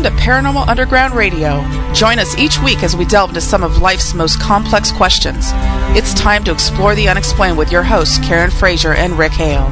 [0.00, 1.60] Welcome to Paranormal Underground Radio.
[1.92, 5.50] Join us each week as we delve into some of life's most complex questions.
[5.94, 9.70] It's time to explore the unexplained with your hosts, Karen Frazier and Rick Hale.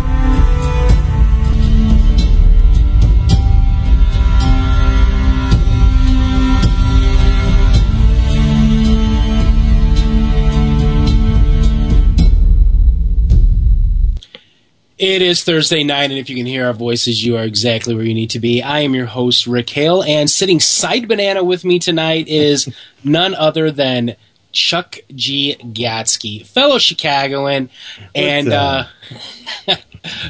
[14.98, 18.02] It is Thursday night, and if you can hear our voices, you are exactly where
[18.02, 18.62] you need to be.
[18.62, 22.68] I am your host, Rick Hale, and sitting side banana with me tonight is
[23.04, 24.16] none other than
[24.50, 25.56] Chuck G.
[25.60, 27.70] Gatsky, fellow Chicagoan,
[28.12, 28.86] and uh,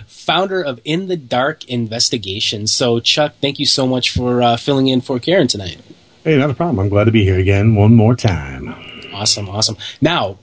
[0.07, 2.71] founder of In the Dark Investigations.
[2.71, 5.81] So, Chuck, thank you so much for uh, filling in for Karen tonight.
[6.25, 6.79] Hey, not a problem.
[6.79, 8.75] I'm glad to be here again one more time.
[9.15, 9.79] Awesome, awesome.
[10.03, 10.37] Now,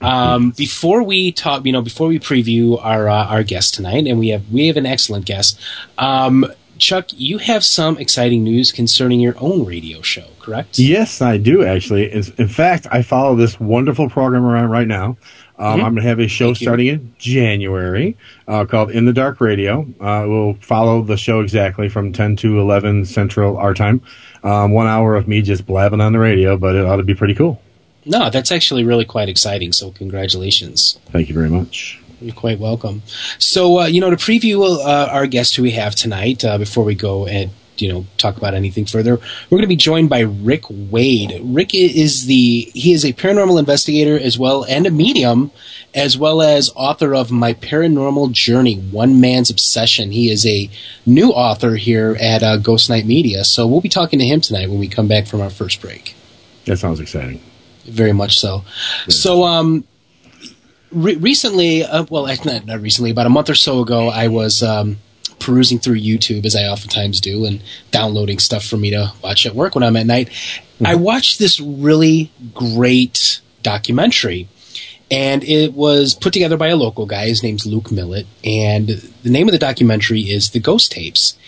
[0.00, 4.18] um, before we talk, you know, before we preview our uh, our guest tonight, and
[4.18, 5.58] we have we have an excellent guest.
[5.98, 6.46] Um,
[6.78, 10.78] Chuck, you have some exciting news concerning your own radio show, correct?
[10.78, 12.12] Yes, I do actually.
[12.12, 15.16] In, fact, I follow this wonderful program around right now.
[15.58, 15.86] Um, mm-hmm.
[15.86, 16.92] I'm going to have a show Thank starting you.
[16.92, 19.86] in January uh, called In the Dark Radio.
[19.98, 24.02] Uh, we'll follow the show exactly from 10 to 11 Central our time.
[24.44, 27.14] Um, one hour of me just blabbing on the radio, but it ought to be
[27.14, 27.62] pretty cool.
[28.06, 29.72] No, that's actually really quite exciting.
[29.72, 30.98] So congratulations.
[31.10, 32.00] Thank you very much.
[32.20, 33.02] You're quite welcome.
[33.38, 36.84] So, uh, you know, to preview uh, our guest who we have tonight, uh, before
[36.84, 40.20] we go and you know talk about anything further, we're going to be joined by
[40.20, 41.38] Rick Wade.
[41.42, 45.50] Rick is the he is a paranormal investigator as well and a medium,
[45.94, 50.10] as well as author of My Paranormal Journey: One Man's Obsession.
[50.10, 50.70] He is a
[51.04, 53.44] new author here at uh, Ghost Night Media.
[53.44, 56.14] So we'll be talking to him tonight when we come back from our first break.
[56.64, 57.42] That sounds exciting
[57.86, 58.64] very much so.
[59.06, 59.12] Yeah.
[59.12, 59.84] So, um,
[60.92, 64.62] re- recently, uh, well, not, not recently, about a month or so ago, I was
[64.62, 64.98] um,
[65.38, 69.54] perusing through YouTube as I oftentimes do and downloading stuff for me to watch at
[69.54, 70.28] work when I'm at night.
[70.28, 70.86] Mm-hmm.
[70.86, 74.48] I watched this really great documentary.
[75.08, 77.28] And it was put together by a local guy.
[77.28, 78.26] His name's Luke Millett.
[78.42, 81.38] And the name of the documentary is The Ghost Tapes.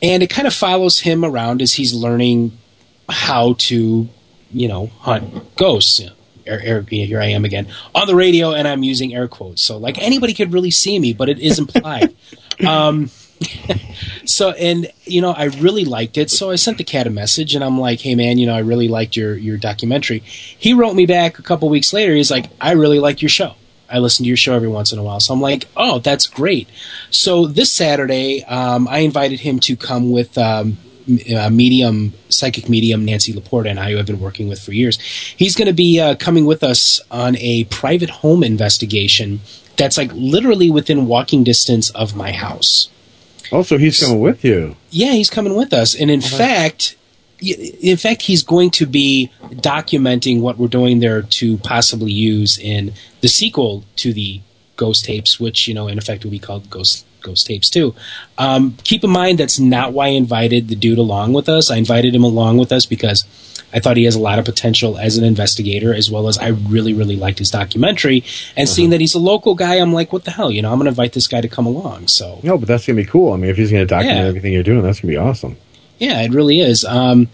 [0.00, 2.56] And it kind of follows him around as he's learning
[3.08, 4.08] how to
[4.52, 6.00] you know, hunt ghosts.
[6.44, 9.62] Air, air, here I am again on the radio, and I'm using air quotes.
[9.62, 12.14] So, like anybody could really see me, but it is implied.
[12.66, 13.10] um,
[14.24, 16.30] so, and you know, I really liked it.
[16.30, 18.60] So I sent the cat a message, and I'm like, "Hey, man, you know, I
[18.60, 22.14] really liked your your documentary." He wrote me back a couple weeks later.
[22.14, 23.54] He's like, "I really like your show."
[23.92, 25.20] I listen to your show every once in a while.
[25.20, 26.66] So I'm like, oh, that's great.
[27.10, 30.78] So this Saturday, um, I invited him to come with um,
[31.34, 34.98] uh, medium, psychic medium Nancy Laporta and I, who have been working with for years.
[34.98, 39.40] He's going to be uh, coming with us on a private home investigation
[39.76, 42.88] that's like literally within walking distance of my house.
[43.50, 44.76] Oh, so he's coming with you?
[44.90, 46.38] Yeah, he's coming with us, and in uh-huh.
[46.38, 46.96] fact,
[47.40, 52.92] in fact, he's going to be documenting what we're doing there to possibly use in
[53.20, 54.40] the sequel to the
[54.76, 57.94] Ghost tapes, which you know, in effect, will be called Ghost Ghost Tapes too.
[58.38, 61.70] Um, keep in mind that's not why I invited the dude along with us.
[61.70, 63.24] I invited him along with us because
[63.72, 66.48] I thought he has a lot of potential as an investigator, as well as I
[66.48, 68.24] really, really liked his documentary.
[68.56, 68.74] And uh-huh.
[68.74, 70.50] seeing that he's a local guy, I'm like, what the hell?
[70.50, 72.08] You know, I'm going to invite this guy to come along.
[72.08, 73.32] So no, but that's going to be cool.
[73.32, 74.26] I mean, if he's going to document yeah.
[74.26, 75.56] everything you're doing, that's going to be awesome.
[75.98, 76.84] Yeah, it really is.
[76.84, 77.28] Um,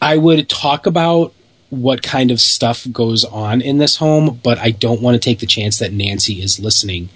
[0.00, 1.34] I would talk about
[1.70, 5.40] what kind of stuff goes on in this home, but I don't want to take
[5.40, 7.08] the chance that Nancy is listening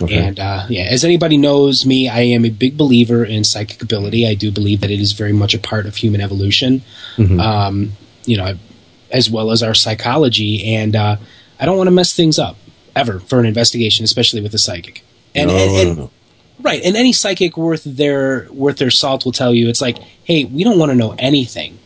[0.00, 0.16] Okay.
[0.16, 4.26] And uh, yeah, as anybody knows me, I am a big believer in psychic ability.
[4.26, 6.82] I do believe that it is very much a part of human evolution,
[7.16, 7.38] mm-hmm.
[7.38, 7.92] um,
[8.24, 8.56] you know,
[9.10, 10.74] as well as our psychology.
[10.74, 11.16] And uh,
[11.60, 12.56] I don't want to mess things up
[12.96, 15.04] ever for an investigation, especially with a psychic.
[15.34, 16.10] And, no, and, and, no,
[16.60, 20.44] right, and any psychic worth their worth their salt will tell you it's like, hey,
[20.44, 21.78] we don't want to know anything.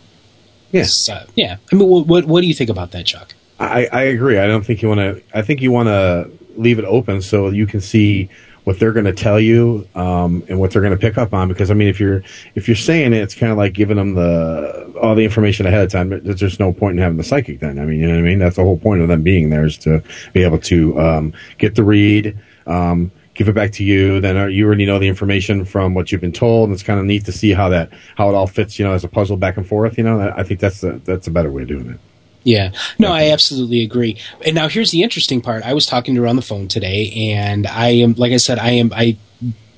[0.73, 1.57] Yes, uh, yeah.
[1.73, 3.35] I mean, what, what what do you think about that, Chuck?
[3.59, 4.39] I, I agree.
[4.39, 5.23] I don't think you want to.
[5.33, 8.29] I think you want to leave it open so you can see
[8.67, 11.47] what they're going to tell you um, and what they're going to pick up on.
[11.47, 12.25] Because I mean, if you're
[12.57, 15.85] if you're saying it, it's kind of like giving them the all the information ahead
[15.85, 16.09] of time.
[16.09, 17.79] There's just no point in having the psychic then.
[17.79, 18.41] I mean, you know what I mean?
[18.41, 21.77] That's the whole point of them being there is to be able to um, get
[21.77, 22.37] the read.
[22.67, 24.21] Um, give it back to you.
[24.21, 26.69] Then uh, you already know the information from what you've been told.
[26.69, 28.95] And it's kind of neat to see how that how it all fits, you know,
[28.95, 29.97] as a puzzle back and forth.
[29.97, 32.01] You know, I think that's that's a better way of doing it.
[32.47, 32.71] Yeah.
[32.97, 34.19] No, I absolutely agree.
[34.45, 35.65] And now here's the interesting part.
[35.65, 38.61] I was talking to her on the phone today and I am like I said,
[38.61, 39.17] I am I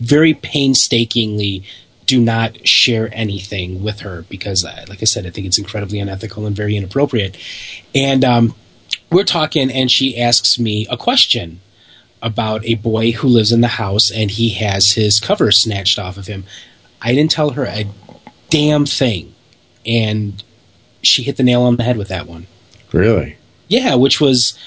[0.01, 1.65] very painstakingly
[2.05, 5.99] do not share anything with her because uh, like I said, I think it's incredibly
[5.99, 7.39] unethical and very inappropriate.
[7.95, 8.55] And um,
[9.11, 11.63] we're talking and she asks me a question
[12.21, 16.19] about a boy who lives in the house and he has his cover snatched off
[16.19, 16.45] of him.
[17.01, 17.87] I didn't tell her a
[18.51, 19.35] damn thing,
[19.87, 20.43] and
[21.01, 22.47] she hit the nail on the head with that one.
[22.93, 23.37] Really?
[23.69, 24.59] Yeah, which was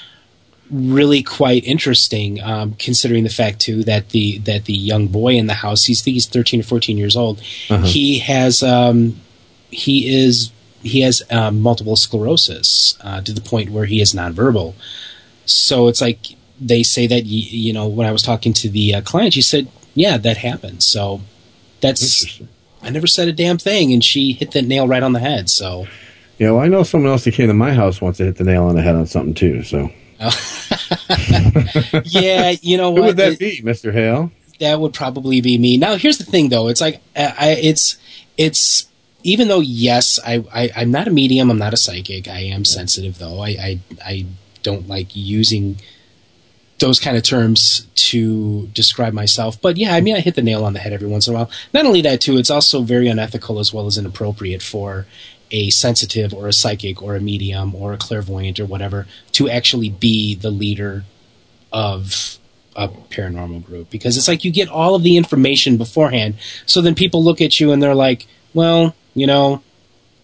[0.70, 5.46] really quite interesting, um, considering the fact too that the that the young boy in
[5.46, 7.40] the house, he's he's thirteen or fourteen years old.
[7.68, 7.84] Uh-huh.
[7.84, 9.20] He has um,
[9.70, 10.50] he is
[10.82, 14.74] he has um, multiple sclerosis uh, to the point where he is nonverbal.
[15.44, 18.94] So it's like they say that you, you know when I was talking to the
[18.94, 21.20] uh, client, she said, "Yeah, that happens." So
[21.80, 22.40] that's
[22.82, 25.50] I never said a damn thing, and she hit the nail right on the head.
[25.50, 25.86] So
[26.38, 28.44] Yeah, well, I know someone else that came to my house once to hit the
[28.44, 29.62] nail on the head on something too.
[29.62, 29.90] So
[32.04, 33.06] yeah, you know who what?
[33.08, 34.30] would that It- be, Mister Hale?
[34.60, 35.76] that would probably be me.
[35.76, 36.68] Now, here's the thing, though.
[36.68, 37.96] It's like I, I it's
[38.36, 38.86] it's
[39.24, 41.50] even though yes, I, I I'm not a medium.
[41.50, 42.28] I'm not a psychic.
[42.28, 43.40] I am sensitive, though.
[43.40, 44.26] I I, I
[44.62, 45.78] don't like using
[46.78, 49.60] those kind of terms to describe myself.
[49.60, 51.36] But yeah, I mean, I hit the nail on the head every once in a
[51.38, 51.50] while.
[51.72, 55.06] Not only that, too, it's also very unethical as well as inappropriate for
[55.52, 59.90] a sensitive or a psychic or a medium or a clairvoyant or whatever to actually
[59.90, 61.04] be the leader
[61.72, 62.38] of
[62.74, 66.34] a paranormal group because it's like you get all of the information beforehand.
[66.66, 69.62] So then people look at you and they're like, well, you know,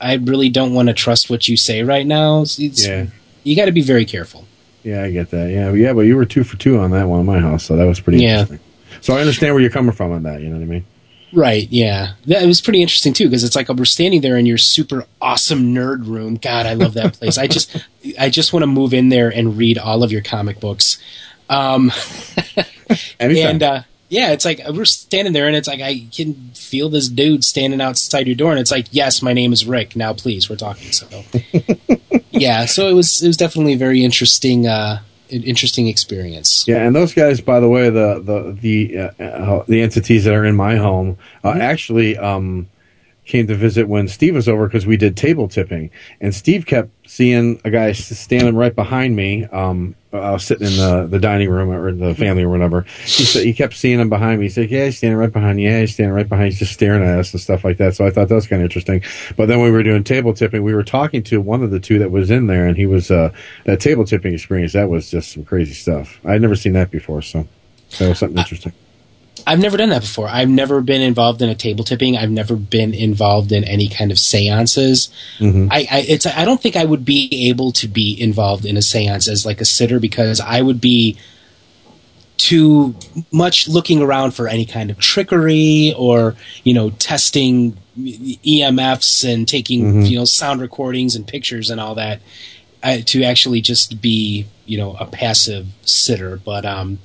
[0.01, 2.43] I really don't want to trust what you say right now.
[2.43, 3.07] It's- Yeah,
[3.45, 4.47] You got to be very careful.
[4.83, 5.51] yeah, I get that.
[5.51, 7.77] Yeah, yeah, but you were two for two on that one in my house, so
[7.77, 8.41] that was pretty Yeah.
[8.41, 8.61] interesting.
[9.03, 10.41] So I understand where you're coming from on that.
[10.41, 10.85] You know what I mean?
[11.33, 12.13] Right, yeah.
[12.27, 15.07] That, it was pretty interesting too because it's like we're standing there in your super
[15.21, 16.37] awesome nerd room.
[16.37, 17.39] God, I love that place.
[17.39, 17.85] I just
[18.19, 20.99] I just want to move in there and read all of your comic books.
[21.51, 21.93] Um
[23.21, 27.09] and uh yeah, it's like we're standing there and it's like I can feel this
[27.09, 29.97] dude standing outside your door and it's like, "Yes, my name is Rick.
[29.97, 31.07] Now please, we're talking." So
[32.31, 36.67] Yeah, so it was it was definitely a very interesting uh an interesting experience.
[36.67, 40.35] Yeah, and those guys, by the way, the the the uh, uh, the entities that
[40.35, 42.69] are in my home uh, actually um,
[43.29, 46.91] came to visit when Steve was over because we did table tipping, and Steve kept
[47.07, 49.45] seeing a guy standing right behind me.
[49.45, 52.83] Um, I was sitting in the, the dining room or the family or whatever.
[53.03, 54.47] He said he kept seeing him behind me.
[54.47, 55.69] He said, "Yeah, he's standing right behind you.
[55.69, 56.47] Yeah, he's standing right behind.
[56.47, 56.51] You.
[56.53, 58.63] He's just staring at us and stuff like that." So I thought that was kind
[58.63, 59.03] of interesting.
[59.37, 61.81] But then when we were doing table tipping, we were talking to one of the
[61.81, 63.33] two that was in there, and he was uh,
[63.65, 64.73] that table tipping experience.
[64.73, 66.19] That was just some crazy stuff.
[66.25, 67.47] I'd never seen that before, so
[67.99, 68.73] that was something interesting.
[69.47, 70.29] I've never done that before.
[70.29, 72.17] I've never been involved in a table tipping.
[72.17, 75.09] I've never been involved in any kind of seances.
[75.39, 75.69] Mhm.
[75.71, 78.83] I, I it's I don't think I would be able to be involved in a
[78.83, 81.17] seance as like a sitter because I would be
[82.37, 82.95] too
[83.33, 89.93] much looking around for any kind of trickery or you know testing EMFs and taking
[90.05, 90.11] Mhm.
[90.11, 92.21] you know sound recordings and pictures and all that
[92.83, 96.41] uh, to actually just be you know a passive sitter.
[96.45, 96.99] But um,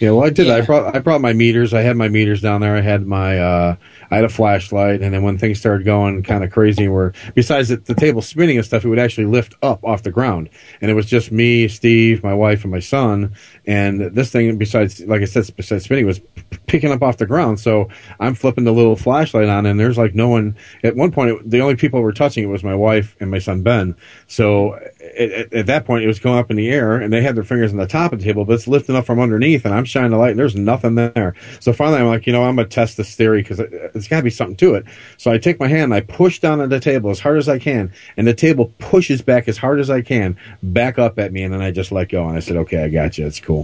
[0.00, 0.48] Yeah, well, I did.
[0.48, 1.74] I brought I brought my meters.
[1.74, 2.74] I had my meters down there.
[2.74, 3.76] I had my uh,
[4.10, 7.68] I had a flashlight, and then when things started going kind of crazy, where besides
[7.68, 10.48] the, the table spinning and stuff, it would actually lift up off the ground,
[10.80, 13.34] and it was just me, Steve, my wife, and my son.
[13.70, 17.26] And this thing, besides, like I said, besides spinning, was p- picking up off the
[17.26, 17.60] ground.
[17.60, 20.56] So I'm flipping the little flashlight on, and there's like no one.
[20.82, 23.38] At one point, it, the only people were touching it was my wife and my
[23.38, 23.94] son Ben.
[24.26, 27.22] So at, at, at that point, it was going up in the air, and they
[27.22, 29.64] had their fingers on the top of the table, but it's lifting up from underneath,
[29.64, 31.36] and I'm shining the light, and there's nothing there.
[31.60, 34.24] So finally, I'm like, you know, I'm gonna test this theory because it's got to
[34.24, 34.84] be something to it.
[35.16, 37.48] So I take my hand, and I push down on the table as hard as
[37.48, 41.32] I can, and the table pushes back as hard as I can, back up at
[41.32, 43.28] me, and then I just let go, and I said, okay, I got you.
[43.28, 43.59] It's cool.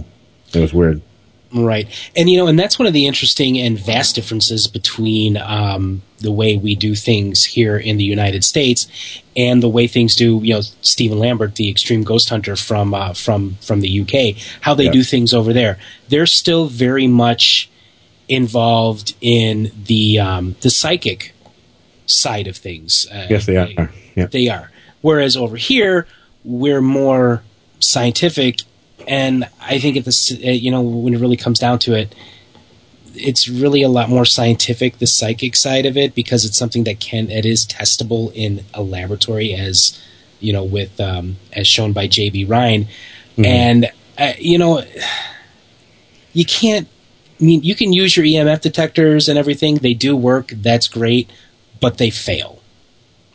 [0.53, 1.01] It was weird.
[1.53, 1.87] Right.
[2.15, 6.31] And, you know, and that's one of the interesting and vast differences between um, the
[6.31, 8.87] way we do things here in the United States
[9.35, 13.13] and the way things do, you know, Stephen Lambert, the extreme ghost hunter from, uh,
[13.13, 14.91] from, from the UK, how they Yeah.
[14.91, 15.79] do things over there.
[16.09, 17.69] They're still very much
[18.27, 21.33] involved in the, um, the psychic
[22.05, 23.07] side of things.
[23.09, 23.89] Uh, Yes, they are.
[24.15, 24.27] Yeah.
[24.27, 24.69] they are.
[25.01, 26.07] Whereas over here,
[26.43, 27.41] we're more
[27.79, 28.61] scientific,
[29.07, 32.13] and I think at this, uh, you know, when it really comes down to it,
[33.15, 36.99] it's really a lot more scientific, the psychic side of it, because it's something that
[36.99, 39.99] can, it is testable in a laboratory, as
[40.39, 42.45] you know, with um, as shown by J.B.
[42.45, 42.87] Rhine,
[43.37, 44.83] and uh, you know,
[46.33, 46.87] you can't.
[47.39, 50.49] I mean, you can use your EMF detectors and everything; they do work.
[50.49, 51.31] That's great,
[51.79, 52.56] but they fail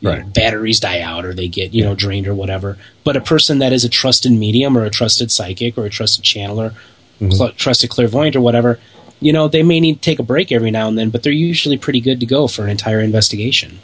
[0.03, 2.77] you know, batteries die out or they get you know drained or whatever.
[3.05, 6.25] But a person that is a trusted medium or a trusted psychic or a trusted
[6.25, 6.75] channeler,
[7.21, 8.79] cl- trusted clairvoyant or whatever,
[9.21, 11.33] you know, they may need to take a break every now and then, but they're
[11.33, 13.79] usually pretty good to go for an entire investigation.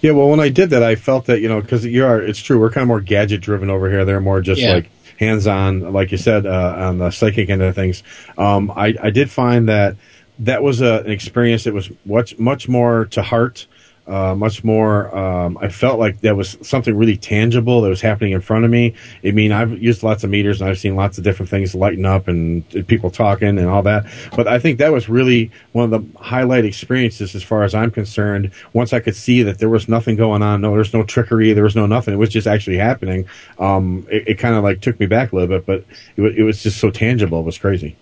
[0.00, 2.20] Yeah, well, when I did that, I felt that you know because you are.
[2.22, 2.60] It's true.
[2.60, 4.04] We're kind of more gadget driven over here.
[4.04, 4.74] They're more just Yeah.
[4.74, 8.02] like hands on, like you said, uh, on the psychic end of things.
[8.36, 9.96] Um, I I did find that
[10.40, 13.66] that was a, an experience that was much much more to heart.
[14.06, 15.14] Uh, much more.
[15.16, 18.70] Um, I felt like there was something really tangible that was happening in front of
[18.70, 18.94] me.
[19.24, 22.04] I mean, I've used lots of meters and I've seen lots of different things lighten
[22.04, 24.06] up and people talking and all that.
[24.36, 27.90] But I think that was really one of the highlight experiences as far as I'm
[27.90, 28.52] concerned.
[28.72, 31.64] Once I could see that there was nothing going on, no, there's no trickery, there
[31.64, 32.14] was no nothing.
[32.14, 33.26] It was just actually happening.
[33.58, 35.84] Um, it, it kind of like took me back a little bit, but
[36.16, 37.40] it, it was just so tangible.
[37.40, 37.96] It was crazy.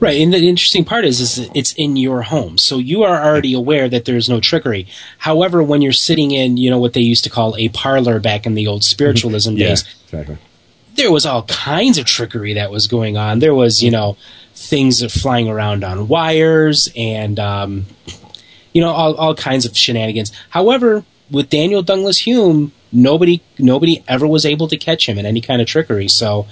[0.00, 3.54] Right, and the interesting part is, is it's in your home, so you are already
[3.54, 4.86] aware that there's no trickery.
[5.18, 8.46] However, when you're sitting in, you know what they used to call a parlor back
[8.46, 10.38] in the old spiritualism yeah, days, exactly.
[10.94, 13.38] there was all kinds of trickery that was going on.
[13.38, 14.16] There was, you know,
[14.54, 17.86] things flying around on wires and, um,
[18.72, 20.32] you know, all, all kinds of shenanigans.
[20.50, 25.40] However, with Daniel Douglas Home, nobody nobody ever was able to catch him in any
[25.40, 26.08] kind of trickery.
[26.08, 26.46] So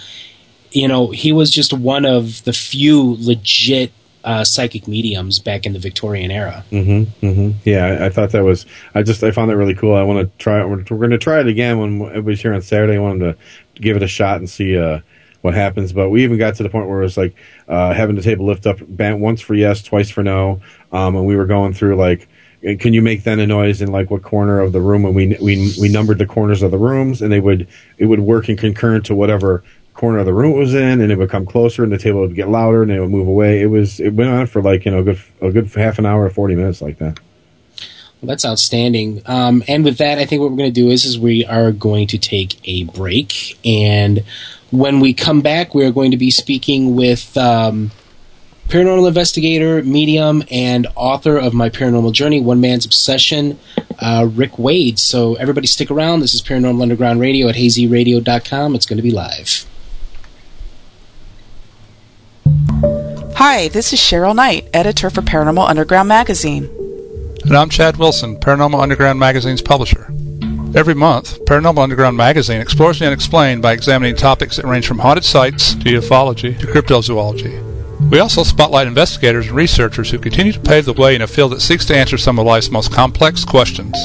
[0.72, 3.92] you know, he was just one of the few legit
[4.26, 6.64] uh, psychic mediums back in the Victorian era.
[6.72, 7.58] Mm-hmm, mm-hmm.
[7.64, 8.66] Yeah, I, I, thought that was.
[8.94, 9.94] I just I found that really cool.
[9.94, 10.68] I want to try it.
[10.68, 12.96] We're, we're going to try it again when everybody's here on Saturday.
[12.96, 15.00] I wanted to give it a shot and see uh,
[15.42, 15.92] what happens.
[15.92, 17.36] But we even got to the point where it was like
[17.68, 21.36] uh, having the table lift up once for yes, twice for no, um, and we
[21.36, 22.28] were going through like
[22.80, 25.36] can you make then a noise in like what corner of the room and we
[25.40, 27.68] we we numbered the corners of the rooms and they would
[27.98, 29.62] it would work in concurrent to whatever
[29.96, 32.20] corner of the room it was in, and it would come closer, and the table
[32.20, 33.62] would get louder, and it would move away.
[33.62, 36.06] It was it went on for like you know a good a good half an
[36.06, 37.18] hour, forty minutes like that.
[38.20, 39.22] Well, that's outstanding.
[39.26, 41.72] Um, and with that, I think what we're going to do is is we are
[41.72, 44.22] going to take a break, and
[44.70, 47.36] when we come back, we are going to be speaking with.
[47.36, 47.90] Um,
[48.68, 53.60] paranormal investigator, medium, and author of My Paranormal Journey, One Man's Obsession,
[54.00, 54.98] uh, Rick Wade.
[54.98, 56.18] So everybody stick around.
[56.18, 58.74] This is Paranormal Underground Radio at hazyradio.com.
[58.74, 59.66] It's going to be live.
[63.36, 66.70] Hi, this is Cheryl Knight, editor for Paranormal Underground Magazine.
[67.44, 70.06] And I'm Chad Wilson, Paranormal Underground Magazine's publisher.
[70.74, 75.26] Every month, Paranormal Underground Magazine explores the unexplained by examining topics that range from haunted
[75.26, 78.10] sites to ufology to cryptozoology.
[78.10, 81.52] We also spotlight investigators and researchers who continue to pave the way in a field
[81.52, 83.98] that seeks to answer some of life's most complex questions.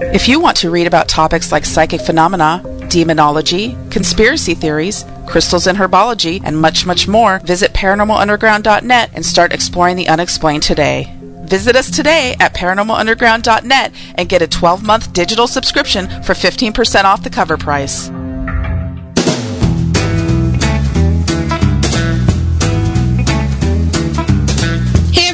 [0.00, 5.76] If you want to read about topics like psychic phenomena, demonology, conspiracy theories, crystals and
[5.76, 11.12] herbology, and much, much more, visit paranormalunderground.net and start exploring the unexplained today.
[11.42, 17.24] Visit us today at paranormalunderground.net and get a 12 month digital subscription for 15% off
[17.24, 18.08] the cover price.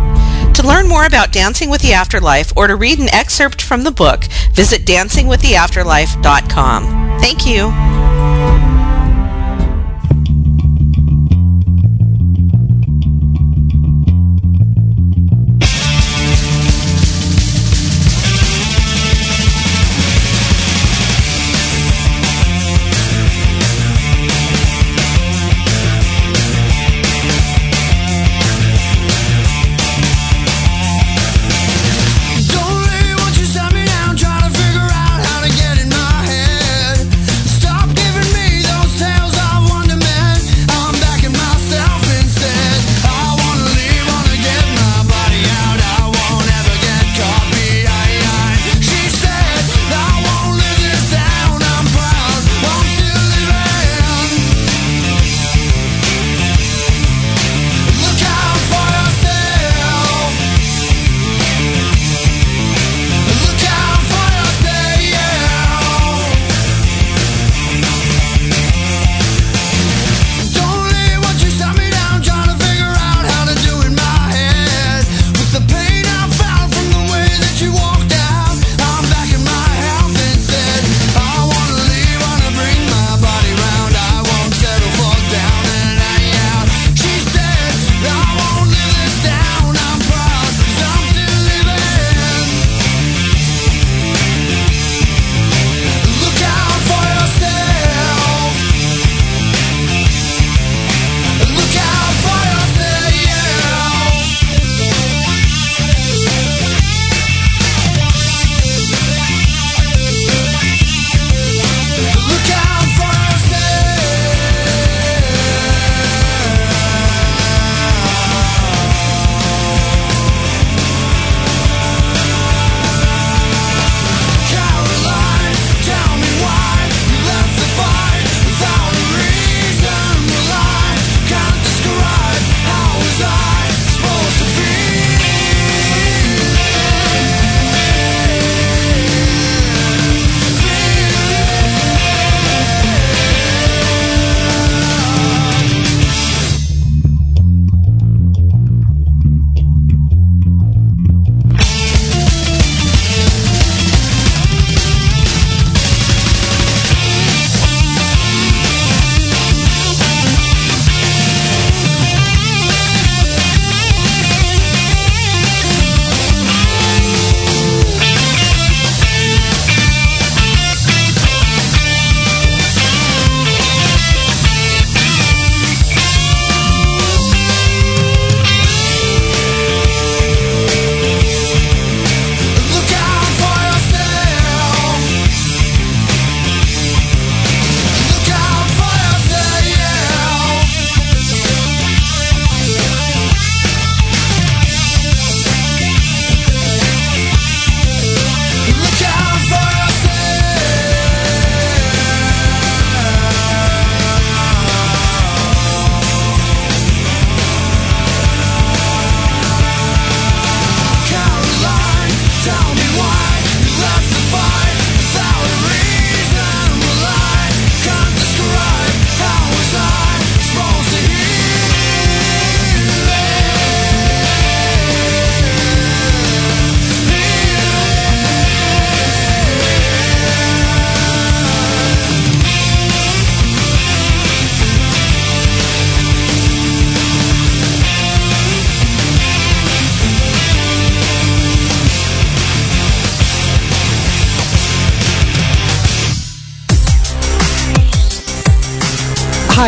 [0.55, 3.93] To learn more about Dancing with the Afterlife or to read an excerpt from the
[3.93, 7.21] book, visit dancingwiththeafterlife.com.
[7.21, 8.04] Thank you.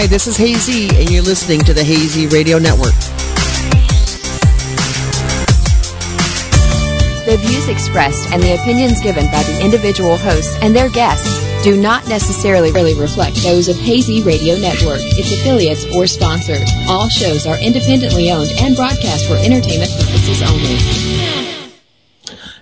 [0.06, 2.94] Hi, this is Hazy, and you're listening to the Hazy Radio Network.
[7.26, 11.26] The views expressed and the opinions given by the individual hosts and their guests
[11.64, 16.70] do not necessarily really reflect those of Hazy Radio Network, its affiliates, or sponsors.
[16.88, 21.16] All shows are independently owned and broadcast for entertainment purposes only.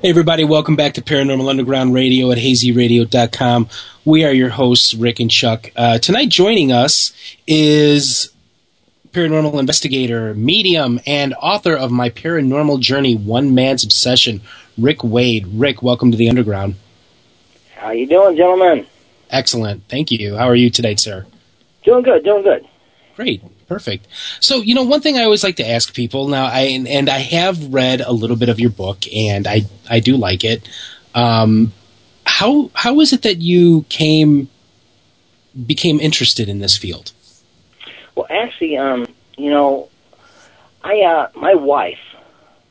[0.01, 3.69] Hey, everybody, welcome back to Paranormal Underground Radio at hazyradio.com.
[4.07, 5.71] We are your hosts, Rick and Chuck.
[5.75, 7.15] Uh, tonight, joining us
[7.47, 8.31] is
[9.13, 14.43] paranormal investigator, medium, and author of My Paranormal Journey One Man's Obsession,
[14.77, 15.47] Rick Wade.
[15.47, 16.75] Rick, welcome to the Underground.
[17.77, 18.87] How are you doing, gentlemen?
[19.31, 19.89] Excellent.
[19.89, 20.37] Thank you.
[20.37, 21.25] How are you today, sir?
[21.83, 22.69] Doing good, doing good.
[23.17, 23.43] Great.
[23.69, 24.07] Perfect.
[24.39, 27.09] So, you know, one thing I always like to ask people now, I and, and
[27.09, 30.69] I have read a little bit of your book, and I I do like it.
[31.15, 31.73] Um,
[32.27, 34.49] how how is it that you came
[35.67, 37.13] became interested in this field?
[38.15, 39.07] Well, actually, um,
[39.37, 39.89] you know,
[40.83, 41.99] I uh, my wife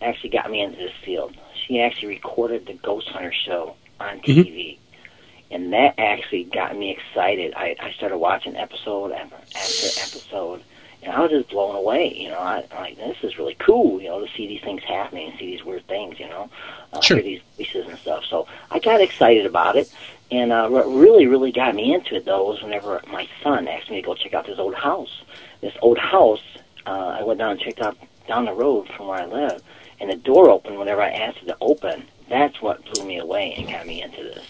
[0.02, 1.36] actually got me into this field.
[1.66, 5.56] She actually recorded the Ghost Hunter show on TV, mm-hmm.
[5.56, 7.54] and that actually got me excited.
[7.56, 10.64] I, I started watching episode after, after episode,
[11.02, 12.14] and I was just blown away.
[12.14, 14.02] You know, I, I'm like, this is really cool.
[14.02, 16.20] You know, to see these things happening and see these weird things.
[16.20, 16.50] You know,
[16.92, 17.18] uh, sure.
[17.18, 18.24] hear these voices stuff.
[18.30, 19.90] So I got excited about it.
[20.32, 23.90] And uh, what really, really got me into it, though, was whenever my son asked
[23.90, 25.24] me to go check out this old house.
[25.62, 26.42] This old house,
[26.86, 29.62] uh, I went down and checked out down the road from where I live,
[30.00, 32.06] and the door opened whenever I asked it to open.
[32.30, 34.46] That's what blew me away and got me into this.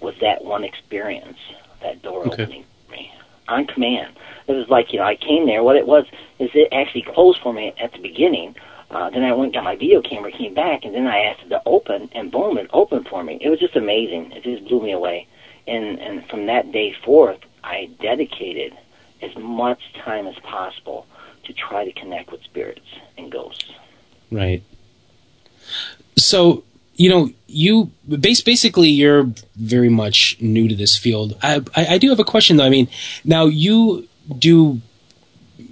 [0.00, 1.38] Was that one experience,
[1.82, 2.42] that door Okay.
[2.42, 3.12] opening for me
[3.48, 4.16] on command?
[4.48, 5.62] It was like you know I came there.
[5.62, 6.04] What it was
[6.38, 8.54] is it actually closed for me at the beginning.
[8.90, 11.48] Uh, then I went got my video camera, came back, and then I asked it
[11.48, 13.38] to open, and boom, it opened for me.
[13.40, 14.32] It was just amazing.
[14.32, 15.26] It just blew me away.
[15.66, 18.76] And and from that day forth, I dedicated
[19.22, 21.06] as much time as possible
[21.44, 22.86] to try to connect with spirits
[23.18, 23.72] and ghosts.
[24.30, 24.62] Right.
[26.16, 31.36] So, you know, you basically you're very much new to this field.
[31.42, 32.64] I, I I do have a question though.
[32.64, 32.88] I mean,
[33.24, 34.80] now you do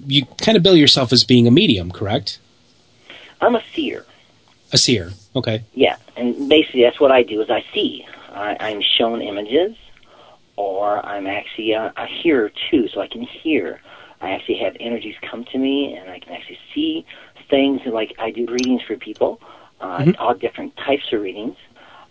[0.07, 2.39] you kind of bill yourself as being a medium, correct?
[3.45, 4.07] I'm a seer.
[4.73, 5.13] A seer.
[5.37, 5.63] Okay.
[5.75, 8.07] Yeah, and basically that's what I do is I see.
[8.33, 9.77] I, I'm shown images,
[10.57, 13.81] or I'm actually a, a hearer too, so I can hear.
[14.21, 17.05] I actually have energies come to me, and I can actually see
[17.51, 17.83] things.
[17.85, 19.41] Like I do readings for people,
[19.81, 20.17] uh, Mhm.
[20.19, 21.57] all different types of readings.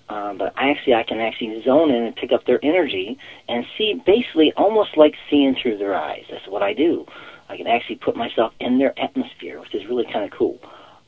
[0.09, 3.17] Um, but actually, I can actually zone in and pick up their energy
[3.49, 6.25] and see, basically, almost like seeing through their eyes.
[6.29, 7.07] That's what I do.
[7.49, 10.59] I can actually put myself in their atmosphere, which is really kind of cool.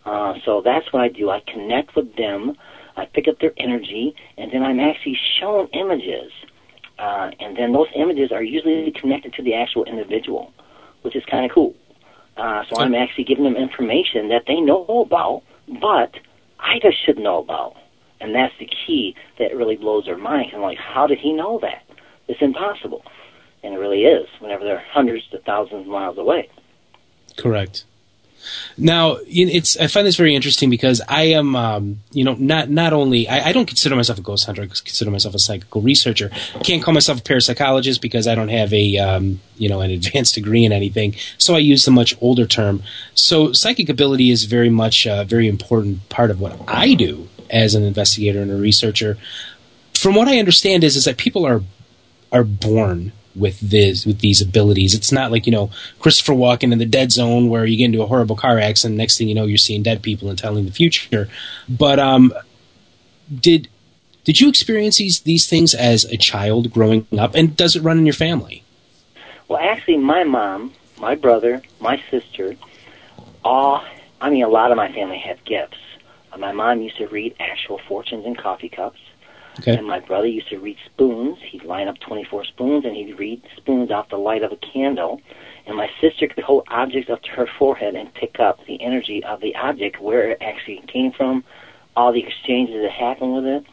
[0.06, 1.30] Uh, so that's what I do.
[1.30, 2.56] I connect with them.
[2.96, 6.32] I pick up their energy, and then I'm actually shown images.
[6.98, 10.54] Uh, and then those images are usually connected to the actual individual,
[11.02, 11.76] which is kind of cool.
[12.38, 15.44] Uh, so I'm actually giving them information that they know about,
[15.82, 16.12] but
[16.60, 17.76] I just should know about.
[18.20, 20.52] And that's the key that really blows their mind.
[20.54, 21.84] I'm like, how did he know that?
[22.28, 23.04] It's impossible.
[23.64, 26.50] And it really is whenever they're hundreds to thousands of miles away.
[27.38, 27.86] Correct.
[28.78, 32.94] Now, it's I find this very interesting because I am, um, you know, not not
[32.94, 34.64] only I, I don't consider myself a ghost hunter.
[34.64, 36.30] I consider myself a psychical researcher.
[36.56, 39.92] I can't call myself a parapsychologist because I don't have a, um, you know, an
[40.00, 41.16] advanced degree in anything.
[41.38, 42.84] So I use the much older term.
[43.14, 47.76] So psychic ability is very much a very important part of what I do as
[47.76, 49.18] an investigator and a researcher.
[49.94, 51.62] From what I understand, is is that people are
[52.32, 54.94] are born with this with these abilities.
[54.94, 55.70] It's not like you know
[56.00, 58.98] Christopher Walken in the Dead Zone where you get into a horrible car accident.
[58.98, 61.30] Next thing you know, you're seeing dead people and telling the future.
[61.68, 62.34] But um,
[63.34, 63.68] did
[64.24, 67.98] did you experience these these things as a child growing up, and does it run
[67.98, 68.64] in your family?
[69.48, 72.56] Well, actually, my mom, my brother, my sister,
[73.44, 73.84] all,
[74.20, 75.78] I mean, a lot of my family have gifts.
[76.38, 79.00] My mom used to read actual fortunes in coffee cups.
[79.60, 79.78] Okay.
[79.78, 81.38] And my brother used to read spoons.
[81.50, 85.22] He'd line up 24 spoons and he'd read spoons off the light of a candle.
[85.66, 89.24] And my sister could hold objects up to her forehead and pick up the energy
[89.24, 91.44] of the object, where it actually came from,
[91.96, 93.66] all the exchanges that happened with it.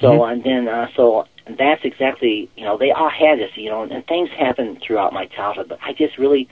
[0.00, 1.26] So, and then, uh, so
[1.58, 5.26] that's exactly, you know, they all had this, you know, and things happened throughout my
[5.26, 6.48] childhood, but I just really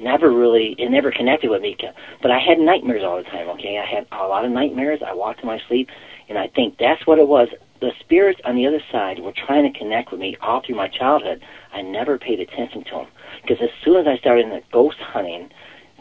[0.00, 1.76] never really, it never connected with me.
[2.22, 3.78] But I had nightmares all the time, okay?
[3.78, 5.00] I had a lot of nightmares.
[5.06, 5.88] I walked in my sleep,
[6.28, 7.48] and I think that's what it was.
[7.80, 10.88] The spirits on the other side were trying to connect with me all through my
[10.88, 11.42] childhood.
[11.72, 13.06] I never paid attention to them.
[13.40, 15.50] Because as soon as I started in the ghost hunting,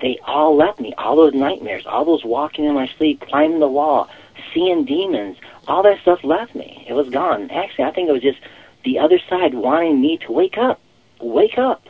[0.01, 0.93] they all left me.
[0.97, 4.09] All those nightmares, all those walking in my sleep, climbing the wall,
[4.53, 5.37] seeing demons,
[5.67, 6.85] all that stuff left me.
[6.87, 7.49] It was gone.
[7.51, 8.39] Actually, I think it was just
[8.83, 10.79] the other side wanting me to wake up.
[11.21, 11.83] Wake up.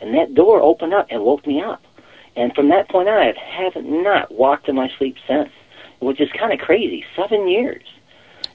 [0.00, 1.82] and that door opened up and woke me up.
[2.36, 5.50] And from that point on, I have not walked in my sleep since,
[6.00, 7.04] which is kind of crazy.
[7.16, 7.84] Seven years.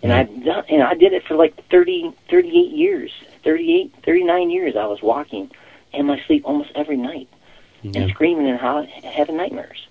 [0.04, 3.12] And I've done, and I did it for like 30, 38 years,
[3.44, 4.76] 38, 39 years.
[4.76, 5.52] I was walking
[5.94, 7.28] in my sleep almost every night
[7.84, 8.02] Yeah.
[8.02, 9.88] and screaming and having nightmares.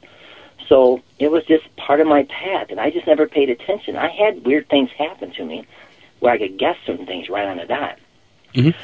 [0.69, 3.97] So it was just part of my path, and I just never paid attention.
[3.97, 5.65] I had weird things happen to me
[6.21, 7.99] where I could guess certain things right on the dot.
[8.55, 8.75] Mhm.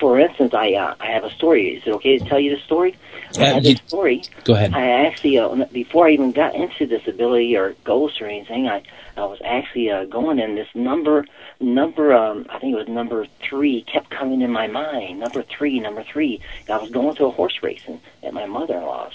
[0.00, 1.76] For, instance, I uh, I have a story.
[1.76, 2.96] Is it okay to tell you the story?
[3.38, 4.22] I Uh, had you- this story.
[4.44, 4.74] Go ahead.
[4.74, 8.82] I actually, uh, before I even got into this ability or ghost or anything, I
[9.16, 11.24] I was actually uh, going in this number
[11.60, 15.20] number um I think it was number three kept coming in my mind.
[15.20, 16.40] Number three, number three.
[16.68, 19.12] I was going to a horse racing at my mother in law's,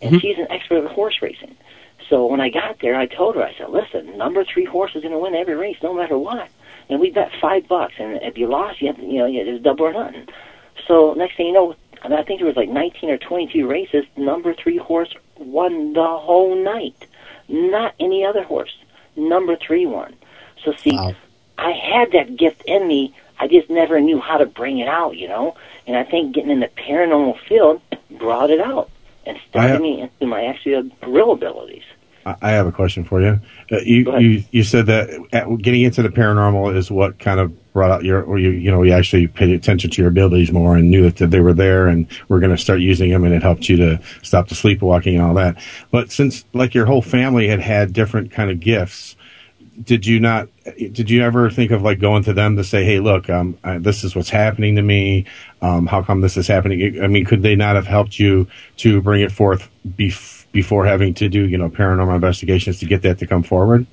[0.00, 0.20] and Mhm.
[0.22, 1.54] she's an expert at horse racing.
[2.08, 5.02] So when I got there, I told her, I said, "Listen, number three horse is
[5.02, 6.48] going to win every race, no matter what."
[6.88, 9.60] And we bet five bucks, and if you lost, you have you know, you- there's
[9.60, 10.28] double or nothing.
[10.86, 14.04] So next thing you know, and I think there was like 19 or 22 races.
[14.16, 17.06] Number three horse won the whole night,
[17.48, 18.76] not any other horse.
[19.16, 20.14] Number three won.
[20.64, 21.14] So see, Wow.
[21.58, 23.14] I had that gift in me.
[23.38, 25.54] I just never knew how to bring it out, you know.
[25.86, 28.90] And I think getting in the paranormal field brought it out
[29.26, 31.84] and started have- me into my actual real abilities.
[32.24, 33.40] I have a question for you.
[33.70, 37.72] Uh, you, you you said that at, getting into the paranormal is what kind of
[37.72, 40.76] brought out your, or you you know, you actually paid attention to your abilities more
[40.76, 43.42] and knew that they were there and we're going to start using them and it
[43.42, 45.56] helped you to stop the sleepwalking and all that.
[45.90, 49.16] But since like your whole family had had different kind of gifts,
[49.82, 50.48] did you not?
[50.76, 53.78] Did you ever think of like going to them to say, "Hey, look, um, I,
[53.78, 55.24] this is what's happening to me.
[55.60, 58.46] Um, how come this is happening?" I mean, could they not have helped you
[58.78, 63.02] to bring it forth bef- before having to do, you know, paranormal investigations to get
[63.02, 63.86] that to come forward?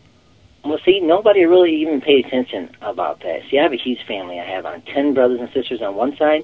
[0.63, 3.41] Well, see, nobody really even paid attention about that.
[3.49, 4.39] See, I have a huge family.
[4.39, 6.43] I have on ten brothers and sisters on one side,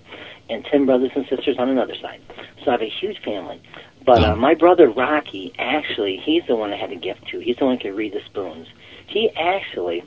[0.49, 2.21] and ten brothers and sisters on another side.
[2.63, 3.61] So I have a huge family.
[4.05, 7.39] But uh, my brother Rocky, actually, he's the one I had a gift to.
[7.39, 8.67] He's the one who could read the spoons.
[9.07, 10.03] He actually,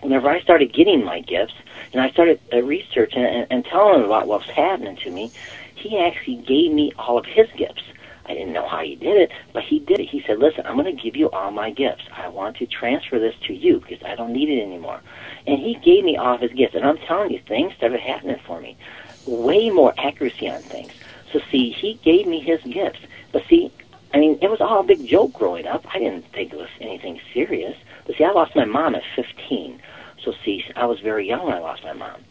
[0.00, 1.54] whenever I started getting my gifts,
[1.92, 5.30] and I started uh, researching and, and telling him about what was happening to me,
[5.76, 7.82] he actually gave me all of his gifts.
[8.30, 10.08] I didn't know how he did it, but he did it.
[10.10, 12.04] He said, "Listen, I'm going to give you all my gifts.
[12.16, 15.02] I want to transfer this to you because I don't need it anymore."
[15.46, 18.38] And he gave me all of his gifts, and I'm telling you, things started happening
[18.46, 18.78] for me.
[19.26, 20.92] Way more accuracy on things.
[21.32, 23.00] So see, he gave me his gifts,
[23.32, 23.72] but see,
[24.14, 25.84] I mean, it was all a big joke growing up.
[25.94, 27.76] I didn't think it was anything serious.
[28.06, 29.80] But see, I lost my mom at 15.
[30.24, 32.22] So see, I was very young when I lost my mom.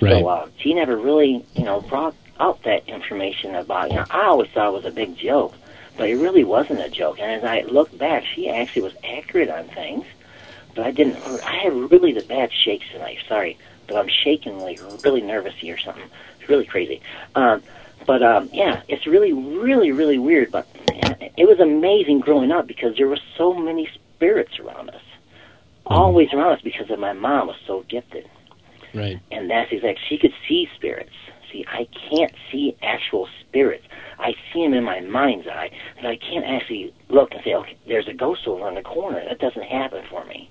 [0.00, 0.12] Right.
[0.22, 3.90] So uh, she never really, you know, brought out that information about.
[3.90, 5.54] You know, I always thought it was a big joke,
[5.96, 7.18] but it really wasn't a joke.
[7.20, 10.04] And as I look back, she actually was accurate on things.
[10.74, 11.16] But I didn't.
[11.42, 13.18] I had really the bad shakes tonight.
[13.28, 16.08] Sorry, but I'm shaking like really nervous or something.
[16.40, 17.00] It's really crazy.
[17.34, 17.62] Um,
[18.06, 20.52] but um, yeah, it's really, really, really weird.
[20.52, 20.68] But
[21.36, 25.02] it was amazing growing up because there were so many spirits around us,
[25.84, 28.28] always around us because of my mom was so gifted
[28.94, 29.20] Right.
[29.30, 30.00] and that's exact.
[30.08, 31.12] She could see spirits.
[31.50, 33.86] See, I can't see actual spirits.
[34.18, 37.76] I see them in my mind's eye, but I can't actually look and say, "Okay,
[37.86, 40.50] there's a ghost over in the corner." That doesn't happen for me.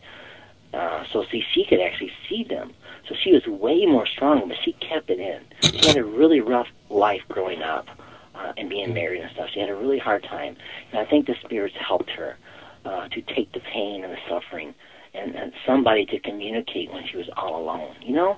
[0.74, 2.74] Uh, so, see, she could actually see them.
[3.08, 5.42] So she was way more strong, but she kept it in.
[5.62, 7.88] She had a really rough life growing up
[8.36, 9.50] uh, and being married and stuff.
[9.54, 10.58] She had a really hard time,
[10.92, 12.38] and I think the spirits helped her
[12.86, 14.74] uh, to take the pain and the suffering,
[15.14, 17.96] and, and somebody to communicate when she was all alone.
[18.02, 18.38] You know.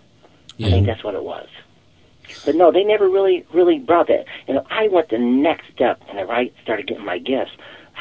[0.62, 1.48] I think that's what it was.
[2.46, 4.26] But no, they never really, really brought that.
[4.48, 7.52] know, I went the next step whenever I started getting my gifts.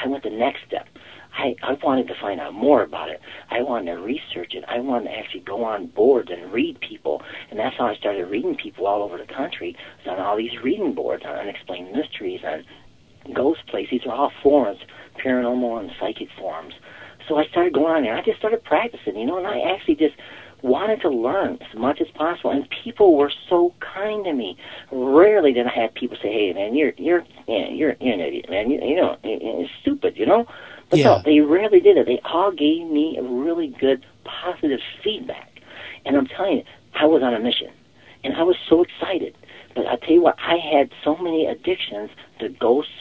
[0.03, 0.87] I went the next step.
[1.39, 3.21] I, I wanted to find out more about it.
[3.51, 4.65] I wanted to research it.
[4.67, 7.23] I wanted to actually go on boards and read people.
[7.51, 9.77] And that's how I started reading people all over the country.
[9.99, 12.65] It's on all these reading boards on unexplained mysteries, on
[13.35, 13.91] ghost places.
[13.91, 14.81] These are all forums,
[15.25, 16.75] paranormal and psychic forums.
[17.29, 18.17] So I started going on there.
[18.17, 20.15] I just started practicing, you know, and I actually just
[20.63, 22.51] wanted to learn as much as possible.
[22.51, 24.57] And people were so kind to me.
[24.91, 28.51] Rarely did I have people say, "Hey, man, you're you're yeah, you're, you're an idiot,
[28.51, 28.71] man.
[28.71, 30.47] You, you know, it's stupid," you know.
[30.91, 31.05] But Yeah.
[31.07, 32.07] no, they rarely did it.
[32.07, 35.61] They all gave me really good, positive feedback.
[36.07, 37.71] And I'm telling you, I was on a mission,
[38.25, 39.35] and I was so excited.
[39.75, 42.93] But I tell you what, I had so many addictions to ghosts,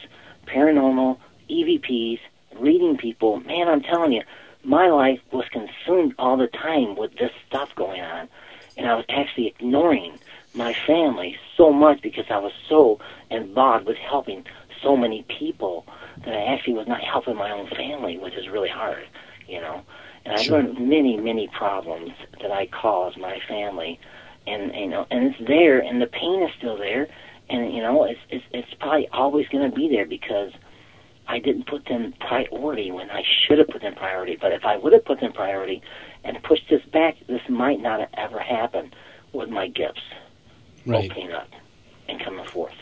[0.46, 1.16] paranormal,
[1.50, 2.20] EVPs,
[2.60, 3.40] reading people.
[3.40, 4.22] Man, I'm telling you,
[4.64, 8.28] my life was consumed all the time with this stuff going on.
[8.76, 10.18] And I was actually ignoring
[10.54, 12.98] my family so much because I was so
[13.30, 14.44] involved with helping
[14.82, 15.84] so many people
[16.24, 19.04] that I actually was not helping my own family, which is really hard,
[19.46, 19.82] you know.
[20.24, 20.54] And I Sure.
[20.54, 23.98] learned many, many problems that I caused my family,
[24.46, 27.08] and you know, and it's there, and the pain is still there,
[27.48, 30.52] and you know, it's it's, it's probably always going to be there because
[31.28, 34.36] I didn't put them priority when I should have put them priority.
[34.40, 35.82] But if I would have put them priority
[36.24, 38.96] and pushed this back, this might not have ever happened
[39.32, 40.00] with my gifts
[40.86, 41.10] Right.
[41.10, 41.50] opening up
[42.08, 42.72] and coming forth.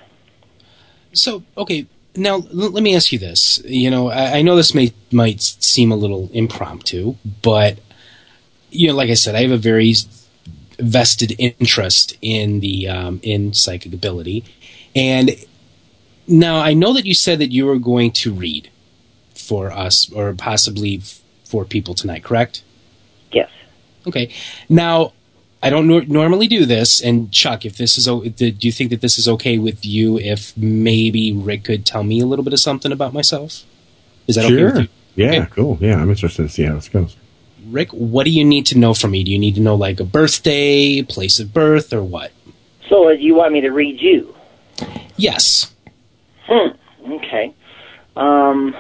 [1.12, 3.60] So, okay, now l- let me ask you this.
[3.64, 7.78] You know, I, I know this may might seem a little impromptu, but
[8.70, 9.94] you know, like I said, I have a very
[10.78, 14.44] vested interest in the um, in psychic ability,
[14.94, 15.30] and
[16.28, 18.70] now I know that you said that you were going to read
[19.34, 22.62] for us or possibly f- for people tonight, correct?
[23.32, 23.50] Yes.
[24.06, 24.30] Okay.
[24.68, 25.12] Now,
[25.62, 28.90] I don't nor- normally do this, and Chuck, if this is, o- do you think
[28.90, 30.18] that this is okay with you?
[30.18, 33.64] If maybe Rick could tell me a little bit of something about myself,
[34.26, 34.66] is that okay sure.
[34.72, 34.88] with you?
[35.24, 35.46] Yeah, Okay.
[35.50, 35.78] cool.
[35.80, 37.16] Yeah, I'm interested to see how this goes.
[37.68, 39.24] Rick, what do you need to know from me?
[39.24, 42.32] Do you need to know like a birthday, place of birth, or what?
[42.88, 44.34] So, uh, you want me to read you?
[45.16, 45.72] Yes.
[46.46, 47.12] Hmm.
[47.12, 47.54] Okay.
[48.16, 48.74] Um,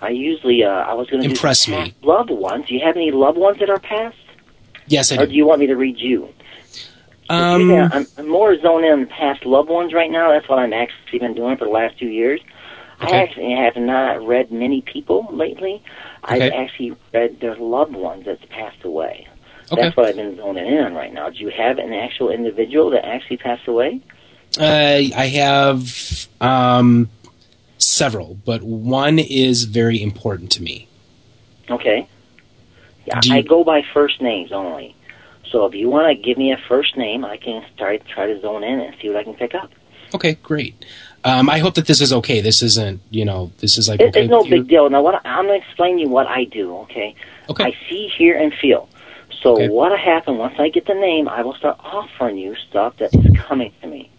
[0.00, 1.94] I usually, uh, I was going to Impress do me.
[2.02, 2.66] loved ones.
[2.68, 4.16] Do you have any loved ones that are passed?
[4.86, 5.22] Yes, I do.
[5.22, 5.32] Or do.
[5.34, 6.28] you want me to read you?
[7.28, 10.32] Um, yeah, I'm, I'm more zoned in past loved ones right now.
[10.32, 12.40] That's what I'm actually been doing for the last two years.
[12.98, 15.82] I actually have not read many people lately.
[16.24, 19.26] I've actually read their loved ones that's passed away.
[19.72, 19.80] Okay.
[19.80, 21.30] That's what I've been zoning in on right now.
[21.30, 24.02] Do you have an actual individual that actually passed away?
[24.58, 24.62] Uh,
[25.16, 27.08] I have um,
[27.78, 30.88] several, but one is very important to me.
[31.68, 32.08] Okay.
[33.06, 34.94] Yeah, you- I go by first names only.
[35.50, 38.40] So if you want to give me a first name, I can start try to
[38.40, 39.70] zone in and see what I can pick up.
[40.14, 40.84] Okay, great.
[41.24, 42.40] Um, I hope that this is okay.
[42.40, 44.88] This isn't, you know, this is like It, okay it's no big deal.
[44.90, 46.76] Now, what I, I'm going to explain to you what I do.
[46.78, 47.14] Okay.
[47.48, 47.64] Okay.
[47.64, 48.88] I see, hear, and feel.
[49.42, 49.68] So Okay.
[49.68, 51.28] what'll happen once I get the name?
[51.28, 54.09] I will start offering you stuff that is coming to me.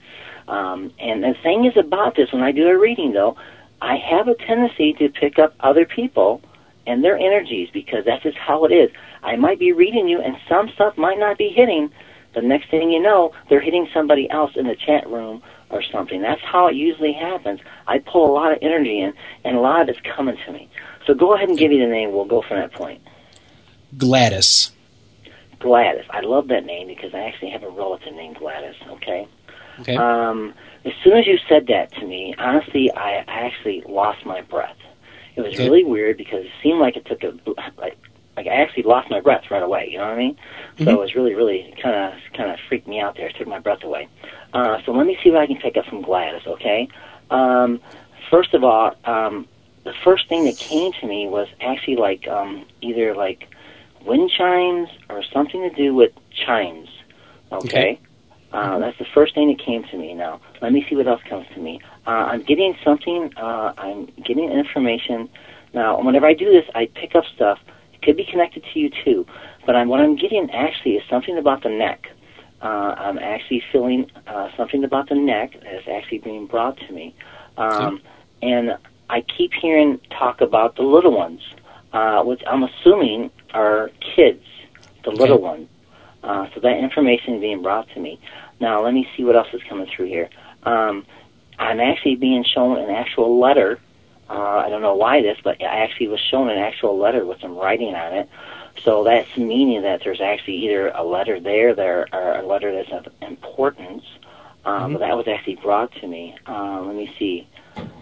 [0.51, 3.37] Um, and the thing is about this, when I do a reading, though,
[3.81, 6.41] I have a tendency to pick up other people
[6.85, 8.91] and their energies because that's just how it is.
[9.23, 11.89] I might be reading you, and some stuff might not be hitting.
[12.35, 16.21] The next thing you know, they're hitting somebody else in the chat room or something.
[16.21, 17.61] That's how it usually happens.
[17.87, 19.13] I pull a lot of energy in,
[19.45, 20.69] and a lot of it's coming to me.
[21.07, 22.11] So go ahead and give me the name.
[22.11, 23.01] We'll go from that point.
[23.97, 24.71] Gladys.
[25.59, 26.05] Gladys.
[26.09, 28.75] I love that name because I actually have a relative named Gladys.
[28.89, 29.29] Okay.
[29.81, 29.95] Okay.
[29.97, 30.53] Um,
[30.85, 34.77] as soon as you said that to me, honestly, I, I actually lost my breath.
[35.35, 35.63] It was Okay.
[35.63, 37.33] really weird because it seemed like it took a
[37.79, 37.97] like
[38.37, 39.89] like I actually lost my breath right away.
[39.91, 40.37] You know what I mean?
[40.79, 40.93] So Mhm.
[40.95, 43.27] it was really really kind of kind of freaked me out there.
[43.27, 44.07] It took my breath away.
[44.53, 46.45] Uh, so let me see what I can pick up from Gladys.
[46.47, 46.87] Okay.
[47.29, 47.79] Um,
[48.29, 49.47] first of all, um,
[49.83, 53.47] the first thing that came to me was actually like um, either like
[54.05, 56.11] wind chimes or something to do with
[56.45, 56.89] chimes.
[57.51, 57.97] Okay.
[57.97, 57.99] Okay.
[58.53, 60.13] Uh, that's the first thing that came to me.
[60.13, 61.79] Now, let me see what else comes to me.
[62.05, 63.31] Uh, I'm getting something.
[63.37, 65.29] Uh, I'm getting information.
[65.73, 67.59] Now, whenever I do this, I pick up stuff.
[67.93, 69.25] It could be connected to you too,
[69.65, 72.07] but I'm, what I'm getting actually is something about the neck.
[72.61, 76.93] Uh, I'm actually feeling uh, something about the neck that is actually being brought to
[76.93, 77.15] me,
[77.57, 78.01] um,
[78.41, 78.77] and
[79.09, 81.41] I keep hearing talk about the little ones,
[81.93, 84.43] uh, which I'm assuming are kids,
[85.03, 85.67] the little ones.
[86.23, 88.19] Uh, so that information is being brought to me.
[88.59, 90.29] Now, let me see what else is coming through here.
[90.63, 91.05] Um,
[91.57, 93.79] I'm actually being shown an actual letter.
[94.29, 97.41] Uh, I don't know why this, but I actually was shown an actual letter with
[97.41, 98.29] some writing on it.
[98.83, 102.91] So that's meaning that there's actually either a letter there, there, or a letter that's
[103.05, 104.03] of importance.
[104.63, 106.35] Um, But that was actually brought to me.
[106.47, 107.47] Uh, let me see.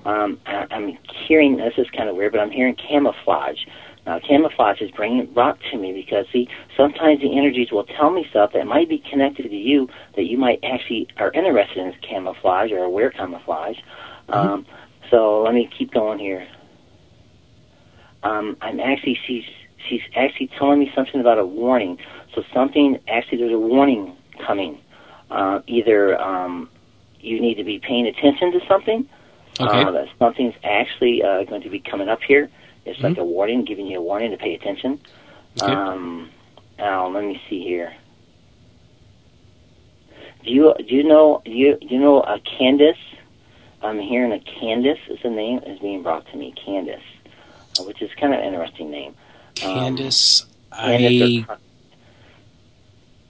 [0.05, 0.97] Um, I, I'm
[1.27, 3.59] hearing this is kind of weird, but I'm hearing camouflage.
[4.05, 8.25] Now, camouflage is bringing brought to me because see, sometimes the energies will tell me
[8.29, 12.71] stuff that might be connected to you that you might actually are interested in camouflage
[12.71, 13.77] or wear camouflage.
[14.29, 14.65] Um,
[15.09, 16.47] so let me keep going here.
[18.23, 19.43] Um, I'm actually she's
[19.87, 21.97] she's actually telling me something about a warning.
[22.35, 24.79] So something actually there's a warning coming.
[25.31, 26.69] Uh, either um,
[27.19, 29.07] you need to be paying attention to something.
[29.59, 29.83] Okay.
[29.83, 32.49] Uh, that something's actually uh, going to be coming up here.
[32.85, 33.19] It's like Mhm.
[33.19, 34.99] a warning, giving you a warning to pay attention.
[35.61, 35.71] Okay.
[35.71, 36.29] Um,
[36.77, 37.93] now let me see here.
[40.43, 42.97] Do you do you know do you do you know a Candace?
[43.81, 46.53] I'm hearing a Candace is the name is being brought to me.
[46.65, 47.01] Candace,
[47.79, 49.15] uh, which is kind of an interesting name.
[49.63, 51.57] Um, Candace, Candace I or-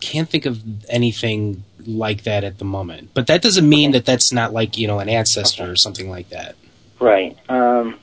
[0.01, 3.09] can't think of anything like that at the moment.
[3.13, 6.29] But that doesn't mean that that's not like, you know, an ancestor or something like
[6.29, 6.55] that.
[6.99, 7.37] Right.
[7.49, 7.99] Um,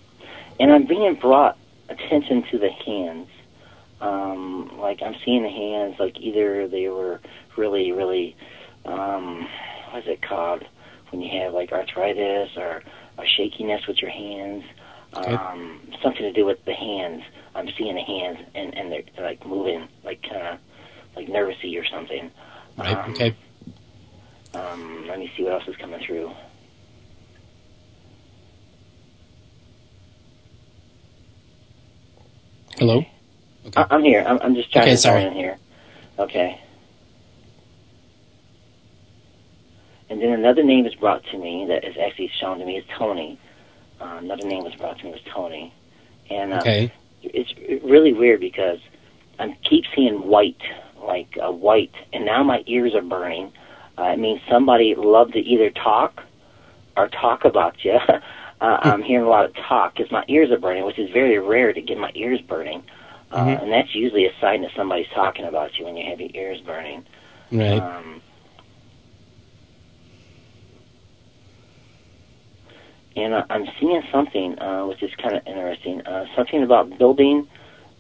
[0.61, 3.29] and I'm being brought attention to the hands.
[4.01, 7.21] Um, like I'm seeing the hands, like either they were
[7.57, 8.37] really, really,
[8.85, 9.47] um,
[9.91, 10.63] what is it called?
[11.11, 12.83] when you have like arthritis or,
[13.19, 14.65] or shakiness with your hands.
[15.13, 17.23] Um, something to do with the hands.
[17.55, 20.59] I'm seeing the hands and and they're, they're like moving, like kind of
[21.15, 22.31] like nervousy or something.
[22.77, 22.93] Right.
[22.93, 23.37] Um, okay.
[24.53, 26.31] Um, let me see what else is coming through.
[32.79, 33.05] Hello.
[33.77, 34.25] I- I'm here.
[34.27, 35.25] I'm, I'm just trying Okay, to sorry.
[35.25, 35.57] in here.
[36.19, 36.61] Okay.
[40.09, 42.85] And then another name is brought to me that is actually shown to me is
[42.99, 43.39] Tony.
[44.01, 45.73] Uh, another name was brought to me was Tony,
[46.31, 46.93] and uh, Okay.
[47.23, 47.53] it's
[47.83, 48.79] really weird because
[49.39, 50.61] I keep seeing white,
[51.03, 53.53] like uh, white, and now my ears are burning.
[53.99, 56.23] Uh, it means somebody loved to either talk
[56.97, 57.99] or talk about you.
[58.61, 61.39] uh, I'm hearing a lot of talk because my ears are burning, which is very
[61.39, 62.83] rare to get my ears burning.
[63.31, 63.63] Uh, Mhm.
[63.63, 66.61] And that's usually a sign that somebody's talking about you when you have your ears
[66.61, 67.05] burning.
[67.51, 67.81] Right.
[67.81, 68.23] Um,
[73.17, 76.07] and uh, I'm seeing something uh, which is kind of interesting.
[76.07, 77.49] Uh, something about building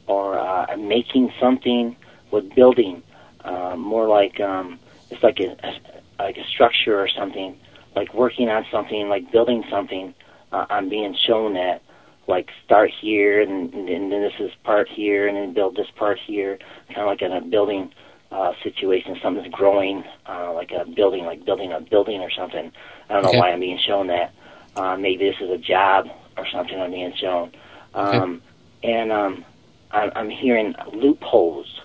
[0.07, 1.97] or uh, making something
[2.31, 3.03] with building.
[3.45, 4.79] Uh, more like um,
[5.11, 7.57] it's like a, a like a structure or something.
[7.95, 10.15] Like working on something, like building something.
[10.53, 11.83] Uh, I'm being shown that
[12.29, 16.19] like start here and, and then this is part here and then build this part
[16.27, 17.93] here, kind of like in a building
[18.33, 19.17] uh, situation.
[19.23, 22.73] Something's growing, uh, like a building, like building a building or something.
[23.09, 24.33] I don't know why I'm being shown that.
[24.75, 27.53] Uh, maybe this is a job or something I'm being shown.
[27.95, 28.43] Um,
[28.83, 29.45] And um,
[29.91, 31.81] I'm, I'm hearing loopholes,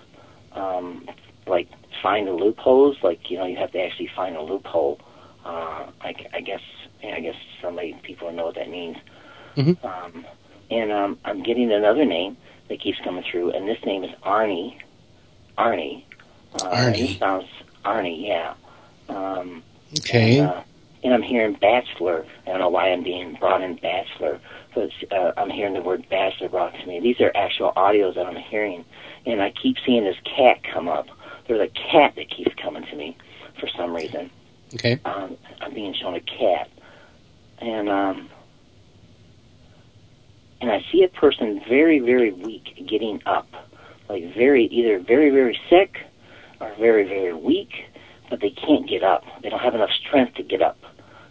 [0.52, 1.08] um,
[1.46, 1.68] like
[2.02, 2.96] find the loopholes.
[3.02, 5.00] Like you know, you have to actually find a loophole.
[5.44, 6.60] Uh, I, I guess
[7.04, 8.96] I guess somebody people know what that means.
[9.56, 9.76] Mhm.
[9.84, 10.24] Um,
[10.70, 12.36] and um, I'm getting another name
[12.68, 14.76] that keeps coming through, and this name is Arnie.
[15.58, 16.04] Arnie.
[16.54, 17.18] Uh, Arnie.
[17.18, 17.46] Sounds
[17.84, 18.54] Arnie, yeah.
[19.08, 19.62] Um,
[19.98, 20.38] Okay.
[20.38, 20.62] and, uh,
[21.04, 22.24] and I'm hearing bachelor.
[22.46, 24.40] I don't know why I'm being brought in bachelor,
[24.74, 27.00] but uh, I'm hearing the word bachelor brought to me.
[27.00, 28.84] These are actual audios that I'm hearing,
[29.26, 31.08] and I keep seeing this cat come up.
[31.48, 33.16] There's a cat that keeps coming to me
[33.60, 34.30] for some reason.
[34.74, 34.98] Okay.
[35.04, 36.70] Um, I'm being shown a cat,
[37.62, 38.28] and um,
[40.60, 43.48] and I see a person very, very weak getting up,
[44.08, 45.96] like very either very, very sick
[46.60, 47.70] or very, very weak,
[48.30, 49.24] but they can't get up.
[49.42, 50.78] They don't have enough strength to get up.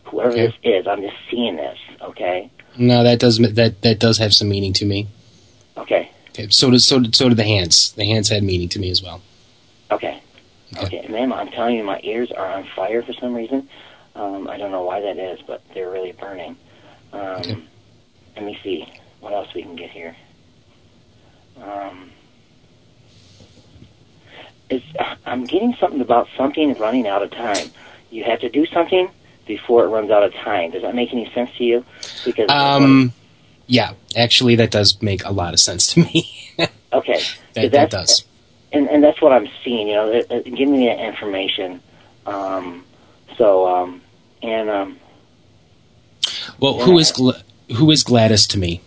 [0.06, 0.48] Whoever Okay.
[0.48, 1.78] this is, I'm just seeing this.
[2.02, 5.08] Okay, No, that does that that does have some meaning to me.
[5.78, 6.48] okay, Okay.
[6.50, 7.92] So does so did so did the hands.
[7.94, 9.22] The hands had meaning to me as well.
[9.92, 10.22] okay,
[10.78, 11.06] okay.
[11.10, 13.68] Ma'am, I'm telling you, my ears are on fire for some reason.
[14.22, 16.56] Um, I don't know why that is, but they're really burning.
[17.12, 17.58] Um, Okay.
[18.36, 18.88] Let me see
[19.20, 20.16] what else we can get here.
[21.62, 22.12] Um,
[24.70, 24.86] it's,
[25.26, 27.72] I'm getting something about something running out of time.
[28.10, 29.10] You have to do something
[29.46, 30.72] before it runs out of time.
[30.72, 31.86] Does that make any sense to you?
[32.26, 33.14] Because Um.
[33.68, 36.30] Yeah, actually, that does make a lot of sense to me.
[36.94, 37.22] okay,
[37.54, 38.26] that, that does.
[38.74, 39.88] and and that's what I'm seeing.
[39.88, 41.82] You know, uh, uh, give me that information.
[42.26, 42.84] Um,
[43.38, 44.02] so um,
[44.42, 45.00] and um,
[46.60, 47.42] Well, who is Gla-
[47.76, 48.82] who is Gladys to me?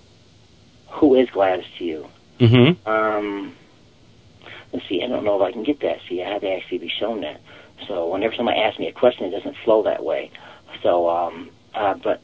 [0.91, 2.07] who is Gladys to you?
[2.39, 2.89] Mm-hmm.
[2.89, 3.55] Um,
[4.73, 5.03] let's see.
[5.03, 5.99] I don't know if I can get that.
[6.09, 7.41] See, I had to actually be shown that.
[7.89, 10.31] So whenever somebody asks me a question, it doesn't flow that way.
[10.83, 12.21] So, um, uh, but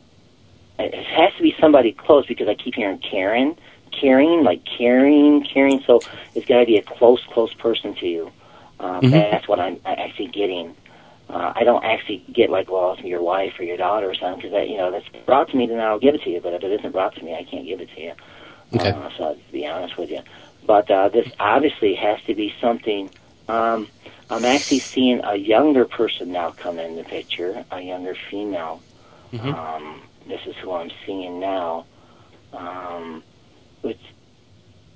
[0.78, 3.56] it has to be somebody close because I keep hearing Karen,
[3.90, 5.82] caring, like caring, caring.
[5.84, 6.00] So
[6.36, 8.30] it's got to be a close, close person to you.
[8.78, 9.10] Uh, Mhm.
[9.10, 10.74] That's what I'm I- actually getting.
[11.32, 14.38] Uh, I don't actually get like, well, it's your wife or your daughter or something
[14.38, 16.40] because that, you know, that's brought to me, then I'll give it to you.
[16.42, 18.12] But if it isn't brought to me, I can't give it to you.
[18.74, 18.90] Okay.
[18.90, 20.20] Uh, so to be honest with you,
[20.66, 23.10] but uh, this obviously has to be something.
[23.48, 23.88] Um,
[24.30, 28.80] I'm actually seeing a younger person now come in the picture, a younger female.
[29.32, 29.54] Mhm.
[29.54, 31.86] Um, this is who I'm seeing now.
[32.52, 33.22] Um,
[33.82, 33.96] with,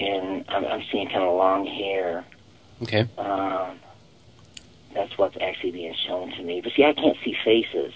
[0.00, 2.24] and I'm, I'm seeing kind of long hair.
[2.82, 3.08] Okay.
[3.18, 3.80] Um,
[4.94, 6.60] that's what's actually being shown to me.
[6.60, 7.92] But see, I can't see faces.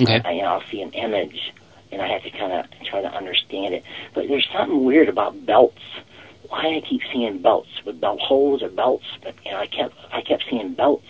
[0.00, 0.20] Okay.
[0.24, 1.52] I, you know, I'll see an image,
[1.92, 3.84] and I have to kind of try to understand it.
[4.14, 5.82] But there's something weird about belts.
[6.48, 9.94] Why I keep seeing belts with belt holes or belts, but you know, I kept
[10.12, 11.04] I kept seeing belts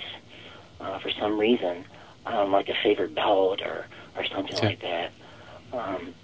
[0.80, 1.84] uh, for some reason,
[2.26, 4.68] um, like a favorite belt or or something Okay.
[4.68, 5.12] like that.
[5.72, 6.14] Um,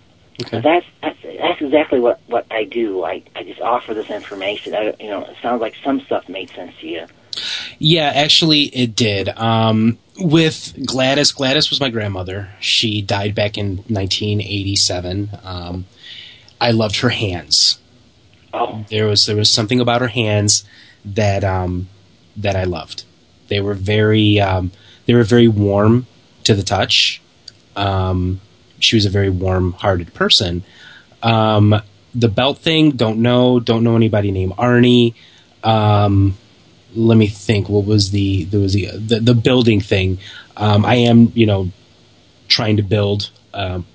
[0.42, 0.60] Okay.
[0.60, 3.04] that's that's that's exactly what what I do.
[3.04, 4.74] I I just offer this information.
[4.74, 7.06] I, you know, it sounds like some stuff made sense to you.
[7.78, 9.28] Yeah, actually, it did.
[9.30, 12.50] Um, with Gladys, Gladys was my grandmother.
[12.60, 15.30] She died back in 1987.
[15.44, 15.86] Um,
[16.60, 17.78] I loved her hands.
[18.54, 20.64] Oh, There was there was something about her hands
[21.04, 21.88] that um,
[22.36, 23.04] that I loved.
[23.48, 24.72] They were very um,
[25.04, 26.06] they were very warm
[26.44, 27.20] to the touch.
[27.74, 28.40] Um,
[28.78, 30.62] she was a very warm-hearted person.
[31.22, 31.80] Um,
[32.14, 33.60] the belt thing, don't know.
[33.60, 35.14] Don't know anybody named Arnie.
[35.62, 36.38] Um,
[36.96, 37.68] let me think.
[37.68, 40.18] What was the there was the the, the building thing?
[40.56, 41.70] Um, I am you know
[42.48, 43.86] trying to build um,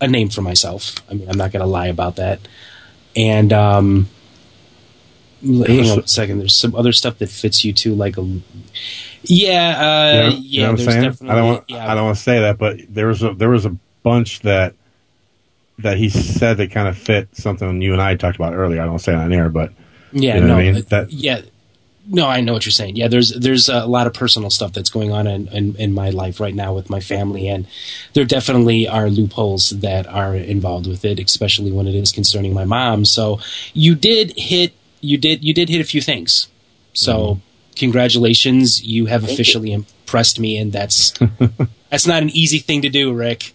[0.00, 0.94] a name for myself.
[1.10, 2.40] I mean, I'm not going to lie about that.
[3.16, 4.08] And um,
[5.42, 6.38] hang on a second.
[6.38, 8.40] There's some other stuff that fits you too, like a
[9.24, 10.62] yeah, uh, You know- you yeah.
[10.66, 11.30] know what I'm saying?
[11.30, 11.64] I don't want.
[11.68, 11.90] yeah.
[11.90, 14.74] I don't want to say that, but there was a there was a bunch that
[15.80, 18.80] that he said that kind of fit something you and I talked about earlier.
[18.82, 19.72] I don't say it on air, but
[20.12, 20.76] Yeah, you know no, I mean.
[20.76, 21.40] uh, That yeah,
[22.10, 22.96] no, I know what you're saying.
[22.96, 26.10] Yeah, there's there's a lot of personal stuff that's going on in, in, in my
[26.10, 27.66] life right now with my family, and
[28.14, 32.64] there definitely are loopholes that are involved with it, especially when it is concerning my
[32.64, 33.04] mom.
[33.04, 33.40] So
[33.74, 36.48] you did hit you did you did hit a few things.
[36.94, 37.40] So Mm-hmm.
[37.76, 39.34] congratulations, you have Thank you.
[39.34, 41.12] officially impressed me, and that's
[41.90, 43.54] that's not an easy thing to do, Rick.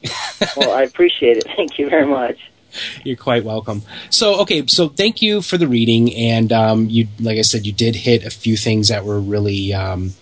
[0.55, 1.47] well, I appreciate it.
[1.55, 2.37] Thank you very much.
[3.03, 3.83] You're quite welcome.
[4.09, 7.73] So, okay, so thank you for the reading, and um, you, like I said, you
[7.73, 10.13] did hit a few things that were really, um,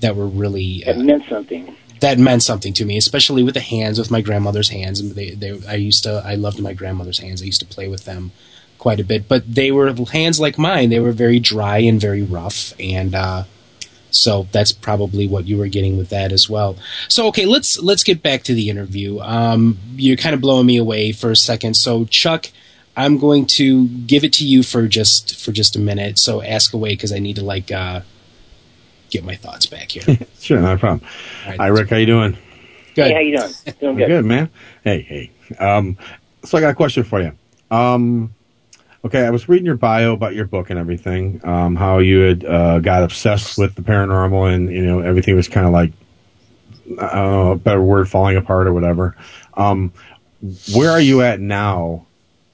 [0.00, 1.76] that were really uh, meant something.
[2.00, 5.00] that meant something to me, especially with the hands, with my grandmother's hands.
[5.00, 7.42] And they, they, I used to, I loved my grandmother's hands.
[7.42, 8.32] I used to play with them
[8.78, 10.90] quite a bit, but they were hands like mine.
[10.90, 13.44] They were very dry and very rough, and uh,
[14.10, 16.76] so that's probably what you were getting with that as well.
[17.08, 19.20] So okay, let's let's get back to the interview.
[19.20, 21.74] Um, you're kind of blowing me away for a second.
[21.74, 22.46] So Chuck,
[22.96, 26.18] I'm going to give it to you for just for just a minute.
[26.18, 28.00] So ask away because I need to like uh,
[29.10, 30.18] get my thoughts back here.
[30.40, 31.08] sure, not a problem.
[31.44, 31.60] All right.
[31.60, 31.90] Hi, Rick.
[31.90, 32.36] How you doing?
[32.94, 33.06] Good.
[33.06, 33.52] Hey, how you doing?
[33.80, 34.08] Doing Good.
[34.08, 34.24] good.
[34.24, 34.50] man.
[34.82, 35.30] Hey, hey.
[35.64, 35.96] Um,
[36.44, 37.32] so I got a question for you.
[37.70, 38.34] Um,
[39.04, 41.40] okay, I was reading your bio about your book and everything.
[41.44, 45.48] Um, how you had uh, got obsessed with the paranormal, and you know everything was
[45.48, 45.92] kind of like
[47.00, 49.16] I don't know a better word, falling apart or whatever.
[49.54, 49.92] Um,
[50.74, 52.06] where are you at now?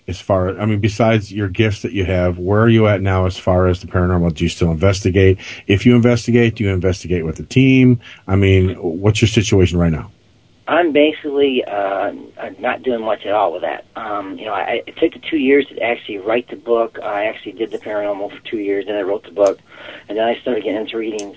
[0.07, 3.25] As far, I mean, besides your gifts that you have, where are you at now
[3.25, 4.35] as far as the paranormal?
[4.35, 5.39] Do you still investigate?
[5.67, 8.01] If you investigate, do you investigate with the team?
[8.29, 10.11] I mean, what's your situation right now?
[10.67, 12.13] I'm basically uh,
[12.59, 13.85] not doing much at all with that.
[13.97, 16.99] Um, you know, I, it took the two years to actually write the book.
[17.03, 19.59] I actually did the paranormal for two years, then I wrote the book,
[20.09, 21.37] and then I started getting into readings.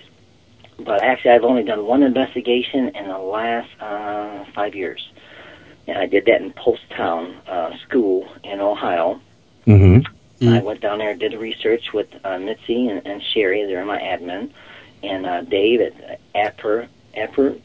[0.80, 5.10] But actually, I've only done one investigation in the last uh, five years,
[5.88, 9.20] and I did that in Poasttown uh, School in Ohio.
[9.66, 10.50] Mm-hmm.
[10.50, 13.66] I went down there and did the research with uh, Mitzi and, and Sherry.
[13.66, 14.52] They're my admin,
[15.04, 17.60] and uh, Dave at Apper Apper.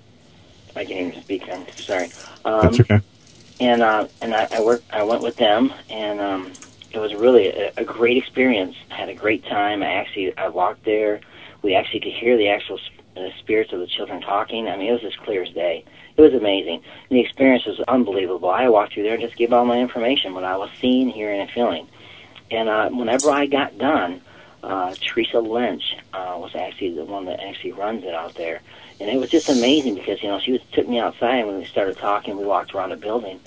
[0.75, 1.43] I can't even speak.
[1.51, 2.13] I'm sorry.
[2.45, 3.01] Um, That's okay.
[3.61, 4.91] and uh, and I, I worked.
[4.93, 6.53] I went with them, and um,
[6.91, 8.77] it was really a, a great experience.
[8.91, 9.83] I had a great time.
[9.83, 11.21] I actually I walked there.
[11.63, 12.81] We actually could hear the actual
[13.17, 14.69] uh, spirits of the children talking.
[14.69, 15.85] I mean, it was as clear as day.
[16.17, 16.83] It was amazing.
[17.09, 18.51] And the experience was unbelievable.
[18.51, 21.41] I walked through there and just gave all my information, what I was seeing, hearing,
[21.41, 21.89] and feeling.
[22.51, 24.21] And uh, whenever I got done,
[24.63, 28.61] uh, Teresa Lynch uh, was actually the one that actually runs it out there.
[29.01, 31.59] And it was just amazing because, you know, she was, took me outside and when
[31.59, 33.41] we started talking, we walked around the building.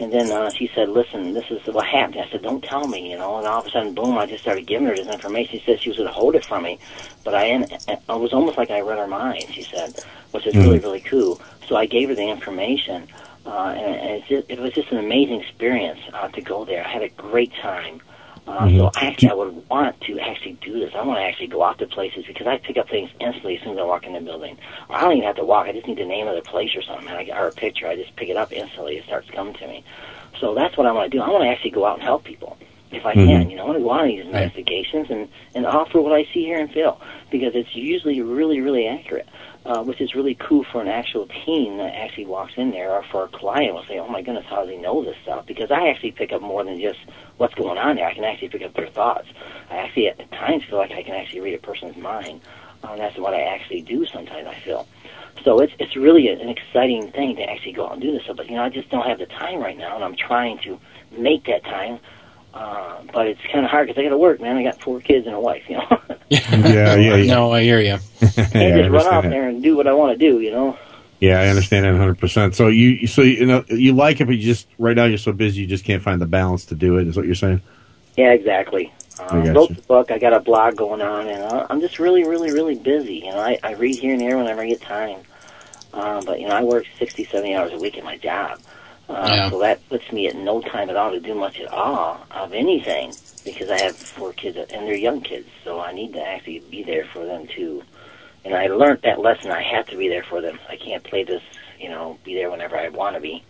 [0.00, 2.20] And then uh, she said, listen, this is what happened.
[2.20, 3.36] I said, don't tell me, you know.
[3.38, 5.58] And all of a sudden, boom, I just started giving her this information.
[5.58, 6.78] She said she was going to hold it from me.
[7.24, 7.44] But I,
[7.88, 11.40] it was almost like I read her mind, she said, which is really, really cool.
[11.68, 13.06] So I gave her the information.
[13.44, 16.84] Uh, and just, it was just an amazing experience uh, to go there.
[16.84, 18.00] I had a great time.
[18.46, 20.92] Uh, So actually, I would want to actually do this.
[20.94, 23.62] I want to actually go out to places because I pick up things instantly as
[23.62, 24.58] soon as I walk in the building.
[24.88, 25.66] Or I don't even have to walk.
[25.68, 27.86] I just need the name of the place or something, I, or a picture.
[27.86, 28.96] I just pick it up instantly.
[28.98, 29.84] It starts coming to me.
[30.40, 31.22] So that's what I want to do.
[31.22, 32.58] I want to actually go out and help people
[32.90, 33.50] if I can.
[33.50, 36.44] You know, I want to go on these investigations and and offer what I see,
[36.44, 39.28] hear, and feel because it's usually really, really accurate.
[39.64, 43.04] Uh, which is really cool for an actual team that actually walks in there, or
[43.12, 45.70] for a client will say, "Oh my goodness, how does he know this stuff?" Because
[45.70, 46.98] I actually pick up more than just
[47.36, 48.06] what's going on there.
[48.08, 49.28] I can actually pick up their thoughts.
[49.70, 52.40] I actually at times feel like I can actually read a person's mind.
[52.82, 54.48] Um, that's what I actually do sometimes.
[54.48, 54.84] I feel.
[55.44, 58.38] So it's it's really an exciting thing to actually go out and do this stuff.
[58.38, 60.80] But you know, I just don't have the time right now, and I'm trying to
[61.16, 62.00] make that time.
[62.54, 64.56] Uh, but it's kind of hard because I got to work, man.
[64.56, 66.00] I got four kids and a wife, you know.
[66.30, 67.34] Yeah, yeah, yeah.
[67.34, 67.98] No, I hear you.
[68.20, 69.30] Can't Yeah, I just run off that.
[69.30, 70.78] there and do what I want to do, you know.
[71.20, 72.18] Yeah, I understand that 100.
[72.18, 75.18] percent So you, so you know, you like it, but you just right now you're
[75.18, 77.06] so busy, you just can't find the balance to do it.
[77.06, 77.60] Is what you're saying?
[78.16, 78.92] Yeah, exactly.
[79.18, 79.52] I Uh, gotcha.
[79.58, 80.10] wrote the book.
[80.10, 83.16] I got a blog going on, and uh, I'm just really, really, really busy.
[83.16, 85.20] You know, I, I read here and there whenever I get time.
[85.94, 88.58] Uh, but you know, I work 60, 70 hours a week at my job,
[89.14, 89.50] uh, Yeah.
[89.50, 92.52] so that puts me at no time at all to do much at all of
[92.52, 93.12] anything
[93.44, 96.82] because I have four kids and they're young kids, so I need to actually be
[96.82, 97.82] there for them too.
[98.44, 99.50] And I learned that lesson.
[99.52, 100.58] I have to be there for them.
[100.68, 101.42] I can't play this,
[101.78, 103.44] you know, be there whenever I want to be.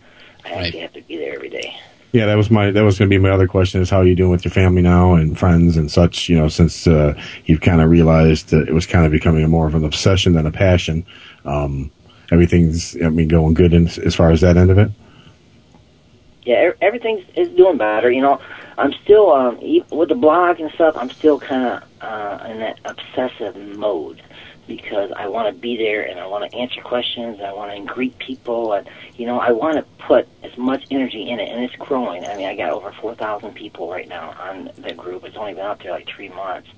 [0.45, 1.75] I actually have to be there every day.
[2.11, 4.05] Yeah, that was my that was going to be my other question is how are
[4.05, 6.29] you doing with your family now and friends and such.
[6.29, 9.65] You know, since uh, you've kind of realized that it was kind of becoming more
[9.65, 11.05] of an obsession than a passion.
[11.43, 11.89] Um,
[12.31, 14.91] everything's I mean going good in, as far as that end of it.
[16.45, 18.11] Yeah, everything's is doing better.
[18.11, 18.41] You know,
[18.77, 19.59] I'm still um,
[19.91, 20.95] with the blog and stuff.
[20.97, 24.21] I'm still kind of uh, in that obsessive mode
[24.67, 27.37] because I want to be there and I want to answer questions.
[27.37, 30.85] And I want to greet people, and you know, I want to put as much
[30.91, 32.25] energy in it, and it's growing.
[32.25, 35.23] I mean, I got over four thousand people right now on the group.
[35.23, 36.69] It's only been out there like three months,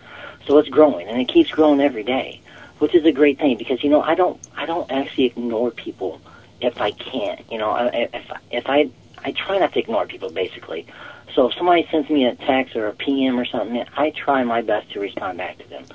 [0.46, 2.42] so it's growing, and it keeps growing every day,
[2.80, 6.22] which is a great thing because you know, I don't, I don't actually ignore people
[6.62, 7.42] if I can't.
[7.52, 8.90] You know, if if I
[9.26, 10.86] I try not to ignore people basically.
[11.34, 14.62] So if somebody sends me a text or a PM or something, I try my
[14.62, 15.86] best to respond back to them.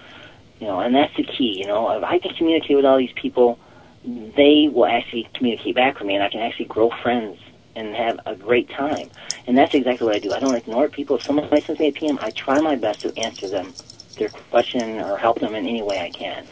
[0.59, 1.57] You know, and that's the key.
[1.61, 3.59] You know, if I can communicate with all these people,
[4.05, 7.39] they will actually communicate back with me, and I can actually grow friends
[7.77, 9.11] and have a great time.
[9.47, 10.33] And that's exactly what I do.
[10.33, 11.17] I don't ignore people.
[11.17, 13.75] If somebody sends me a PM, I try my best to answer them
[14.19, 16.47] their question or help them in any way I can.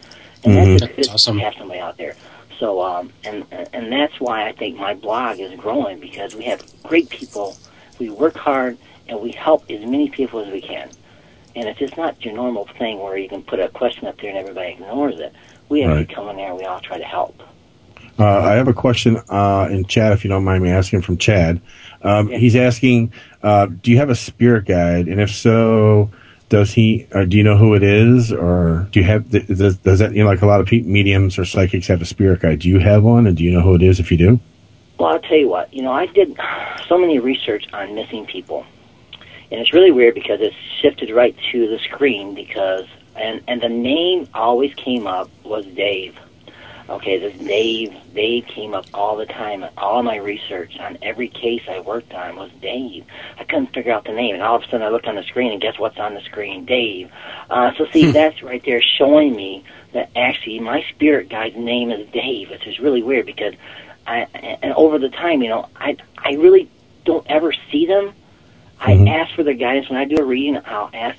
[0.45, 0.79] And Mhm.
[0.81, 2.17] that's just good to have somebody out there.
[2.59, 6.65] So, um, and and that's why I think my blog is growing because we have
[6.83, 7.57] great people.
[7.99, 8.79] We work hard
[9.09, 10.91] and we help as many people as we can.
[11.55, 14.31] And it's just not your normal thing where you can put a question up there
[14.31, 15.33] and everybody ignores it.
[15.69, 16.15] We actually Right.
[16.15, 17.43] come in there and we all try to help.
[18.19, 21.19] Uh, I have a question uh, in chat, if you don't mind me asking from
[21.19, 21.61] Chad.
[22.03, 26.11] Um, He's asking, uh, do you have a spirit guide, and if so,
[26.49, 27.07] does he?
[27.13, 29.31] Or do you know who it is, or do you have?
[29.31, 32.07] Does, does that you know like a lot of pe- mediums or psychics have a
[32.07, 32.61] spirit guide?
[32.61, 34.41] Do you have one, and do you know who it is if you do?
[34.99, 35.73] Well, I'll tell you what.
[35.73, 36.37] You know, I did
[36.89, 38.67] so many research on missing people,
[39.51, 42.87] and it's really weird because it's shifted right to the screen because
[43.17, 46.19] and and the name always came up was Dave.
[46.89, 47.95] Okay, this Dave.
[48.15, 49.65] Dave came up all the time.
[49.77, 53.05] All my research on every case I worked on was Dave.
[53.39, 55.23] I couldn't figure out the name, and all of a sudden I looked on the
[55.23, 56.65] screen, and guess what's on the screen?
[56.65, 57.11] Dave.
[57.51, 62.09] Uh, so see, that's right there showing me that actually my spirit guide's name is
[62.11, 63.55] Dave, which is really weird because
[64.07, 64.21] I,
[64.63, 66.71] and over the time, you know, I I really
[67.05, 68.15] don't ever see them.
[68.81, 70.59] I ask for their guidance when I do a reading.
[70.65, 71.19] I'll ask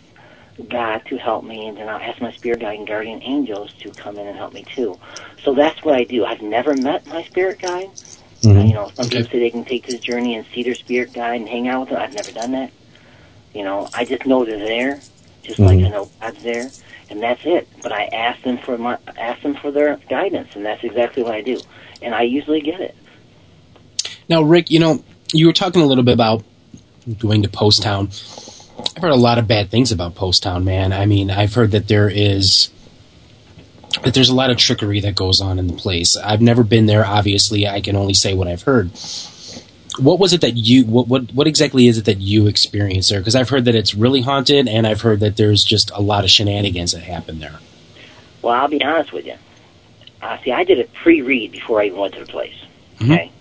[0.68, 3.92] God to help me, and then I'll ask my spirit guide and guardian angels to
[3.92, 5.00] come in and help me too.
[5.44, 6.26] So that's what I do.
[6.26, 7.90] I've never met my spirit guide.
[8.56, 11.14] Uh, you know, some people say they can take this journey and see their spirit
[11.14, 12.02] guide and hang out with them.
[12.02, 12.72] I've never done that.
[13.54, 15.00] You know, I just know they're there,
[15.44, 16.70] just like I know God's there,
[17.10, 17.68] and that's it.
[17.82, 21.34] But I ask them for my ask them for their guidance, and that's exactly what
[21.34, 21.60] I do,
[22.02, 22.96] and I usually get it.
[24.30, 25.04] Now, Rick, you know,
[25.34, 26.44] you were talking a little bit about
[27.18, 28.10] going to Poasttown.
[28.80, 30.94] I've heard a lot of bad things about Poasttown, man.
[30.94, 32.70] I mean, I've heard that there is
[34.04, 36.16] that there's a lot of trickery that goes on in the place.
[36.16, 37.06] I've never been there.
[37.06, 38.92] Obviously, I can only say what I've heard.
[39.98, 40.86] What was it that you?
[40.86, 43.20] What what what exactly is it that you experienced there?
[43.20, 46.24] Because I've heard that it's really haunted, and I've heard that there's just a lot
[46.24, 47.60] of shenanigans that happen there.
[48.42, 49.36] Well, I'll be honest with you.
[50.22, 52.56] Uh, see, I did a pre-read before I even went to the place.
[53.02, 53.32] Okay,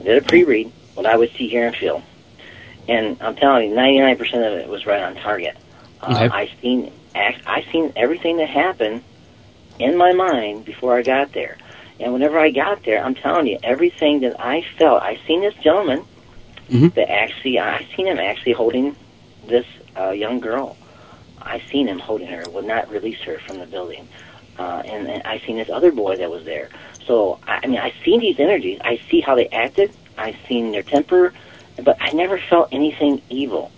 [0.00, 2.02] I did a pre-read what I would see, hear, and feel,
[2.88, 5.56] and I'm telling you, 99% of it was right on target.
[6.02, 6.28] Uh, Okay.
[6.34, 9.02] I seen I seen everything that happened
[9.78, 11.56] in my mind before I got there,
[12.00, 15.54] and whenever I got there, I'm telling you, everything that I felt, I seen this
[15.54, 16.04] gentleman
[16.90, 18.96] that actually, I seen him actually holding
[19.46, 19.66] this
[19.98, 20.76] uh, young girl.
[21.40, 24.08] I seen him holding her, would not release her from the building.
[24.58, 26.68] Uh, and, and I seen this other boy that was there.
[27.06, 28.80] So I, I mean, I seen these energies.
[28.82, 29.92] I see how they acted.
[30.16, 31.32] I seen their temper,
[31.82, 33.70] but I never felt anything evil.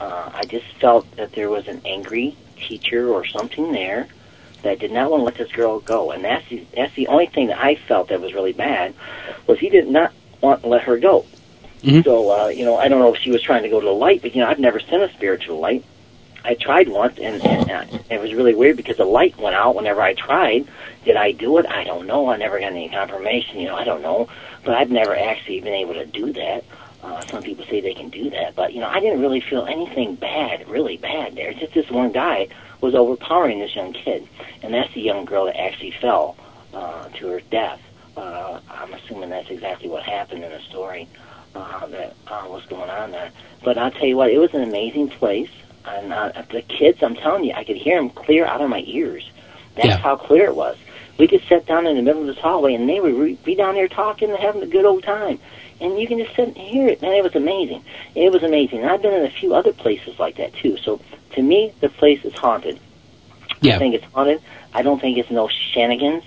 [0.00, 4.06] Uh, I just felt that there was an angry teacher or something there
[4.62, 7.26] that did not want to let this girl go, and that's the, that's the only
[7.26, 8.94] thing that I felt that was really bad
[9.46, 11.26] was he did not want to let her go.
[12.02, 13.92] So uh, you know, I don't know if she was trying to go to the
[13.92, 15.84] light, but you know, I've never sent a spirit to the light.
[16.42, 19.76] I tried once, and, and uh, it was really weird because the light went out
[19.76, 20.66] whenever I tried.
[21.04, 21.66] Did I do it?
[21.66, 22.30] I don't know.
[22.30, 23.60] I never got any confirmation.
[23.60, 24.28] You know, I don't know.
[24.64, 26.64] But I've never actually been able to do that.
[27.02, 29.64] Uh, some people say they can do that, but you know, I didn't really feel
[29.66, 31.52] anything bad, really bad there.
[31.54, 32.48] Just this one guy
[32.82, 34.28] was overpowering this young kid,
[34.62, 36.36] and that's the young girl that actually fell
[36.74, 37.80] uh, to her death.
[38.16, 41.08] Uh, I'm assuming that's exactly what happened in the story
[41.54, 43.30] uh, that uh, was going on there.
[43.64, 45.50] But I'll tell you what, it was an amazing place.
[45.86, 48.82] And uh, the kids, I'm telling you, I could hear them clear out of my
[48.86, 49.28] ears.
[49.76, 49.96] That's Yeah.
[49.96, 50.76] how clear it was.
[51.16, 53.54] We could sit down in the middle of this hallway, and they would re- be
[53.54, 55.38] down there talking and having a good old time.
[55.80, 57.00] And you can just sit and hear it.
[57.00, 57.82] Man, it was amazing.
[58.14, 58.80] It was amazing.
[58.80, 60.76] And I've been in a few other places like that, too.
[60.76, 61.00] So
[61.32, 62.78] to me, the place is haunted.
[63.60, 63.76] Yeah.
[63.76, 64.42] I think it's haunted.
[64.74, 66.24] I don't think it's no shenanigans.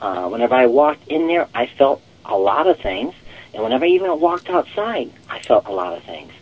[0.00, 3.14] Uh, whenever I walked in there, I felt a lot of things.
[3.54, 6.32] And whenever I even walked outside, I felt a lot of things.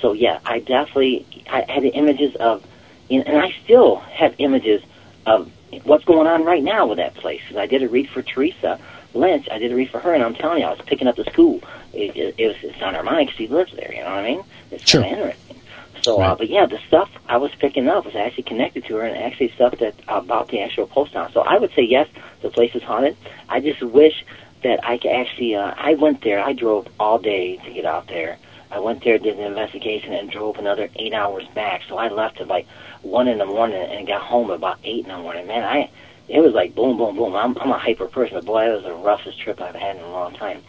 [0.00, 2.64] So yeah, I definitely I had images of,
[3.08, 4.82] you know, and I still have images
[5.26, 5.50] of
[5.84, 7.40] what's going on right now with that place.
[7.48, 8.78] 'Cause I did a read for Teresa
[9.14, 9.48] Lynch.
[9.50, 11.24] I did a read for her, and I'm telling you, I was picking up the
[11.24, 11.60] school.
[11.92, 13.92] It, it, it was it's on her mind because she lives there.
[13.92, 14.44] You know what I mean?
[14.70, 15.02] It's Sure.
[15.02, 15.56] kind of interesting.
[16.02, 19.02] So, uh, but yeah, the stuff I was picking up was actually connected to her,
[19.02, 21.32] and actually stuff that about the actual Poasttown.
[21.32, 22.08] So I would say yes,
[22.40, 23.16] the place is haunted.
[23.48, 24.24] I just wish
[24.62, 25.54] that I could actually.
[25.56, 26.38] Uh, I went there.
[26.40, 28.38] I drove all day to get out there.
[28.70, 31.82] I went there, did an investigation, and drove another eight hours back.
[31.88, 32.66] So I left at like
[33.02, 35.46] one in the morning and got home about eight in the morning.
[35.46, 35.90] Man, I
[36.28, 37.34] it was like boom, boom, boom.
[37.34, 40.02] I'm I'm a hyper person, but boy, that was the roughest trip I've had in
[40.02, 40.62] a long time.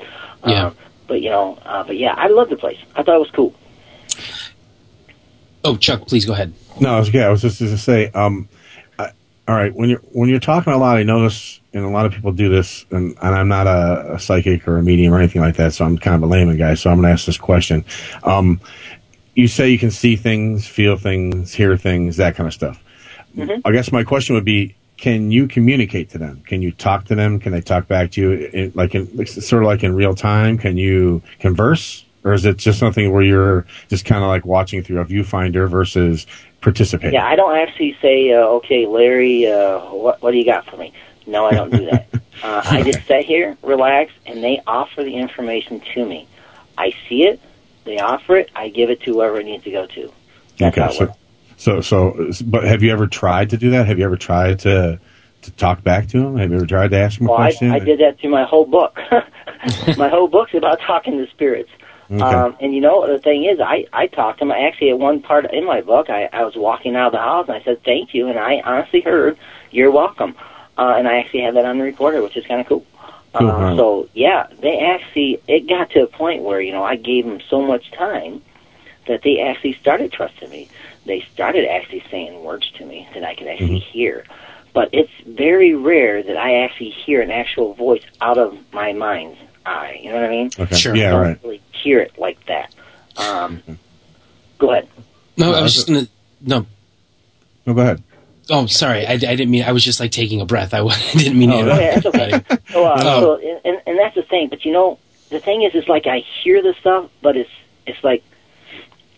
[0.45, 0.67] Yeah.
[0.67, 2.77] Um, but you know, uh, but yeah, I loved the place.
[2.95, 3.53] I thought it was cool.
[5.63, 6.53] Oh, Chuck, please go ahead.
[6.79, 7.27] No, I was yeah.
[7.27, 8.09] I was just going to say.
[8.11, 8.47] Um,
[8.97, 9.11] I,
[9.47, 12.13] all right, when you're when you're talking a lot, I notice, and a lot of
[12.13, 15.41] people do this, and, and I'm not a, a psychic or a medium or anything
[15.41, 16.75] like that, so I'm kind of a layman guy.
[16.75, 17.83] So I'm going to ask this question.
[18.23, 18.61] Um,
[19.35, 22.81] you say you can see things, feel things, hear things, that kind of stuff.
[23.35, 23.61] Mhm.
[23.65, 26.43] I guess my question would be: Can you communicate to them?
[26.45, 27.39] Can you talk to them?
[27.39, 30.57] Can they talk back to you, in, like in sort of like in real time?
[30.57, 34.83] Can you converse, or is it just something where you're just kind of like watching
[34.83, 36.27] through a viewfinder versus
[36.59, 37.13] participating?
[37.13, 40.75] Yeah, I don't actually say, uh, okay, Larry, uh, what what do you got for
[40.75, 40.91] me?
[41.25, 42.07] No, I don't do that.
[42.43, 46.27] uh, I just sit here, relax, and they offer the information to me.
[46.77, 47.39] I see it,
[47.85, 50.11] they offer it, I give it to whoever it needs to go to.
[50.57, 51.15] That's Okay, so.
[51.59, 53.85] So, so, but have you ever tried to do that?
[53.85, 54.99] Have you ever tried to
[55.41, 56.37] to talk back to him?
[56.37, 57.71] Have you ever tried to ask him a Well, question?
[57.71, 58.97] I did that through my whole book.
[59.97, 61.69] my whole book's about talking to spirits.
[62.11, 62.21] Okay.
[62.23, 64.51] Um, and you know, the thing is, I, I talked to him.
[64.51, 67.47] Actually, at one part in my book, I, I was walking out of the house
[67.47, 68.27] and I said, thank you.
[68.29, 69.37] And I honestly heard,
[69.69, 70.35] you're welcome.
[70.77, 72.85] Uh, and I actually had that on the recorder, which is kind of cool.
[73.33, 76.95] Cool, Uh, so, yeah, they actually, it got to a point where, you know, I
[76.95, 78.41] gave them so much time
[79.07, 80.67] that they actually started trusting me.
[81.09, 84.25] They started actually saying words to me that I could actually hear.
[84.75, 89.39] But it's very rare that I actually hear an actual voice out of my mind's
[89.65, 89.99] eye.
[90.03, 90.51] You know what I mean?
[90.59, 90.75] Okay.
[90.75, 90.95] Sure.
[90.95, 91.39] Yeah, I don't right.
[91.43, 92.75] really hear it like that.
[93.17, 93.63] Um,
[94.59, 94.87] go ahead.
[95.35, 96.07] No, I was just gonna.
[96.41, 96.67] No.
[97.65, 98.03] No, go ahead.
[98.51, 99.07] Oh, sorry.
[99.07, 99.63] I, I didn't mean.
[99.63, 100.75] I was just like taking a breath.
[100.75, 101.71] I, didn't mean Oh, to.
[101.71, 102.43] Oh, yeah, that's okay.
[102.71, 103.21] So, uh, Oh.
[103.21, 104.49] so and, and and that's the thing.
[104.49, 104.99] But you know,
[105.31, 107.49] the thing is, it's like I hear the stuff, but it's
[107.87, 108.23] it's like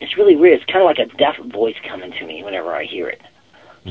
[0.02, 0.60] it's really weird.
[0.60, 3.22] It's kind of like a deaf voice coming to me whenever I hear it.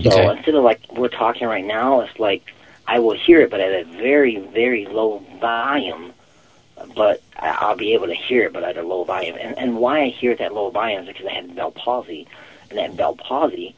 [0.02, 0.36] So Okay.
[0.36, 2.42] instead of like we're talking right now, it's like
[2.86, 6.12] I will hear it, but at a very very low volume.
[6.96, 9.36] But I- I'll be able to hear it, but at a low volume.
[9.40, 12.26] And and why I hear it at low volume is because I had Bell palsy,
[12.70, 13.74] and that Bell palsy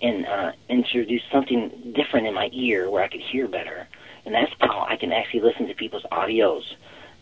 [0.00, 3.86] and uh, introduced something different in my ear where I could hear better.
[4.24, 6.64] And that's how I can actually listen to people's audios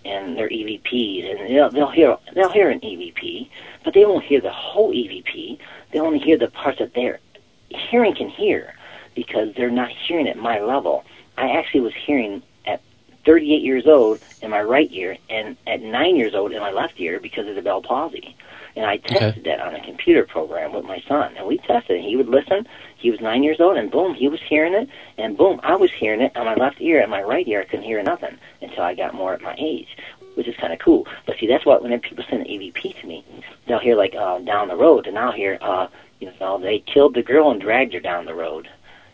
[0.04, 3.48] and their EVPs, and they'll, they'll hear they'll hear an EVP,
[3.84, 5.58] but they won't hear the whole EVP.
[5.92, 7.20] They only hear the parts that their
[7.68, 8.74] hearing can hear
[9.14, 11.04] because they're not hearing at my level.
[11.36, 12.80] I actually was hearing at
[13.24, 16.98] 38 years old in my right ear and at nine years old in my left
[16.98, 18.36] ear because of the Bell palsy.
[18.76, 22.00] And I tested that on a computer program with my son, and we tested it.
[22.00, 22.68] And he would listen.
[23.00, 24.86] He was nine years old, and boom, he was hearing it,
[25.16, 27.00] and boom, I was hearing it on my left ear.
[27.00, 29.88] And my right ear, I couldn't hear nothing until I got more at my age,
[30.34, 31.06] which is kind of cool.
[31.26, 33.24] But see, that's what when people send an EVP to me,
[33.66, 35.88] they'll hear like uh, down the road, and I'll hear, uh,
[36.20, 38.68] you know, they killed the girl and dragged her down the road.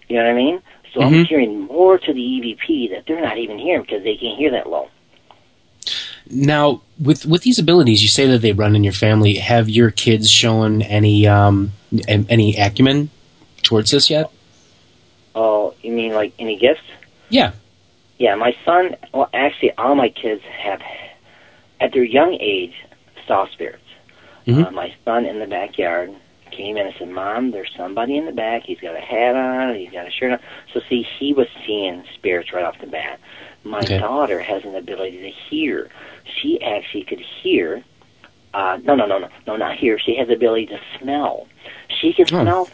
[0.09, 0.63] You know what I mean?
[0.93, 1.27] So I'm Mhm.
[1.29, 4.69] hearing more to the EVP that they're not even hearing because they can't hear that
[4.69, 4.89] low.
[6.29, 9.35] Now, with with these abilities, you say that they run in your family.
[9.35, 11.73] Have your kids shown any um
[12.09, 13.11] any acumen
[13.67, 14.31] towards this yet?
[15.35, 16.81] Oh, you mean like any gifts?
[17.29, 17.53] Yeah.
[18.19, 18.97] Yeah, my son.
[19.13, 20.81] Well, actually, all my kids have,
[21.81, 22.73] at their young age,
[23.27, 23.83] saw spirits.
[24.47, 24.69] Mhm.
[24.69, 26.13] Uh, my son in the backyard
[26.53, 28.63] came in and said, "Mom, there's somebody in the back.
[28.65, 29.75] He's got a hat on.
[29.75, 30.39] He's got a shirt on."
[30.73, 33.19] So see, he was seeing spirits right off the bat.
[33.65, 33.99] My Okay.
[33.99, 35.91] daughter has an ability to hear.
[36.41, 37.83] She actually could hear.
[38.55, 39.99] Uh, no, no, no, no, no, not hear.
[39.99, 41.47] She has the ability to smell.
[42.01, 42.41] She can Oh.
[42.43, 42.69] smell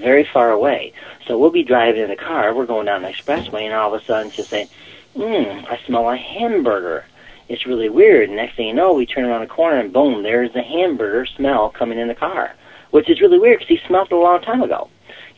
[0.00, 0.92] very far away.
[1.26, 2.54] So we'll be driving in the car.
[2.54, 4.68] We're going down the expressway, and all of a sudden she'll say,
[5.16, 7.04] "Hmm, I smell a hamburger."
[7.48, 8.30] It's really weird.
[8.30, 11.68] Next thing you know, we turn around a corner, and boom, there's the hamburger smell
[11.70, 12.52] coming in the car,
[12.90, 14.88] which is really weird because he smelled it a long time ago.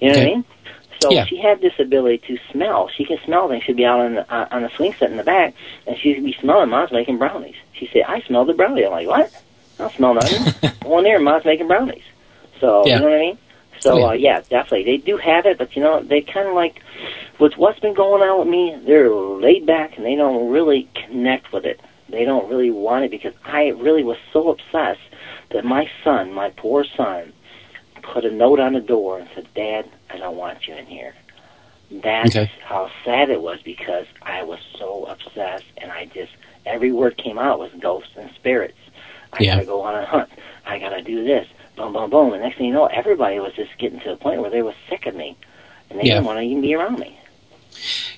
[0.00, 0.44] You know what I mean?
[1.00, 1.24] So Yeah.
[1.26, 2.88] she had this ability to smell.
[2.88, 3.64] She can smell things.
[3.64, 5.52] She'd be out on the, uh, on the swing set in the back,
[5.86, 7.56] and she'd be smelling Mom's making brownies.
[7.72, 9.30] She said, "I smell the brownie." I'm like, "What?
[9.78, 12.02] I don't smell nothing." Go in there, Mom's making brownies.
[12.60, 12.94] So Yeah.
[12.94, 13.38] you know what I mean?
[13.82, 14.08] So Oh, yeah.
[14.08, 16.80] uh, yeah, definitely they do have it, but you know they kind of like
[17.40, 18.76] with what's been going on with me.
[18.86, 23.10] They're laid back and they don't really connect with it They don't really want it
[23.10, 25.00] because I really was so obsessed
[25.52, 27.32] that my son, my poor son,
[28.02, 31.14] put a note on the door and said, "Dad, I don't want you in here."
[31.90, 32.50] That's Okay.
[32.64, 36.32] how sad it was because I was so obsessed, and I just
[36.66, 38.78] every word came out was ghosts and spirits.
[39.32, 39.54] I Yeah.
[39.56, 40.30] gotta go on a hunt.
[40.66, 41.46] I gotta do this.
[41.76, 42.32] Boom, boom, boom.
[42.32, 44.74] And next thing you know, everybody was just getting to the point where they were
[44.88, 45.36] sick of me,
[45.90, 46.14] and they Yeah.
[46.14, 47.18] didn't want to even be around me.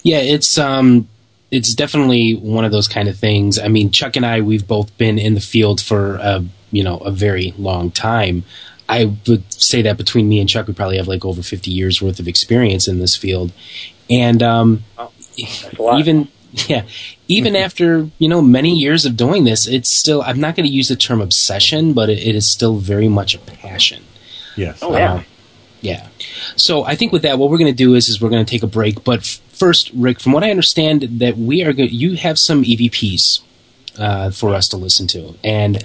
[0.02, 1.08] Yeah, it's um,
[1.50, 3.58] it's definitely one of those kind of things.
[3.58, 6.98] I mean, Chuck and I, we've both been in the field for a you know
[6.98, 8.44] a very long time.
[8.88, 12.00] I would say that between me and Chuck, we probably have like over fifty years
[12.00, 13.52] worth of experience in this field,
[14.08, 15.98] and um, That's a lot.
[15.98, 16.28] even
[16.68, 16.84] yeah,
[17.28, 20.22] even after you know many years of doing this, it's still.
[20.22, 23.34] I'm not going to use the term obsession, but it, it is still very much
[23.34, 24.02] a passion.
[24.56, 24.80] Yes.
[24.82, 25.14] Oh yeah.
[25.14, 25.22] Uh,
[25.80, 26.08] yeah.
[26.56, 28.50] So I think with that, what we're going to do is, is we're going to
[28.50, 29.04] take a break.
[29.04, 32.64] But f- first, Rick, from what I understand, that we are going, you have some
[32.64, 33.40] EVPs
[33.98, 35.82] uh, for us to listen to, and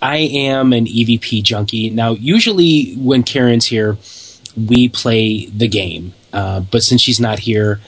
[0.00, 1.90] I am an EVP junkie.
[1.90, 3.98] Now, usually when Karen's here,
[4.56, 7.80] we play the game, uh, but since she's not here,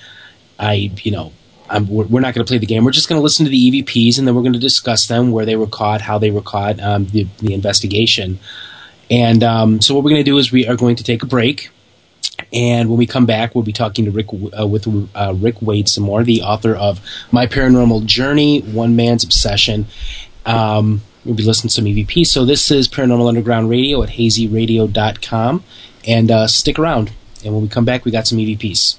[0.59, 1.33] I, you know.
[1.69, 2.85] I'm, we're we're not going to play the game.
[2.85, 5.33] We're just going to listen to the EVPs, and then we're going to discuss them,
[5.33, 8.39] where they were caught, how they were caught, um, the, the investigation.
[9.11, 11.27] And um, so what we're going to do is we are going to take a
[11.27, 11.71] break.
[12.53, 14.27] And when we come back, we'll be talking to Rick
[14.59, 17.01] uh, with uh, Rick Wade some more, the author of
[17.33, 19.87] My Paranormal Journey, One Man's Obsession.
[20.45, 22.27] Um, we'll be listening to some EVP.
[22.27, 25.65] So this is Paranormal Underground Radio at hazyradio.com.
[26.07, 27.13] And uh, stick around.
[27.45, 28.99] And when we come back, we got some EVPs.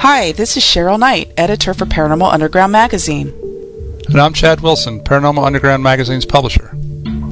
[0.00, 3.32] Hi, this is Cheryl Knight, editor for Paranormal Underground magazine.
[4.08, 6.76] And I'm Chad Wilson, Paranormal Underground Magazine's publisher.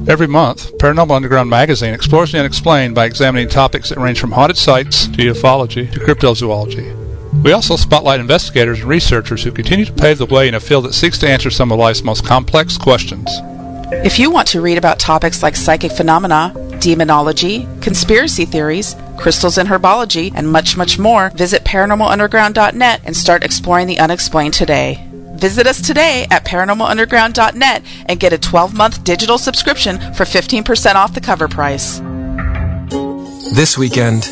[0.07, 4.57] Every month, Paranormal Underground Magazine explores the unexplained by examining topics that range from haunted
[4.57, 7.43] sites to ufology to cryptozoology.
[7.43, 10.85] We also spotlight investigators and researchers who continue to pave the way in a field
[10.85, 13.29] that seeks to answer some of life's most complex questions.
[14.01, 19.69] If you want to read about topics like psychic phenomena, demonology, conspiracy theories, crystals and
[19.69, 25.07] herbology, and much, much more, visit paranormalunderground.net and start exploring the unexplained today.
[25.35, 31.13] Visit us today at paranormalunderground.net and get a 12 month digital subscription for 15% off
[31.13, 31.99] the cover price.
[33.53, 34.23] This weekend,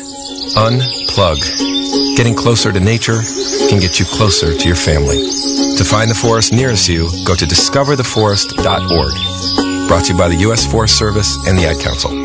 [1.12, 2.16] unplug.
[2.16, 3.20] Getting closer to nature
[3.68, 5.18] can get you closer to your family.
[5.76, 9.88] To find the forest nearest you, go to discovertheforest.org.
[9.88, 10.70] Brought to you by the U.S.
[10.70, 12.21] Forest Service and the Ad Council.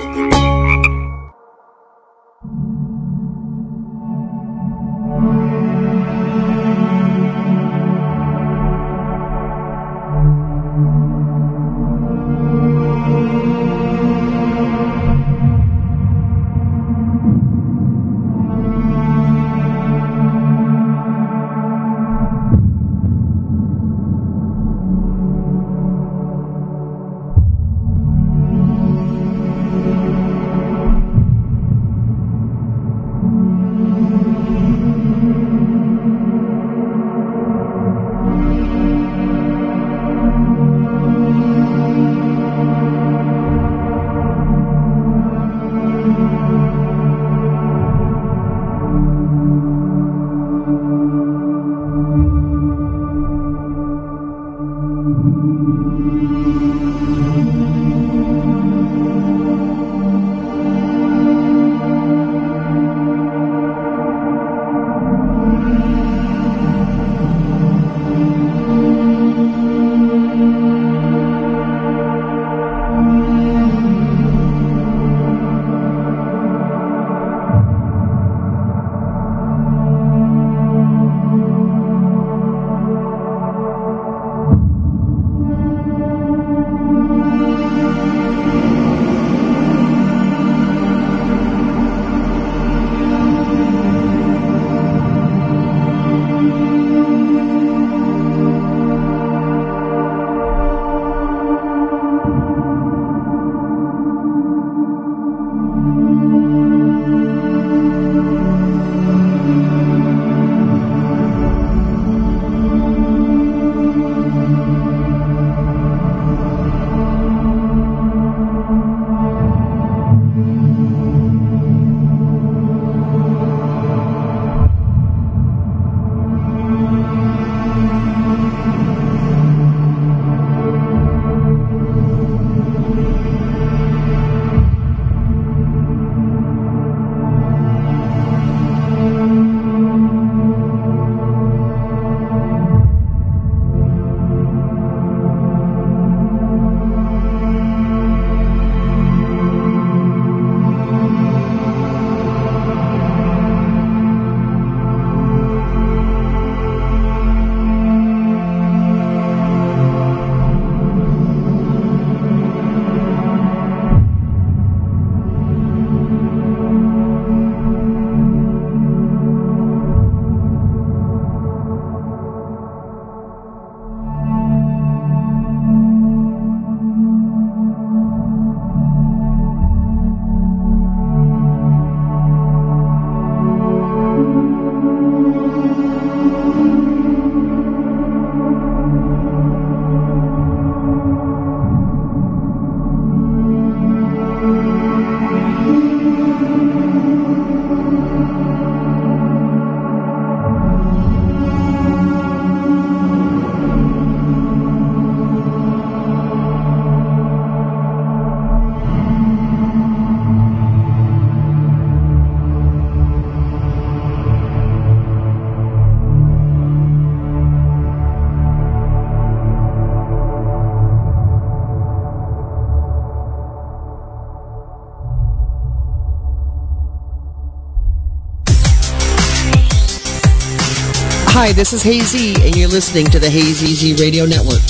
[231.57, 234.61] This is Hazy, and you're listening to the Hazy Z Radio Network.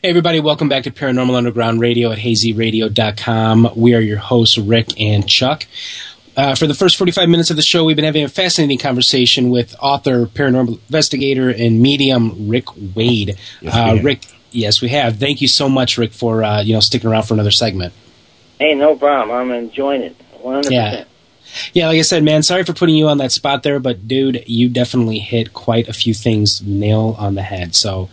[0.00, 3.72] Hey, everybody, welcome back to Paranormal Underground Radio at hazyradio.com.
[3.74, 5.66] We are your hosts, Rick and Chuck.
[6.36, 9.50] Uh, for the first 45 minutes of the show, we've been having a fascinating conversation
[9.50, 13.36] with author, paranormal investigator, and medium Rick Wade.
[13.60, 13.98] Yes, uh.
[14.00, 15.18] Rick, yes, we have.
[15.18, 17.92] Thank you so much, Rick, for uh, you know sticking around for another segment.
[18.60, 19.36] Hey, no problem.
[19.36, 20.16] I'm enjoying it.
[20.40, 20.70] 100%.
[20.70, 21.04] Yeah.
[21.72, 24.44] Yeah, like I said, man, sorry for putting you on that spot there, but dude,
[24.46, 27.74] you definitely hit quite a few things nail on the head.
[27.74, 28.08] So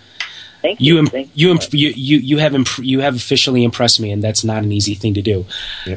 [0.62, 1.00] Thank you you.
[1.00, 4.24] im- Thank you, imp- you you you have imp- you have officially impressed me, and
[4.24, 5.46] that's not an easy thing to do.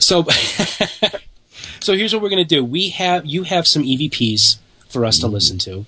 [0.01, 0.24] So,
[1.80, 2.64] so here's what we're gonna do.
[2.64, 5.86] We have you have some EVPs for us to listen to,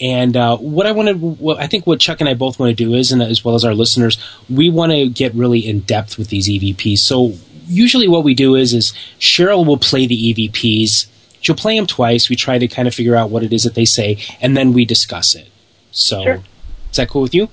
[0.00, 2.84] and uh, what I wanted, what I think, what Chuck and I both want to
[2.84, 4.18] do is, and as well as our listeners,
[4.48, 6.98] we want to get really in depth with these EVPs.
[6.98, 7.34] So
[7.70, 11.06] usually, what we do is, is Cheryl will play the EVPs.
[11.40, 12.28] She'll play them twice.
[12.28, 14.72] We try to kind of figure out what it is that they say, and then
[14.72, 15.48] we discuss it.
[15.90, 16.22] So.
[16.22, 16.42] Sure.
[16.90, 17.48] Is that cool with you?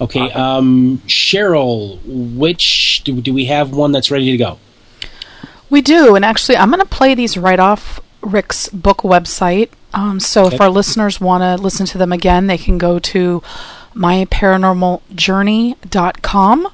[0.00, 4.60] Okay, um, Cheryl, which do, do we have one that's ready to go?
[5.68, 9.70] We do, and actually, I'm going to play these right off Rick's book website.
[9.92, 13.42] Um, so if our listeners want to listen to them again, they can go to
[13.94, 16.68] myparanormaljourney.com,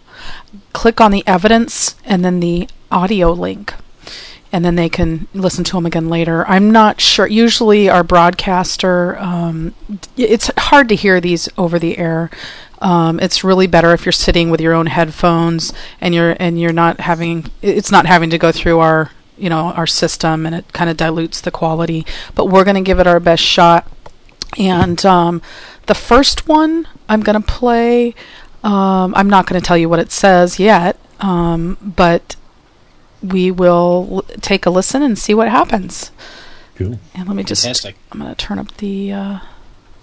[0.72, 3.74] click on the evidence, and then the audio link.
[4.54, 6.46] And then they can listen to them again later.
[6.46, 7.26] I'm not sure.
[7.26, 9.74] Usually, our broadcaster, um,
[10.18, 12.30] it's hard to hear these over the air.
[12.82, 16.72] Um, it's really better if you're sitting with your own headphones and you're and you're
[16.72, 20.72] not having it's not having to go through our you know our system and it
[20.72, 22.04] kind of dilutes the quality.
[22.34, 23.90] But we're going to give it our best shot.
[24.58, 25.40] And um,
[25.86, 28.14] the first one I'm going to play.
[28.64, 32.36] Um, I'm not going to tell you what it says yet, um, but
[33.22, 36.10] we will l- take a listen and see what happens.
[36.74, 36.98] Cool.
[37.14, 37.62] And let me just.
[37.62, 37.96] Fantastic.
[38.10, 39.38] I'm going to turn up the uh,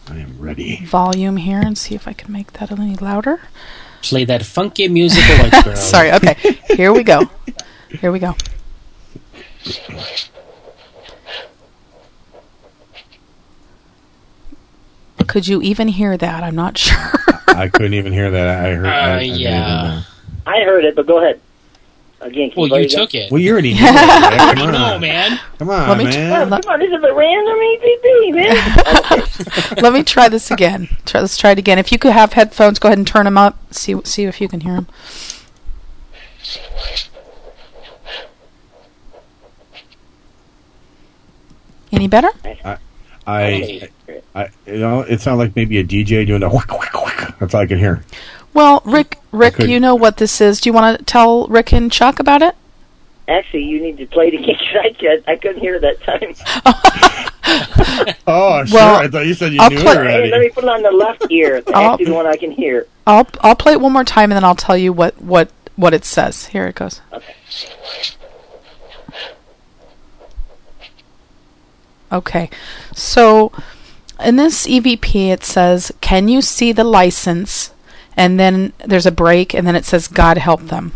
[0.10, 0.86] I am ready.
[0.86, 3.42] volume here and see if I can make that any louder.
[4.02, 5.76] Play that funky musical like girl.
[5.76, 6.12] Sorry.
[6.14, 6.36] Okay.
[6.76, 7.30] Here we go.
[8.00, 8.36] Here we go.
[15.28, 16.44] Could you even hear that?
[16.44, 16.96] I'm not sure.
[17.48, 18.48] I couldn't even hear that.
[18.66, 18.86] I heard.
[18.86, 20.04] I, I Uh, yeah.
[20.48, 21.40] I heard it, but go ahead.
[22.22, 22.90] Again, Well, you again?
[22.90, 23.32] took it.
[23.32, 23.80] Well, you already knew.
[23.80, 24.38] that.
[24.42, 25.40] I Come know, on, man.
[25.58, 26.54] come on, Let me man.
[26.54, 28.34] Oh, come on, this is a random EVP,
[29.78, 29.78] man.
[29.84, 30.90] Let me try this again.
[31.06, 31.80] Try, let's try it again.
[31.80, 33.58] If you could have headphones, go ahead and turn them up.
[33.74, 34.88] See see if you can hear them.
[41.92, 42.30] Any better?
[42.64, 42.78] I,
[43.26, 47.38] I, you know, it sounded like maybe a DJ doing a whack, whack, whack.
[47.40, 48.04] That's all I can hear.
[48.54, 50.60] Well, Rick, Rick, you know what this is.
[50.62, 52.56] Do you want to tell Rick and Chuck about it?
[53.28, 56.36] Actually, you need to play it again 'cause I, could, I couldn't hear that time.
[58.28, 58.76] Oh, sure.
[58.76, 60.30] Well, I thought you said you I'll knew play- Hey, already.
[60.32, 61.56] let me put it on the left ear.
[61.56, 61.98] It's Oh.
[61.98, 62.86] the one I can hear.
[63.08, 65.94] I'll I'll play it one more time and then I'll tell you what what what
[65.96, 66.48] it says.
[66.48, 67.02] Here it goes.
[67.12, 67.34] Okay.
[72.12, 72.50] Okay.
[72.94, 73.52] So
[74.24, 77.72] in this EVP it says, "Can you see the license?"
[78.20, 80.92] And then there's a break and then it says, "God help them."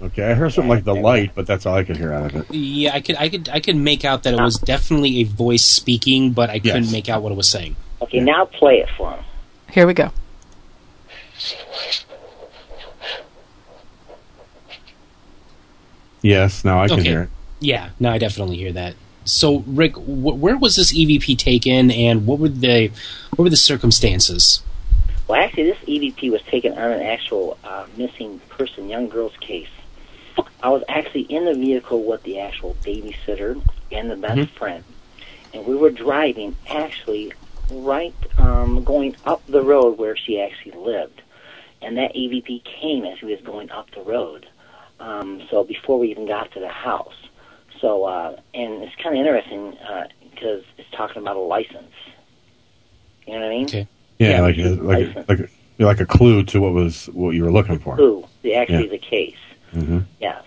[0.00, 2.36] Okay, I heard something like the light, but that's all I could hear out of
[2.36, 2.54] it.
[2.54, 5.64] Yeah, I could, I could, I could make out that it was definitely a voice
[5.64, 6.92] speaking, but I couldn't Yes.
[6.92, 7.74] make out what it was saying.
[8.02, 9.24] Okay, now play it for him.
[9.70, 10.12] Here we go.
[16.22, 17.08] Yes, now I can Okay.
[17.08, 17.28] hear it.
[17.60, 18.94] Yeah, no, I definitely hear that.
[19.24, 22.90] So, Rick, wh- where was this EVP taken, and what were the
[23.36, 24.62] what were the circumstances?
[25.28, 29.68] Well, actually, this EVP was taken on an actual uh, missing person, young girl's case.
[30.62, 34.84] I was actually in the vehicle with the actual babysitter and the best friend,
[35.52, 37.32] and we were driving actually
[37.70, 41.22] right um, going up the road where she actually lived,
[41.80, 44.46] and that EVP came as we was going up the road.
[45.00, 47.14] Um, so before we even got to the house,
[47.80, 49.76] so uh, and it's kind of interesting
[50.34, 51.92] because it's talking about a license.
[53.26, 53.66] You know what I mean?
[53.66, 53.88] Okay.
[54.18, 55.48] Yeah, like a, like a, like a,
[55.84, 57.96] like a clue to what was what you were looking for.
[57.96, 58.26] Who?
[58.42, 58.90] The actually Yeah.
[58.90, 59.36] the case.
[59.72, 60.42] hmm Yes.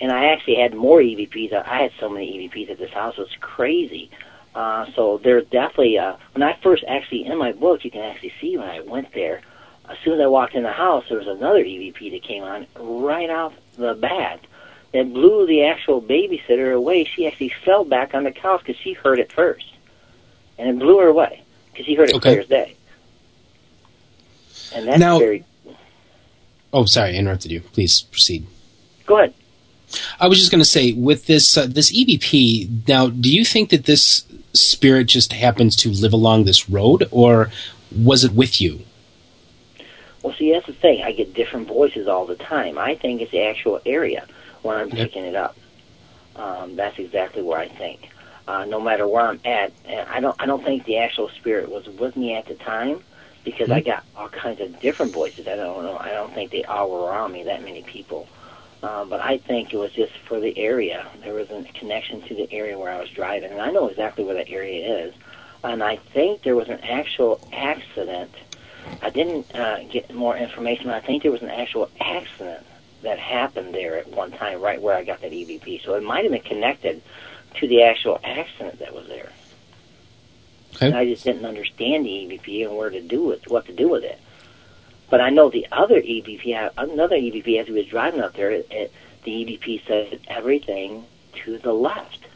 [0.00, 1.52] And I actually had more EVPs.
[1.52, 3.14] I had so many EVPs at this house.
[3.16, 4.10] It was crazy.
[4.54, 8.32] Uh, so there's definitely, uh, when I first actually, in my book, you can actually
[8.40, 9.40] see when I went there,
[9.88, 12.66] as soon as I walked in the house, there was another EVP that came on
[12.78, 14.40] right off the bat
[14.92, 17.04] that blew the actual babysitter away.
[17.04, 19.66] She actually fell back on the couch because she heard it first.
[20.58, 21.42] And it blew her away
[21.76, 22.30] because he heard it Okay.
[22.30, 22.74] clear as day.
[24.74, 25.44] And that's Now- very.
[26.72, 27.60] Oh, sorry, I interrupted you.
[27.60, 28.46] Please proceed.
[29.06, 29.34] Go ahead.
[30.18, 32.88] I was just going to say with this uh, this EVP.
[32.88, 37.50] Now, do you think that this spirit just happens to live along this road, or
[37.96, 38.80] was it with you?
[40.22, 41.02] Well, see, that's the thing.
[41.04, 42.78] I get different voices all the time.
[42.78, 44.26] I think it's the actual area
[44.62, 45.56] when I'm picking it up.
[46.34, 48.08] Um, that's exactly where I think.
[48.48, 50.40] Uh, no matter where I'm at, and I don't.
[50.40, 53.02] I don't think the actual spirit was with me at the time
[53.44, 55.48] because I got all kinds of different voices.
[55.48, 55.96] I don't know.
[55.98, 57.42] I don't think they all were around me.
[57.42, 58.28] That many people.
[58.82, 61.10] Uh, but I think it was just for the area.
[61.24, 64.22] There was a connection to the area where I was driving, and I know exactly
[64.22, 65.14] where that area is.
[65.64, 68.30] And I think there was an actual accident.
[69.02, 72.64] I didn't uh, get more information, but I think there was an actual accident
[73.02, 75.84] that happened there at one time, right where I got that EVP.
[75.84, 77.02] So it might have been connected
[77.56, 79.30] to the actual accident that was there.
[80.76, 80.86] Okay.
[80.86, 83.88] And I just didn't understand the EVP and where to do it, what to do
[83.88, 84.18] with it.
[85.08, 88.66] But I know the other EVP, another EVP, as we was driving up there, it,
[88.70, 88.92] it,
[89.24, 91.04] the EVP said everything
[91.44, 92.26] to the left,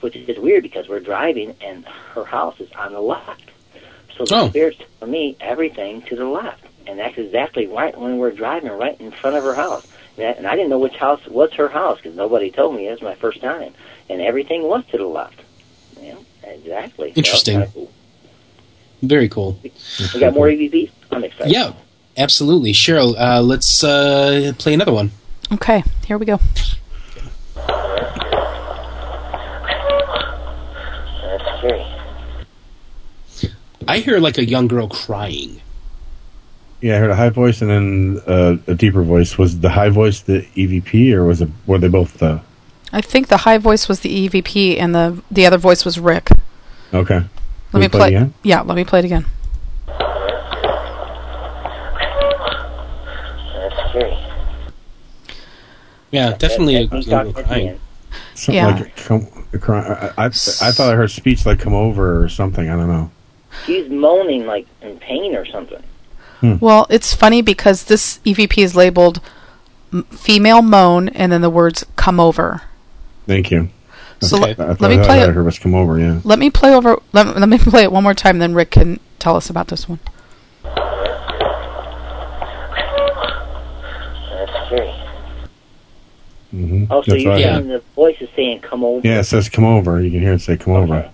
[0.00, 1.84] which is weird because we're driving and
[2.14, 3.50] her house is on the left.
[4.16, 4.48] So the Oh.
[4.48, 8.98] spirit's for me everything to the left, and that's exactly right when we're driving right
[9.00, 9.86] in front of her house.
[10.16, 12.86] And, that, and I didn't know which house was her house because nobody told me.
[12.88, 13.72] It was my first time,
[14.08, 15.40] and everything was to the left.
[16.00, 17.10] Yeah, exactly.
[17.10, 17.62] So, Interesting.
[17.62, 17.66] uh,
[19.02, 19.58] Very cool.
[20.14, 20.90] we got more EVPs.
[21.10, 21.52] I'm excited.
[21.52, 21.72] Yeah,
[22.16, 22.72] absolutely.
[22.72, 25.10] Cheryl, uh, let's uh, play another one.
[25.52, 26.38] Okay, here we go.
[31.22, 31.86] That's scary.
[33.88, 35.60] I hear like a young girl crying.
[36.80, 39.38] Yeah, I heard a high voice and then uh, a deeper voice.
[39.38, 42.40] Was the high voice the EVP, or was it were they both the?
[42.92, 46.28] I think the high voice was the EVP and the the other voice was Rick.
[46.92, 47.14] Okay.
[47.14, 47.24] Let
[47.72, 48.06] Can me play play.
[48.08, 48.34] it again?
[48.42, 49.24] Yeah, let me play it again.
[53.54, 54.18] That's scary.
[56.10, 57.80] Yeah, definitely a That- that- young girl crying.
[58.34, 58.66] Something Yeah.
[58.68, 62.68] like come, a I, I, I thought I heard speech like "come over" or something.
[62.68, 63.10] I don't know.
[63.66, 65.82] She's moaning like in pain or something.
[66.40, 66.56] Hmm.
[66.60, 69.20] Well, it's funny because this EVP is labeled
[70.10, 72.62] female moan and then the words come over.
[73.26, 73.68] Thank you.
[74.20, 75.34] So I let- let thought me I play heard it.
[75.34, 76.20] her was "come over." Yeah.
[76.24, 79.00] Let me play over let, let me play it one more time then Rick can
[79.18, 79.98] tell us about this one.
[84.30, 84.94] That's scary.
[86.50, 87.60] hmm Oh, so That's you're what I Yeah.
[87.60, 89.06] the voice is saying "come over"?
[89.06, 91.10] Yeah, it says "come over." You can hear it say "come over."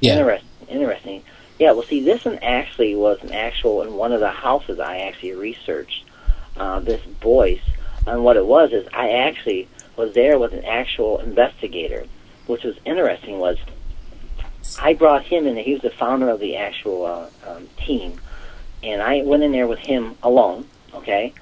[0.00, 0.18] Yeah.
[0.18, 0.48] Interesting.
[0.68, 1.22] Interesting.
[1.58, 1.72] Yeah.
[1.72, 5.32] Well, see, this one actually was an actual in one of the houses I actually
[5.34, 6.04] researched.
[6.56, 7.58] Uh, this voice,
[8.06, 9.66] and what it was is I actually
[9.96, 12.06] was there with an actual investigator,
[12.46, 13.38] which was interesting.
[13.38, 13.58] Was
[14.80, 15.56] I brought him in?
[15.56, 18.20] He was the founder of the actual uh, um, team,
[18.82, 20.68] and I went in there with him alone.
[20.94, 21.32] Okay.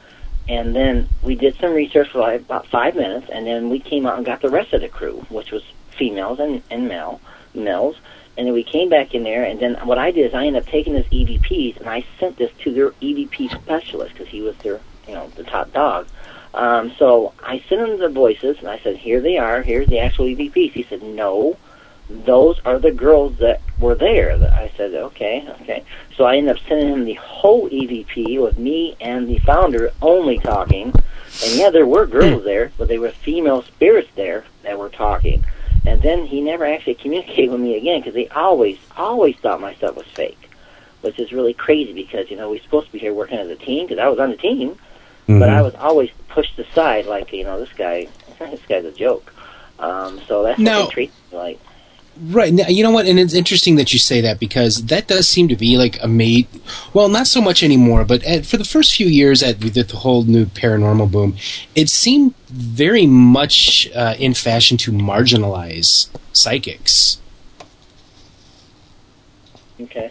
[0.48, 4.06] And then we did some research for like about five minutes, and then we came
[4.06, 5.62] out and got the rest of the crew, which was
[5.96, 7.20] females and, and male
[7.54, 7.96] males.
[8.36, 10.62] And then we came back in there, and then what I did is I ended
[10.62, 14.56] up taking this EVPs and I sent this to their EVP specialist because he was
[14.58, 16.06] their, you know, the top dog.
[16.54, 19.62] Um, so I sent him the voices, and I said, "Here they are.
[19.62, 21.56] Here's the actual EVPs." He said, "No,
[22.10, 25.82] those are the girls that were there." I said, "Okay, okay."
[26.16, 30.38] So I ended up sending him the whole EVP with me and the founder only
[30.38, 30.92] talking.
[31.42, 35.42] And yeah, there were girls there, but they were female spirits there that were talking.
[35.86, 39.74] And then he never actually communicated with me again because they always, always thought my
[39.74, 40.50] stuff was fake,
[41.00, 43.56] which is really crazy because you know we're supposed to be here working as a
[43.56, 44.78] team because I was on the team,
[45.26, 45.48] but Mhm.
[45.48, 48.08] I was always pushed aside like you know this guy,
[48.38, 49.32] this guy's a joke.
[49.78, 51.60] Um, so that's Now- what they treat me like.
[52.28, 52.52] Right.
[52.52, 53.06] Now, you know what?
[53.06, 56.06] And it's interesting that you say that because that does seem to be like a
[56.06, 56.46] made.
[56.92, 59.96] Well, not so much anymore, but at, for the first few years at the, the
[59.96, 61.36] whole new paranormal boom,
[61.74, 67.16] it seemed very much uh, in fashion to marginalize psychics.
[69.80, 70.10] Okay.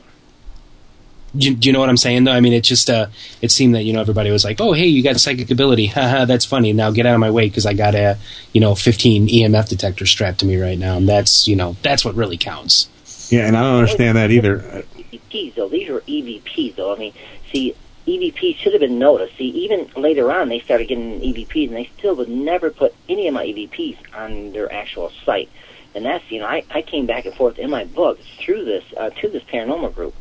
[1.37, 2.25] Do you, do you know what I'm saying?
[2.25, 3.07] Though I mean, it just uh,
[3.41, 6.25] it seemed that you know everybody was like, "Oh, hey, you got psychic ability, haha,
[6.25, 8.17] that's funny." Now get out of my way because I got a
[8.51, 12.03] you know 15 EMF detector strapped to me right now, and that's you know that's
[12.03, 12.89] what really counts.
[13.31, 14.83] Yeah, and I don't understand that either.
[15.13, 15.69] EVPs though.
[15.69, 16.93] These were EVPs though.
[16.93, 17.13] I mean,
[17.51, 17.75] see,
[18.07, 19.37] EVPs should have been noticed.
[19.37, 23.27] See, even later on, they started getting EVPs, and they still would never put any
[23.27, 25.49] of my EVPs on their actual site.
[25.93, 28.83] And that's you know, I, I came back and forth in my book through this
[28.97, 30.15] uh, to this paranormal group,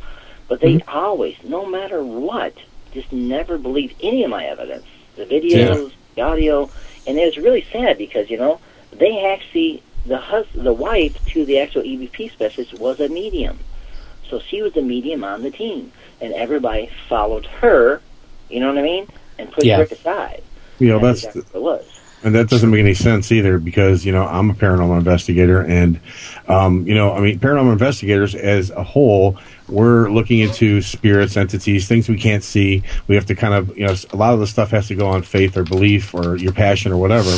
[0.51, 2.53] but they always, no matter what,
[2.93, 4.85] just never believe any of my evidence,
[5.17, 6.69] the videos, the audio,
[7.07, 8.61] and it was really sad because you know
[8.91, 13.61] they actually the hus- the wife to the actual EVP specialist was a medium.
[14.29, 18.01] So she was the medium on the team, and everybody followed her.
[18.49, 19.07] You know what I mean?
[19.39, 19.79] And pushed Yeah.
[19.79, 20.43] Rick aside.
[20.81, 22.01] You know, That's that's exactly what it was.
[22.23, 26.01] And that doesn't make any sense either because, you know, I'm a paranormal investigator and,
[26.49, 29.39] um, you know, I mean, paranormal investigators as a whole,
[29.71, 32.83] we're looking into spirits, entities, things we can't see.
[33.07, 35.09] We have to kind of, you know, a lot of the stuff has to go
[35.09, 37.31] on faith or belief or your passion or whatever.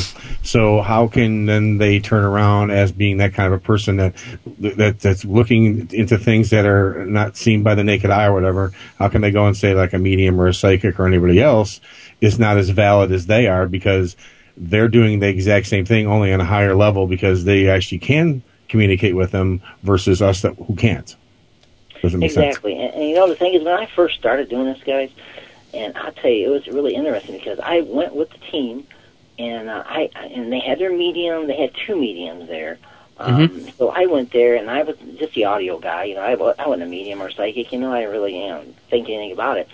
[0.43, 4.15] So how can then they turn around as being that kind of a person that,
[4.59, 8.73] that, that's looking into things that are not seen by the naked eye or whatever?
[8.99, 11.81] How can they go and say like a medium or a psychic or anybody else
[12.21, 14.17] is not as valid as they are because
[14.57, 18.43] they're doing the exact same thing only on a higher level because they actually can
[18.69, 21.17] communicate with them versus us that who can't.
[22.03, 22.75] Doesn't make exactly.
[22.75, 25.11] And, and you know the thing is, when I first started doing this, guys,
[25.73, 28.87] and I'll tell you, it was really interesting because I went with the team,
[29.39, 31.47] and uh, I and they had their medium.
[31.47, 32.79] They had two mediums there.
[33.19, 33.69] Um, Mm-hmm.
[33.79, 36.05] So I went there, and I was just the audio guy.
[36.05, 37.73] You know, I, I wasn't a medium or psychic.
[37.73, 39.69] You know, I really am think anything about it.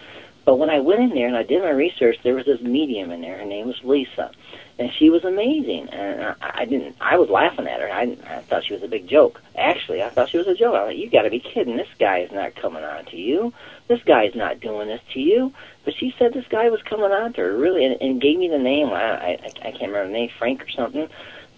[0.45, 3.11] But when I went in there and I did my research, there was this medium
[3.11, 3.37] in there.
[3.37, 4.31] Her name was Lisa,
[4.79, 5.89] and she was amazing.
[5.89, 6.97] And I, I didn't.
[7.01, 7.91] I was laughing at her.
[7.91, 9.41] I, I thought she was a big joke.
[9.57, 10.75] Actually, I thought she was a joke.
[10.75, 11.77] I was like, "You got to be kidding!
[11.77, 13.53] This guy is not coming on to you.
[13.89, 15.53] This guy is not doing this to you."
[15.85, 18.49] But she said this guy was coming on to her, really, and, and gave me
[18.49, 18.89] the name.
[18.89, 21.09] I, I I can't remember the name, Frank or something.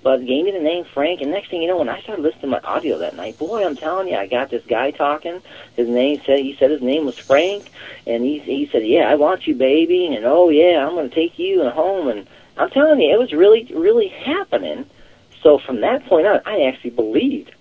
[0.02, 2.42] But gave me the name Frank, and next thing you know, when I started listening
[2.42, 5.42] to my audio that night, boy, I'm telling you, I got this guy talking.
[5.76, 7.70] His name said he said his name was Frank,
[8.06, 11.38] and he he said, "Yeah, I want you, baby," and "Oh yeah, I'm to take
[11.38, 12.26] you home." And
[12.60, 14.86] I'm telling you, it was really really happening.
[15.42, 17.52] So from that point on, I actually believed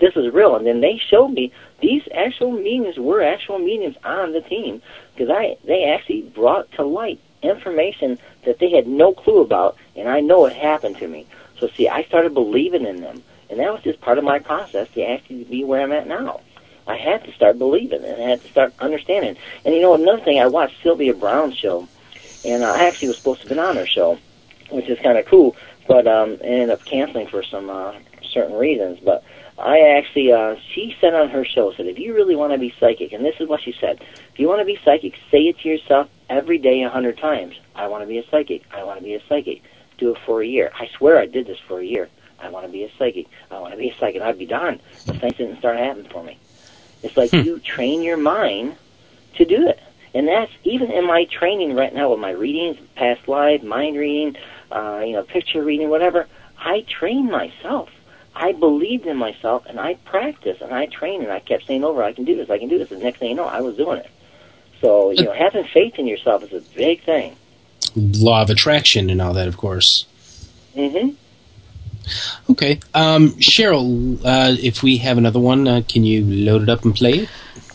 [0.00, 0.56] this is real.
[0.56, 4.82] And then they showed me these actual meetings were actual meetings on the team
[5.14, 10.08] because I they actually brought to light information that they had no clue about, and
[10.08, 11.26] I know it happened to me.
[11.58, 14.88] So see, I started believing in them, and that was just part of my process
[14.94, 16.40] to actually be where I'm at now.
[16.86, 19.36] I had to start believing, and I had to start understanding.
[19.64, 21.86] And you know, another thing, I watched Sylvia Browne's show,
[22.44, 24.18] and I actually was supposed to be on her show,
[24.70, 25.56] which is kind of cool,
[25.86, 27.94] but um, ended up canceling for some uh,
[28.32, 28.98] certain reasons.
[29.00, 29.24] But
[29.58, 32.74] I actually, uh, she said on her show, said, if you really want to be
[32.80, 34.00] psychic, and this is what she said,
[34.32, 37.54] if you want to be psychic, say it to yourself every day a hundred times.
[37.74, 38.62] I want to be a psychic.
[38.72, 39.62] I want to be a psychic.
[39.98, 40.72] Do it for a year.
[40.74, 42.08] I swear I did this for a year.
[42.40, 43.26] I want to be a psychic.
[43.50, 44.20] I want to be a psychic.
[44.20, 46.38] I'd be darned if things didn't start happening for me.
[47.02, 48.76] It's like you train your mind
[49.34, 49.80] to do it.
[50.14, 54.36] And that's even in my training right now with my readings, past life, mind reading,
[54.70, 56.26] uh, you know, picture reading, whatever.
[56.58, 57.88] I train myself.
[58.34, 62.02] I believed in myself, and I practiced, and I trained, and I kept saying over,
[62.02, 62.48] "I can do this.
[62.50, 64.10] I can do this." And the next thing you know, I was doing it.
[64.80, 67.36] So you know, having faith in yourself is a big thing.
[67.94, 70.06] Law of attraction and all that, of course.
[70.74, 71.10] Mm-hmm.
[72.50, 72.80] Okay.
[72.94, 76.94] Um, Cheryl, uh, if we have another one, uh, can you load it up and
[76.94, 77.28] play it?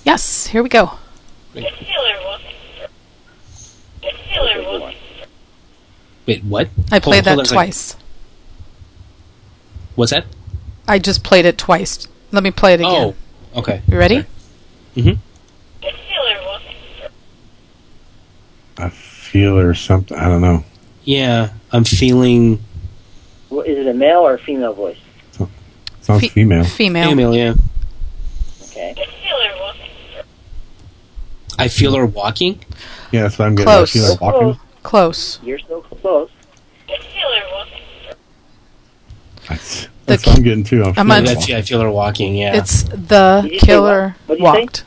[0.05, 0.91] Yes, here we go.
[6.27, 6.67] Wait, what?
[6.91, 7.55] I Hold- played hold that a second.
[7.55, 7.95] twice.
[9.95, 10.25] What's that?
[10.87, 12.07] I just played it twice.
[12.31, 13.15] Let me play it again.
[13.55, 13.81] Oh, okay.
[13.87, 14.25] You ready?
[14.95, 15.11] hmm
[18.79, 20.15] I feel or something.
[20.17, 20.63] I don't know.
[21.03, 22.61] Yeah, I'm feeling
[23.49, 24.97] Well, is it a male or a female voice?
[26.01, 26.63] Sounds Fe- female.
[26.63, 27.09] Female.
[27.09, 27.35] female.
[27.35, 27.53] Yeah,
[28.69, 28.95] Okay.
[31.59, 32.59] I feel her walking.
[33.11, 33.65] Yeah, that's what I'm getting.
[33.65, 33.89] Close.
[33.95, 34.59] I feel her walking.
[34.83, 35.39] Close.
[35.43, 35.96] You're so close.
[39.47, 40.83] That's, The that's what I'm getting too.
[40.83, 41.49] I'm I'm feeling on- That's walking.
[41.53, 42.35] yeah, I feel her walking.
[42.35, 44.39] Yeah, It's the Did you say killer what?
[44.39, 44.61] What'd you say?
[44.61, 44.83] walked.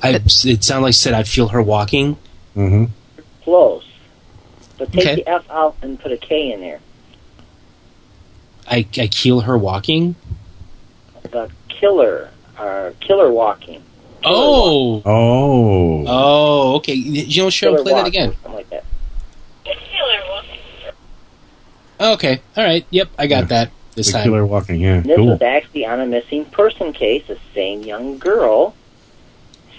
[0.00, 2.16] I, it sounded like I said I feel her walking.
[2.56, 2.84] Mm-hmm.
[3.42, 3.84] Close.
[4.78, 5.14] But take Okay.
[5.16, 6.78] the F out and put a K in there.
[8.68, 10.14] I I keel her walking.
[11.32, 13.82] The killer, or killer walking.
[14.24, 16.04] Oh, Oh.
[16.06, 16.92] oh, okay.
[16.94, 18.32] You know, Cheryl, Killer play that walking, again.
[18.34, 18.84] Something like that.
[22.00, 22.86] Okay, all right.
[22.90, 23.44] Yep, I got Yeah.
[23.46, 24.24] that this the time.
[24.24, 24.80] killer walking.
[24.80, 25.26] Yeah, This cool.
[25.30, 27.24] was actually on a missing person case.
[27.26, 28.74] The same young girl.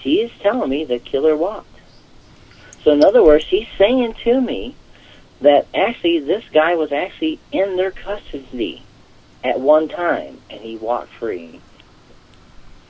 [0.02, 1.66] She is telling me the killer walked.
[2.84, 4.74] So in other words, she's saying to me
[5.40, 8.82] that actually this guy was actually in their custody
[9.44, 11.60] at one time, and he walked free.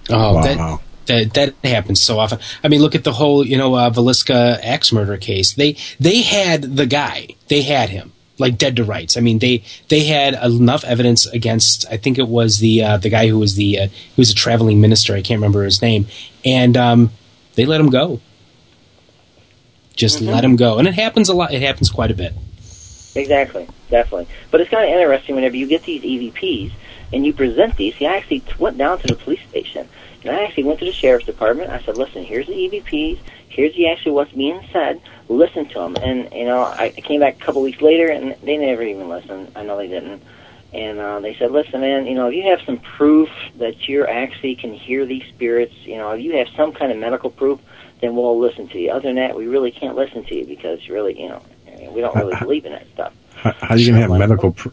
[0.09, 0.81] Oh, that wow.
[1.07, 2.39] that that happens so often.
[2.65, 5.55] I mean, look at the whole you know uh, Villisca axe murder case.
[5.55, 7.29] They they had the guy.
[7.49, 9.17] They had him like dead to rights.
[9.17, 11.87] I mean, they they had enough evidence against.
[11.91, 14.35] I think it was the uh, the guy who was the uh, he was a
[14.35, 15.15] traveling minister.
[15.15, 16.07] I can't remember his name,
[16.45, 17.11] and um,
[17.55, 18.21] they let him go.
[19.95, 21.53] Just let him go, and it happens a lot.
[21.53, 22.33] It happens quite a bit.
[23.15, 24.29] Exactly, definitely.
[24.51, 26.73] But it's kind of interesting whenever you get these EVPs
[27.13, 27.97] and you present these.
[27.97, 29.89] See, I actually went down to the police station
[30.25, 31.71] and I actually went to the sheriff's department.
[31.71, 33.19] I said, "Listen, here's the EVPs.
[33.49, 35.01] here's the actually what's being said.
[35.31, 35.97] Listen to them.
[36.03, 39.09] And you know, I, I came back a couple weeks later, and they never even
[39.09, 39.53] listened.
[39.55, 40.23] I know they didn't.
[40.73, 43.29] And uh, they said, listen, man, you know, if you have some proof
[43.59, 46.99] that you actually can hear these spirits, you know, if you have some kind of
[46.99, 47.61] medical proof,
[48.01, 48.91] then we'll listen to you.
[48.91, 51.43] Other than that, we really can't listen to you because really, you know,
[51.91, 53.13] we don't really believe in that stuff.
[53.35, 54.53] How, how are you gonna have medical?
[54.53, 54.69] Pr-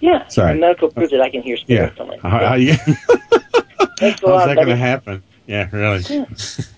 [0.00, 0.58] Yeah, Sorry.
[0.58, 1.98] medical proof that I can hear spirits.
[2.00, 2.72] I'm like, How, how you?
[4.00, 5.22] How's that gonna happen?
[5.46, 6.00] Yeah, really.
[6.00, 6.24] Yeah.
[6.30, 6.70] if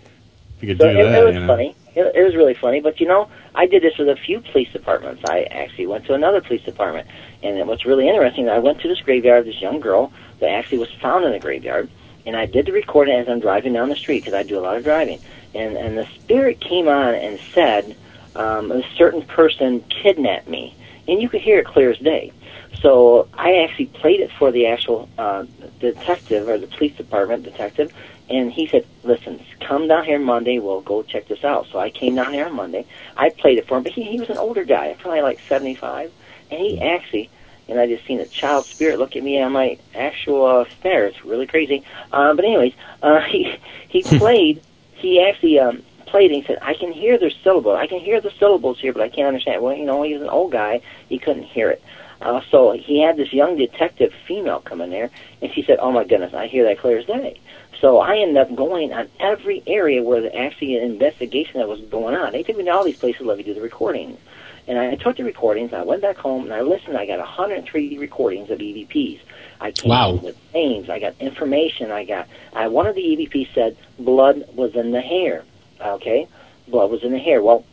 [0.60, 1.46] you could So do it, that, it was you know.
[1.48, 1.74] funny.
[1.94, 2.80] It, it was really funny.
[2.80, 5.22] But you know, I did this with a few police departments.
[5.24, 7.06] I actually went to another police department,
[7.42, 8.48] and what's really interesting.
[8.48, 11.38] I went to this graveyard of this young girl that actually was found in the
[11.38, 11.88] graveyard,
[12.26, 14.60] and I did the recording as I'm driving down the street because I do a
[14.60, 15.20] lot of driving.
[15.54, 17.96] And and the spirit came on and said,
[18.34, 20.74] um, a certain person kidnapped me,
[21.08, 22.32] and you could hear it clear as day.
[22.80, 25.44] So I actually played it for the actual uh,
[25.78, 27.92] detective or the police department detective,
[28.28, 30.58] and he said, "Listen, come down here Monday.
[30.58, 32.86] We'll go check this out." So I came down here on Monday.
[33.16, 36.12] I played it for him, but he, he was an older guy, probably like seventy-five,
[36.50, 37.30] and he actually,
[37.68, 41.06] and I just seen a child spirit look at me on my actual uh, stare.
[41.06, 41.84] It's really crazy.
[42.12, 43.54] Uh, but anyways, uh, he
[43.88, 44.62] he played.
[44.94, 47.74] He actually um, played and he said, "I can hear their syllable.
[47.74, 50.22] I can hear the syllables here, but I can't understand." Well, you know, he was
[50.22, 50.80] an old guy.
[51.08, 51.82] He couldn't hear it.
[52.20, 55.90] Uh, so he had this young detective female come in there, and she said, "Oh
[55.90, 57.40] my goodness, I hear that clear as day."
[57.82, 61.80] So I ended up going on every area where the actually an investigation that was
[61.80, 62.30] going on.
[62.30, 64.20] They took me to all these places, let me do the recordings.
[64.68, 66.96] And I took the recordings, I went back home, and I listened.
[66.96, 69.18] I got 103 recordings of EVPs.
[69.60, 70.14] I came Wow.
[70.14, 74.44] up with names, I got information, I got, I, one of the EVPs said blood
[74.54, 75.42] was in the hair.
[75.84, 76.28] Okay?
[76.68, 77.42] Blood was in the hair.
[77.42, 77.64] Well,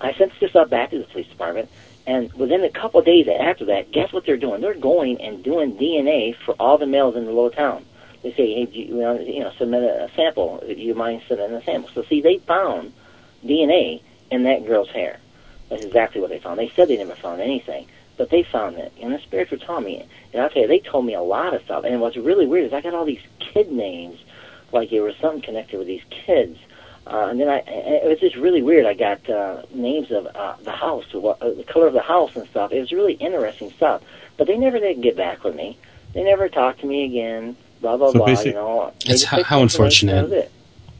[0.00, 1.68] I sent this up back to the police department,
[2.06, 4.60] and within a couple of days after that, guess what they're doing?
[4.60, 7.84] They're going and doing DNA for all the males in the little town.
[8.26, 10.60] They say, hey, you, know, you know, submit a, sample.
[10.66, 11.90] Do you mind submitting a sample?
[11.94, 12.92] So see, they found
[13.44, 15.20] DNA in that girl's hair.
[15.68, 16.58] That's exactly what they found.
[16.58, 17.86] They said they never found anything,
[18.16, 18.92] but they found it.
[19.00, 21.62] And the spirits were me, and I'll tell you, they told me a lot of
[21.62, 21.84] stuff.
[21.84, 24.18] And what's really weird is I got all these kid names,
[24.72, 26.58] like there was something connected with these kids.
[27.06, 28.86] Uh, and then I, it was just really weird.
[28.86, 32.34] I got uh, names of uh, the house, what, uh, the color of the house
[32.34, 32.72] and stuff.
[32.72, 34.02] It was really interesting stuff.
[34.36, 35.78] But they never did get back with me.
[36.12, 37.56] They never talked to me again.
[37.80, 38.26] Blah blah So blah.
[38.26, 40.32] basic- You know, They That's just how- how unfortunate.
[40.32, 40.50] It.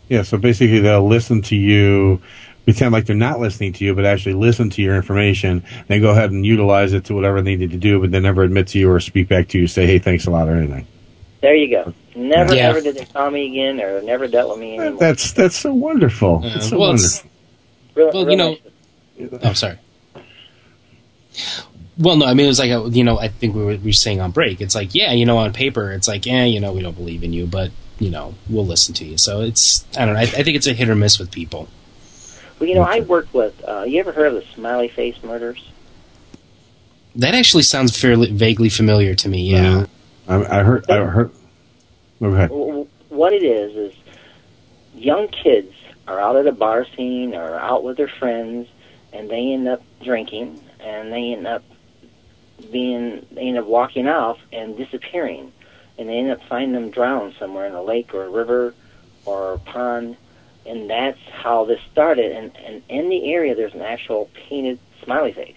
[0.09, 2.21] Yeah, so basically they'll listen to you,
[2.65, 6.11] pretend like they're not listening to you, but actually listen to your information, then go
[6.11, 8.79] ahead and utilize it to whatever they need to do, but they never admit to
[8.79, 10.87] you or speak back to you, say, hey, thanks a lot or anything.
[11.41, 11.93] There you go.
[12.15, 12.69] Never Yeah.
[12.71, 14.99] ever did they call me again, or never dealt with me anymore.
[14.99, 16.43] That's that's so wonderful.
[16.45, 17.31] Uh, That's so well, it's- wonderful.
[17.95, 18.37] Real- well, real you
[19.29, 19.41] know, nice.
[19.45, 19.77] Oh, sorry.
[21.99, 23.79] Well, no, I mean it was like a, you know I think we were, we
[23.79, 24.61] were saying on break.
[24.61, 27.25] It's like yeah, you know, on paper it's like yeah, you know, we don't believe
[27.25, 29.17] in you, but you know, we'll listen to you.
[29.17, 30.21] So it's I don't know.
[30.21, 31.69] I, I think it's a hit or miss with people.
[32.59, 33.63] Well, you know, I worked with.
[33.67, 35.63] Uh, you ever heard of the Smiley Face murders?
[37.17, 39.51] That actually sounds fairly vaguely familiar to me.
[39.51, 39.87] Yeah.
[40.29, 40.91] I, I heard.
[40.91, 41.31] I heard.
[42.21, 42.51] Go ahead.
[43.09, 43.99] What it is is
[44.95, 45.73] young kids
[46.07, 48.69] are out at a bar scene or out with their friends,
[49.13, 51.63] and they end up drinking, and they end up
[52.71, 55.53] being they end up walking off and disappearing,
[55.99, 58.75] and they end up finding them drowned somewhere in a lake or a river
[59.25, 60.17] or a pond,
[60.65, 62.33] and that's how this started.
[62.33, 65.57] And, and in the area, there's an actual painted smiley face,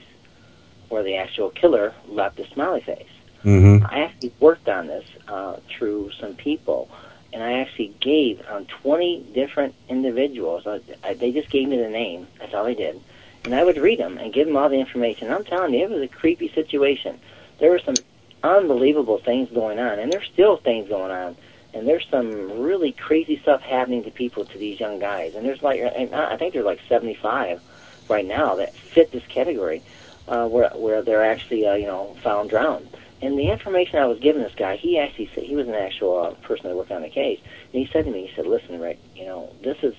[0.90, 3.08] where the actual killer left a smiley face.
[3.44, 3.86] Mm-hmm.
[3.86, 6.90] I actually worked on this uh, through some people,
[7.32, 10.68] and I actually gave um, 20 different individuals.
[10.68, 12.28] I, I, they just gave me the name.
[12.40, 13.02] That's all they did.
[13.46, 15.32] And I would read them and give them all the information.
[15.32, 17.20] I'm telling you, it was a creepy situation.
[17.60, 17.96] There were some
[18.44, 21.36] unbelievable things going on, and there's still things going on.
[21.74, 25.36] And there's some really crazy stuff happening to people, to these young guys.
[25.36, 27.62] And there's like, and I think there's like 75
[28.10, 29.84] right now that fit this category,
[30.28, 32.90] uh, where where they're actually, uh, you know, found drowned.
[33.22, 36.20] And the information I was giving this guy, he actually said he was an actual
[36.20, 37.40] uh, person that worked on the case.
[37.72, 39.94] And he said to me, he said, "Listen, Rick, you know, this is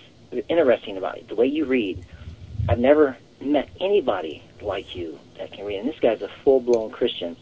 [0.49, 1.29] interesting about it.
[1.29, 2.05] The way you read,
[2.69, 5.79] I've never met anybody like you that can read.
[5.79, 7.37] And this guy's a full-blown Christian,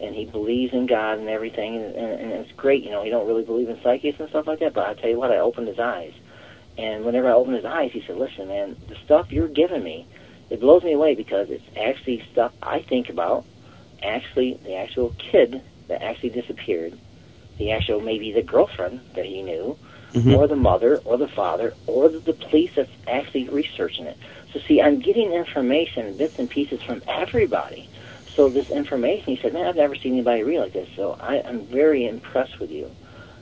[0.00, 2.82] and he believes in God and everything, and, and, and it's great.
[2.82, 4.74] You know, he don't really believe in psychics and stuff like that.
[4.74, 6.12] But I tell you what, I opened his eyes,
[6.76, 10.06] and whenever I opened his eyes, he said, "Listen, man, the stuff you're giving me,
[10.50, 13.44] it blows me away because it's actually stuff I think about."
[14.04, 16.98] actually the actual kid that actually disappeared,
[17.58, 19.76] the actual maybe the girlfriend that he knew,
[20.14, 20.36] Mhm.
[20.36, 24.16] or the mother, or the father, or the, the police that's actually researching it.
[24.52, 27.90] So see, I'm getting information, bits and pieces from everybody.
[28.36, 30.88] So this information, he said, man, I've never seen anybody read like this.
[30.96, 32.90] So I, I'm very impressed with you,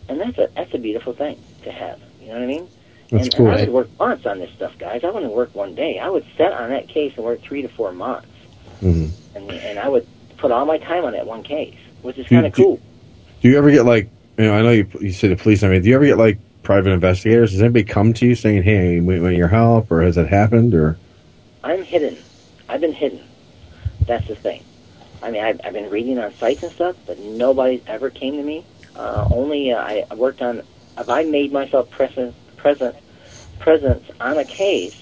[0.09, 1.99] and that's a that's a beautiful thing to have.
[2.19, 2.69] You know what I mean?
[3.11, 3.47] That's and, cool.
[3.49, 5.03] and I would work months on this stuff, guys.
[5.05, 5.99] I wouldn't work one day.
[5.99, 8.29] I would sit on that case and work three to four months,
[8.81, 10.07] hmm and and I would
[10.39, 12.81] put all my time on that one case, which is kind of cool.
[13.43, 14.09] Do you ever get like
[14.39, 14.55] you know?
[14.55, 15.63] I know you you say the police.
[15.63, 17.53] I mean, do you ever get like private investigators?
[17.53, 20.75] Does anybody come to you saying, "Hey, we want your help," or has it happened?
[20.75, 20.99] Or
[21.63, 22.19] I'm hidden.
[22.69, 23.21] I've been hidden.
[24.07, 24.65] That's the thing.
[25.23, 28.43] I mean, I've, I've been reading on sites and stuff, but nobody's ever came to
[28.43, 28.65] me.
[28.97, 30.63] Uh, only uh, I worked on.
[30.99, 32.97] If I made myself present, present,
[33.61, 34.95] presence on a case,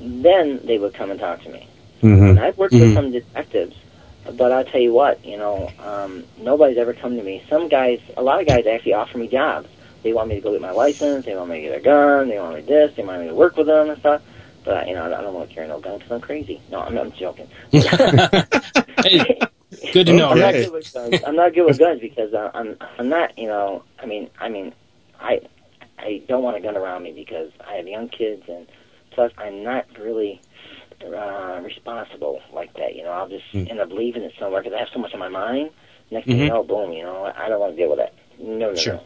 [0.00, 1.68] then they would come and talk to me.
[2.02, 2.30] Mhm.
[2.30, 2.94] And I've worked with Mhm.
[2.94, 3.76] some detectives,
[4.36, 7.42] but I'll tell you what, you know, um, nobody's ever come to me.
[7.48, 9.68] Some guys, a lot of guys actually offer me jobs.
[10.04, 11.24] They want me to go get my license.
[11.26, 12.28] They want me to get a gun.
[12.28, 12.92] They want me to this.
[12.96, 14.22] They want me to work with them and stuff.
[14.64, 16.62] But you know, I don't want to carry no gun because I'm crazy.
[16.70, 17.48] No, I'm, I'm joking.
[19.02, 19.48] Hey,
[19.92, 21.16] good to know, I'm not good with guns.
[21.26, 24.48] I'm not good with guns because uh, I'm I'm not you know I mean I
[24.48, 24.74] mean
[25.20, 25.40] I
[25.98, 28.66] I don't want a gun around me because I have young kids and
[29.12, 30.40] plus I'm not really
[31.04, 32.94] uh, responsible like that.
[32.94, 33.70] You know I'll just Mm.
[33.70, 35.70] end up leaving it somewhere because I have so much on my mind.
[36.10, 36.48] Next thing you Mhm.
[36.48, 38.14] know, boom, you know I don't want to deal with that.
[38.38, 38.94] No, no, Sure.
[38.94, 39.02] no.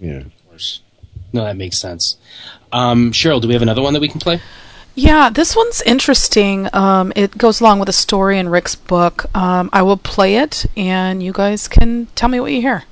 [0.00, 0.80] Yeah, Of course.
[1.32, 2.16] No, that makes sense.
[2.72, 4.40] Um, Cheryl, do we have another one that we can play?
[4.94, 6.68] Yeah, this one's interesting.
[6.72, 9.26] Um, it goes along with a story in Rick's book.
[9.36, 12.84] Um, I will play it, and you guys can tell me what you hear.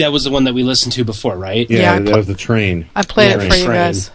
[0.00, 1.68] That was the one that we listened to before, right?
[1.70, 1.78] yeah.
[1.80, 2.88] Yeah, I that was the train.
[2.94, 4.10] I played Yeah, it for you guys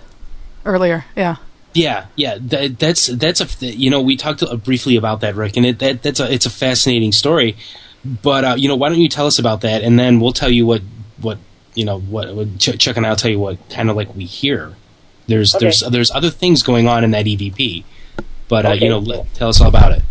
[0.65, 1.05] earlier.
[1.15, 1.37] Yeah.
[1.73, 5.57] Yeah, yeah, that, that's that's a you know we talked uh, briefly about that, Rick,
[5.57, 7.57] and it that that's a it's a fascinating story.
[8.05, 10.49] But uh, you know, why don't you tell us about that, and then we'll tell
[10.49, 10.81] you what
[11.21, 11.37] what
[11.73, 14.23] you know what, what Ch- Chuck and I'll tell you what kind of like we
[14.23, 14.73] hear.
[15.27, 15.65] There's Okay.
[15.65, 17.83] there's there's other things going on in that EVP,
[18.47, 18.85] but uh, Okay.
[18.85, 20.03] you know, let, tell us all about it.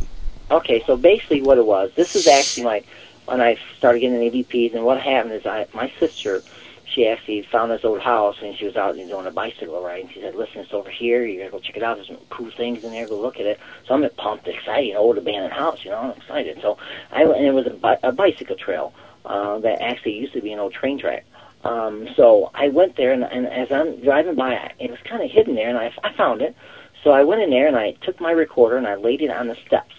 [0.51, 2.87] Okay, so basically what it was, this is actually like
[3.27, 6.43] when I started getting EVPs, and what happened is I, my sister,
[6.85, 10.05] she actually found this old house, and she was out and doing a bicycle ride,
[10.05, 12.19] and she said, listen, it's over here, you gotta go check it out, there's some
[12.31, 13.59] cool things in there, go look at it.
[13.87, 16.59] So I'm pumped, excited, you know, old abandoned house, you know, I'm excited.
[16.61, 16.79] So
[17.11, 18.93] I and it was a, a bicycle trail
[19.25, 21.25] uh, that actually used to be an old train track.
[21.65, 25.31] Um, so I went there, and, and as I'm driving by, it was kind of
[25.31, 26.55] hidden there, and I, I found it.
[27.03, 29.49] So I went in there, and I took my recorder, and I laid it on
[29.49, 29.95] the steps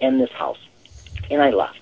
[0.00, 0.58] in this house.
[1.30, 1.80] And I left.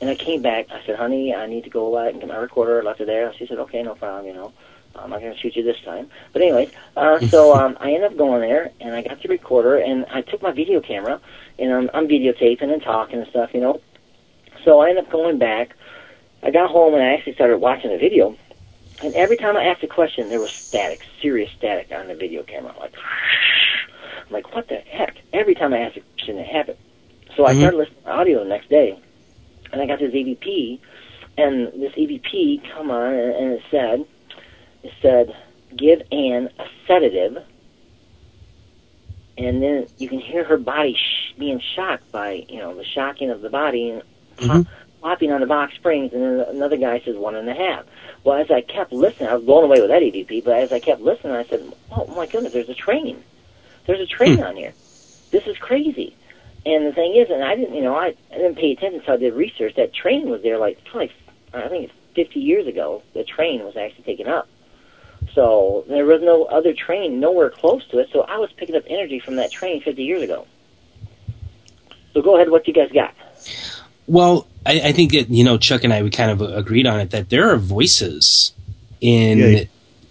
[0.00, 0.66] And I came back.
[0.70, 2.80] I said, honey, I need to go out and get my recorder.
[2.80, 3.32] I left it there.
[3.38, 4.52] She said, okay, no problem, you know.
[4.96, 6.08] I'm not going to shoot you this time.
[6.32, 9.76] But anyways, uh, so um, I ended up going there, and I got the recorder,
[9.76, 11.20] and I took my video camera,
[11.58, 13.80] and I'm, I'm videotaping and talking and stuff, you know.
[14.64, 15.74] So I ended up going back.
[16.42, 18.36] I got home, and I actually started watching the video.
[19.02, 22.42] And every time I asked a question, there was static, serious static on the video
[22.42, 22.74] camera.
[22.78, 22.92] Like,
[24.26, 25.14] I'm like, what the heck?
[25.32, 26.78] Every time I asked a question, it happened.
[27.36, 27.58] So I Mhm.
[27.58, 28.98] started listening to audio the next day,
[29.80, 30.78] and I got this EVP,
[31.38, 34.06] and this EVP come on, and, and it said,
[34.82, 35.34] it said,
[35.74, 37.42] give Anne a sedative,
[39.38, 43.30] and then you can hear her body sh- being shocked by, you know, the shocking
[43.30, 44.02] of the body and
[44.36, 44.62] mm-hmm.
[44.62, 47.86] pop- popping on the box springs, and then another guy says one and a half.
[48.22, 50.80] Well, as I kept listening, I was blown away with that EVP, but as I
[50.80, 53.22] kept listening, I said, oh my goodness, there's a train.
[53.86, 54.44] There's a train hmm.
[54.44, 54.74] on here.
[55.30, 56.16] This is crazy.
[56.66, 59.14] And the thing is, and I didn't, you know, I, I didn't pay attention so
[59.14, 59.74] I did research.
[59.76, 61.10] That train was there like probably,
[61.54, 63.02] I think it's 50 years ago.
[63.14, 64.46] The train was actually taken up.
[65.34, 68.08] So there was no other train nowhere close to it.
[68.12, 70.46] So I was picking up energy from that train 50 years ago.
[72.12, 73.14] So go ahead, what you guys got?
[74.06, 77.00] Well, I, I think that you know Chuck and I we kind of agreed on
[77.00, 78.52] it that there are voices
[79.00, 79.64] in Yeah.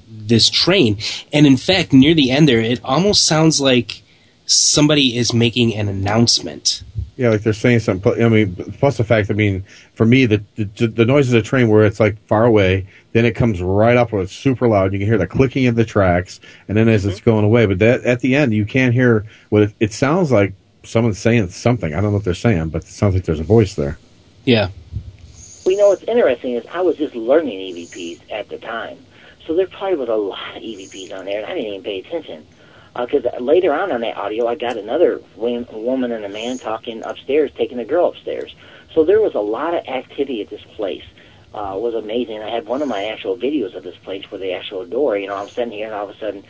[0.10, 0.98] this train,
[1.34, 4.02] and in fact, near the end there, it almost sounds like
[4.50, 6.84] somebody is making an announcement.
[7.18, 8.24] Yeah, like they're saying something.
[8.24, 9.30] I mean, plus the fact.
[9.30, 9.64] I mean,
[9.94, 13.26] for me, the the, the noise of the train where it's like far away, then
[13.26, 14.94] it comes right up where it's super loud.
[14.94, 17.30] You can hear the clicking of the tracks, and then as it's mm-hmm.
[17.30, 17.66] going away.
[17.66, 20.54] But that at the end, you can't hear what it, it sounds like.
[20.84, 21.94] Someone's saying something.
[21.94, 24.00] I don't know what they're saying, but it sounds like there's a voice there.
[24.46, 24.70] Yeah.
[25.66, 28.98] We know what's interesting is I was just learning EVPs at the time,
[29.46, 32.00] so there probably was a lot of EVPs on there, and I didn't even pay
[32.00, 32.48] attention.
[33.06, 37.04] Because later on on that audio, I got another wo- woman and a man talking
[37.04, 38.56] upstairs, taking a girl upstairs.
[38.94, 41.04] So there was a lot of activity at this place.
[41.54, 42.40] Uh, was amazing.
[42.42, 45.28] I had one of my actual videos of this place where the actual door, you
[45.28, 46.44] know, I'm sitting here and all of a sudden,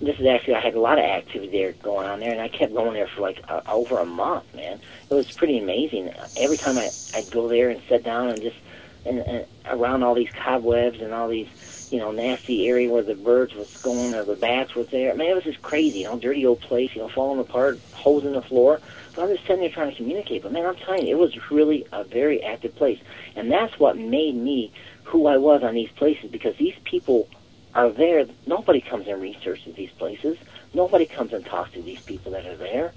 [0.00, 2.46] this is actually, I had a lot of activity there going on there and I
[2.46, 4.78] kept going there for like uh, over a month, man.
[5.10, 6.12] It was pretty amazing.
[6.36, 8.56] Every time I, I'd go there and sit down and just,
[9.04, 11.48] and, and around all these cobwebs and all these,
[11.90, 15.14] you know, nasty area where the birds was going or the bats was there.
[15.14, 18.24] Man, it was just crazy, you know, dirty old place, you know, falling apart, holes
[18.24, 18.80] in the floor.
[19.14, 21.20] So I was just sitting there trying to communicate, but man, I'm telling you, it
[21.20, 22.98] was really a very active place,
[23.36, 24.72] and that's what made me
[25.04, 27.28] who I was on these places because these people
[27.74, 28.24] are there.
[28.46, 30.36] Nobody comes and researches these places.
[30.74, 32.94] Nobody comes and talks to these people that are there.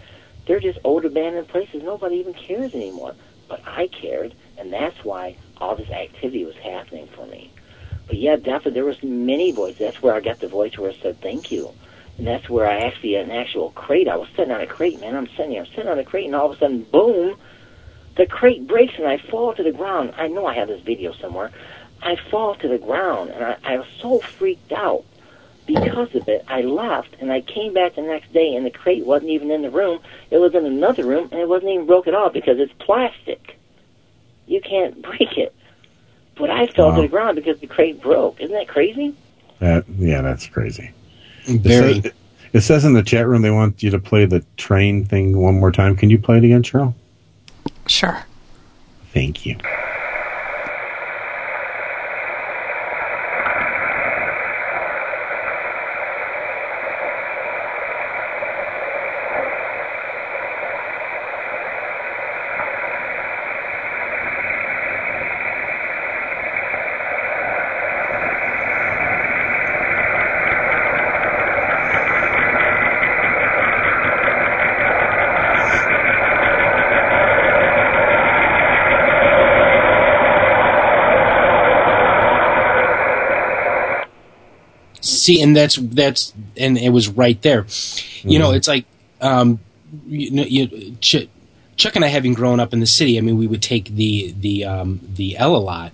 [0.48, 1.82] They're just old abandoned places.
[1.84, 3.16] Nobody even cares anymore.
[3.50, 7.54] But I cared, and that's why all this activity was happening for me.
[8.08, 9.80] But yeah, definitely there was many voices.
[9.80, 11.72] That's where I got the voice where I said thank you.
[12.18, 14.08] And that's where I actually an actual crate.
[14.08, 15.16] I was sitting on a crate, man.
[15.16, 17.38] I'm sitting here, I'm sitting on a crate, and all of a sudden, boom,
[18.18, 20.14] the crate breaks and I fall to the ground.
[20.18, 21.52] I know I have this video somewhere.
[22.02, 25.06] I fall to the ground, and I, I was so freaked out
[25.68, 26.44] because of it.
[26.48, 29.62] I left, and I came back the next day, and the crate wasn't even in
[29.62, 30.00] the room.
[30.32, 33.58] It was in another room, and it wasn't even broke at all because it's plastic.
[34.48, 35.54] You can't break it.
[36.38, 38.40] But I fell to the ground because the crate broke.
[38.40, 39.16] Isn't that crazy?
[39.60, 40.92] That yeah, that's crazy.
[41.46, 41.92] Very.
[41.92, 42.14] It says,
[42.54, 45.60] it says in the chat room they want you to play the train thing one
[45.60, 45.96] more time.
[45.96, 46.94] Can you play it again, Cheryl?
[47.88, 48.24] Sure.
[49.14, 49.58] Thank you.
[85.28, 87.66] See, and that's that's and it was right there.
[88.24, 88.86] You know, it's like
[89.20, 89.60] um,
[90.08, 91.28] you know, you, Ch-
[91.76, 94.34] Chuck and I, having grown up in the city, I mean, we would take the
[94.40, 95.92] the um, the L a lot,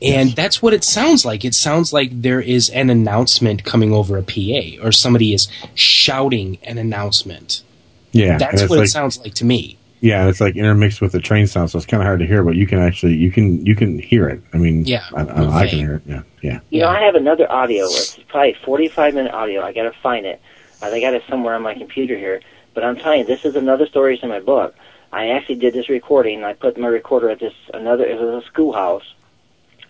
[0.00, 1.44] and that's what it sounds like.
[1.44, 6.58] It sounds like there is an announcement coming over a PA, or somebody is shouting
[6.62, 7.64] an announcement.
[8.12, 9.75] Yeah, that's what like- it sounds like to me.
[10.00, 12.42] Yeah, it's like intermixed with the train sound, so it's kind of hard to hear.
[12.42, 14.42] But you can actually you can you can hear it.
[14.52, 16.02] I mean, Yeah, I, I, I can hear it.
[16.06, 16.60] Yeah, yeah.
[16.70, 17.84] You know, I have another audio.
[17.84, 19.62] It's probably 45 minute audio.
[19.62, 20.40] I got to find it.
[20.82, 22.40] I got it somewhere on my computer here.
[22.74, 24.74] But I'm telling you, this is another story in my book.
[25.12, 26.44] I actually did this recording.
[26.44, 28.04] I put my recorder at this another.
[28.04, 29.14] It was a schoolhouse,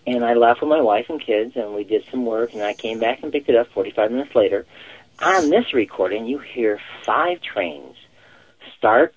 [0.06, 2.52] and I left with my wife and kids, and we did some work.
[2.52, 4.66] And I came back and picked it up 45 minutes later.
[5.20, 7.96] On this recording, you hear five trains
[8.78, 9.14] start,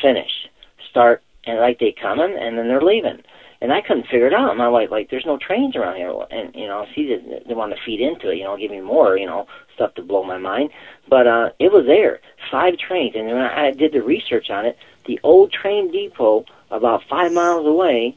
[0.00, 0.48] finish,
[0.90, 3.22] start, and like they coming, and then they're leaving.
[3.60, 4.54] And I couldn't figure it out.
[4.56, 7.48] My wife, like, like there's no trains around here, and you know, she didn't.
[7.48, 10.02] They want to feed into it, you know, give me more, you know, stuff to
[10.02, 10.70] blow my mind.
[11.08, 12.20] But uh, it was there,
[12.50, 17.02] five trains, and when I did the research on it, the old train depot about
[17.08, 18.14] five miles away.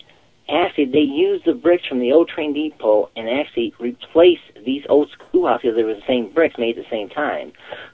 [0.51, 5.07] Actually, they used the bricks from the old train depot and actually replaced these old
[5.11, 7.51] schoolhouses they were the same bricks made at the same time.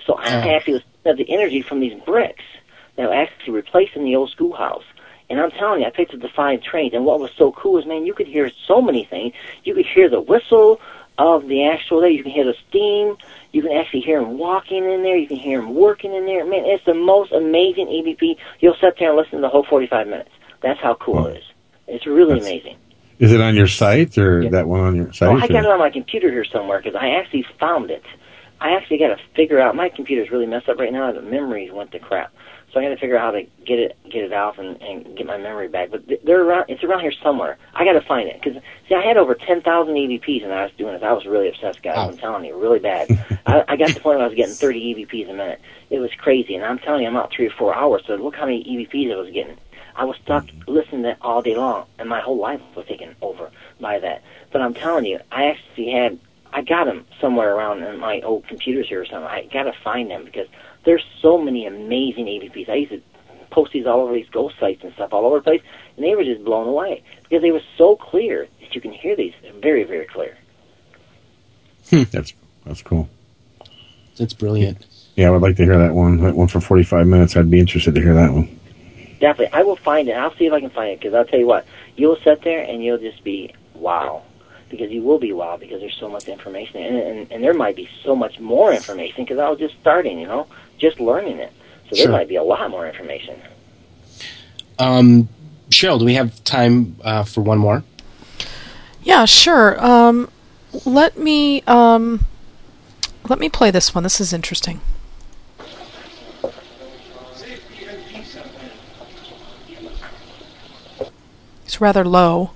[0.08, 2.44] So I actually was had the energy from these bricks
[2.96, 4.84] that were actually replacing the old schoolhouse.
[5.30, 7.80] And I'm telling you, I picked up the five trains, and what was so cool
[7.80, 9.34] is, man, you could hear so many things.
[9.64, 10.80] You could hear the whistle
[11.18, 12.10] of the actual there.
[12.10, 13.18] You can hear the steam.
[13.52, 15.16] You can actually hear them walking in there.
[15.18, 16.46] You can hear them working in there.
[16.46, 18.38] Man, it's the most amazing EVP.
[18.60, 20.30] You'll sit there and listen to the whole 45 minutes.
[20.62, 21.44] That's how cool it is.
[21.88, 22.78] It's really That's- amazing.
[23.18, 25.30] Is it on your site or that one on your site?
[25.30, 28.04] Oh, I or- got it on my computer here somewhere because I actually found it.
[28.60, 29.74] I actually got to figure out.
[29.76, 31.12] My computer's really messed up right now.
[31.14, 32.34] The memories went to crap,
[32.76, 35.16] so I got to figure out how to get it get it out and, and
[35.16, 35.92] get my memory back.
[35.92, 36.66] But they're around.
[36.68, 37.58] It's around here somewhere.
[37.74, 40.64] I got to find it because see, I had over ten thousand EVPs and I
[40.64, 41.02] was doing this.
[41.02, 41.96] I was really obsessed, guys.
[41.98, 43.08] I'm telling you, really bad.
[43.46, 45.62] I, I got to the point where I was getting thirty EVPs a minute.
[45.90, 48.04] It was crazy, and I'm telling you, I'm out three or four hours.
[48.06, 49.58] So look how many EVPs I was getting.
[49.96, 53.16] I was stuck listening to that all day long, and my whole life was taken
[53.22, 54.22] over by that.
[54.52, 56.20] But I'm telling you, I actually had,
[56.52, 59.24] I got them somewhere around in my old computers here or something.
[59.24, 60.48] I got to find them because
[60.86, 62.70] there's so many amazing EVPs.
[62.70, 63.02] I used to
[63.50, 65.62] post these all over these ghost sites and stuff all over the place,
[65.96, 69.16] and they were just blown away because they were so clear that you can hear
[69.16, 70.38] these They're very, very clear.
[71.90, 72.34] Hmm, that's
[72.66, 73.10] that's cool.
[74.18, 74.86] That's brilliant.
[75.16, 76.18] Yeah, I would like to hear that one.
[76.22, 77.36] That one for forty five minutes.
[77.36, 78.60] I'd be interested to hear that one.
[79.20, 80.14] Definitely, I will find it.
[80.14, 82.62] I'll see if I can find it because I'll tell you what, you'll sit there
[82.62, 84.24] and you'll just be wow.
[84.70, 87.76] because you will be wow because there's so much information and and, and there might
[87.76, 91.52] be so much more information because I was just starting, you know, just learning it.
[91.90, 92.12] So there Sure.
[92.12, 93.40] might be a lot more information.
[94.80, 95.30] Um,
[95.70, 97.84] Cheryl, do we have time uh, for one more?
[99.04, 99.84] Yeah, sure.
[99.84, 100.30] Um,
[100.84, 102.26] let me um,
[103.30, 104.04] let me play this one.
[104.04, 104.82] This is interesting.
[111.66, 112.52] It's rather low.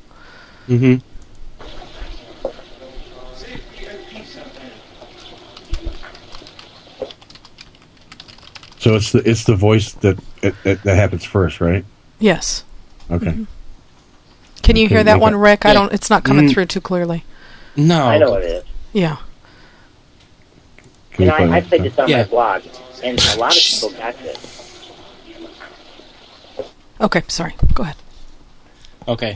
[0.68, 1.06] Mm-hmm.
[8.80, 11.86] So it's the it's the voice that it, it, that happens first, right?
[12.20, 12.64] Yes.
[13.12, 13.46] Okay.
[14.64, 15.66] Can you Okay, hear that one, it- Rick?
[15.66, 15.92] I don't.
[15.94, 16.54] It's not coming Mm.
[16.54, 17.24] through too clearly.
[17.76, 18.08] No.
[18.08, 18.64] I know what it is.
[18.94, 19.18] Yeah.
[21.12, 22.18] Can You you know, I, I played this on Yeah.
[22.24, 22.64] my blog,
[23.04, 24.92] and a lot of people got this.
[27.02, 27.24] Okay.
[27.28, 27.56] Sorry.
[27.74, 27.96] Go ahead.
[29.08, 29.36] Okay.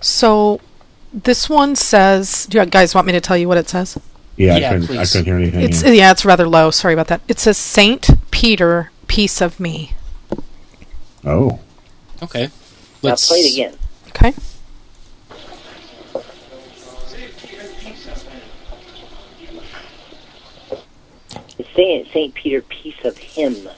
[0.00, 0.60] So,
[1.12, 2.46] this one says.
[2.46, 3.98] Do you guys want me to tell you what it says?
[4.40, 5.12] Yeah, Yeah, I couldn't I please.
[5.12, 5.60] couldn't hear anything.
[5.60, 5.90] It's yeah.
[5.92, 6.70] yeah, it's rather low.
[6.70, 7.20] Sorry about that.
[7.28, 9.92] It says Saint Peter, piece of me.
[11.24, 11.60] Oh,
[12.22, 12.48] Okay.
[13.02, 13.78] Let's now play it again.
[14.08, 14.34] Okay.
[21.58, 23.68] It's saying Saint Peter, piece of him.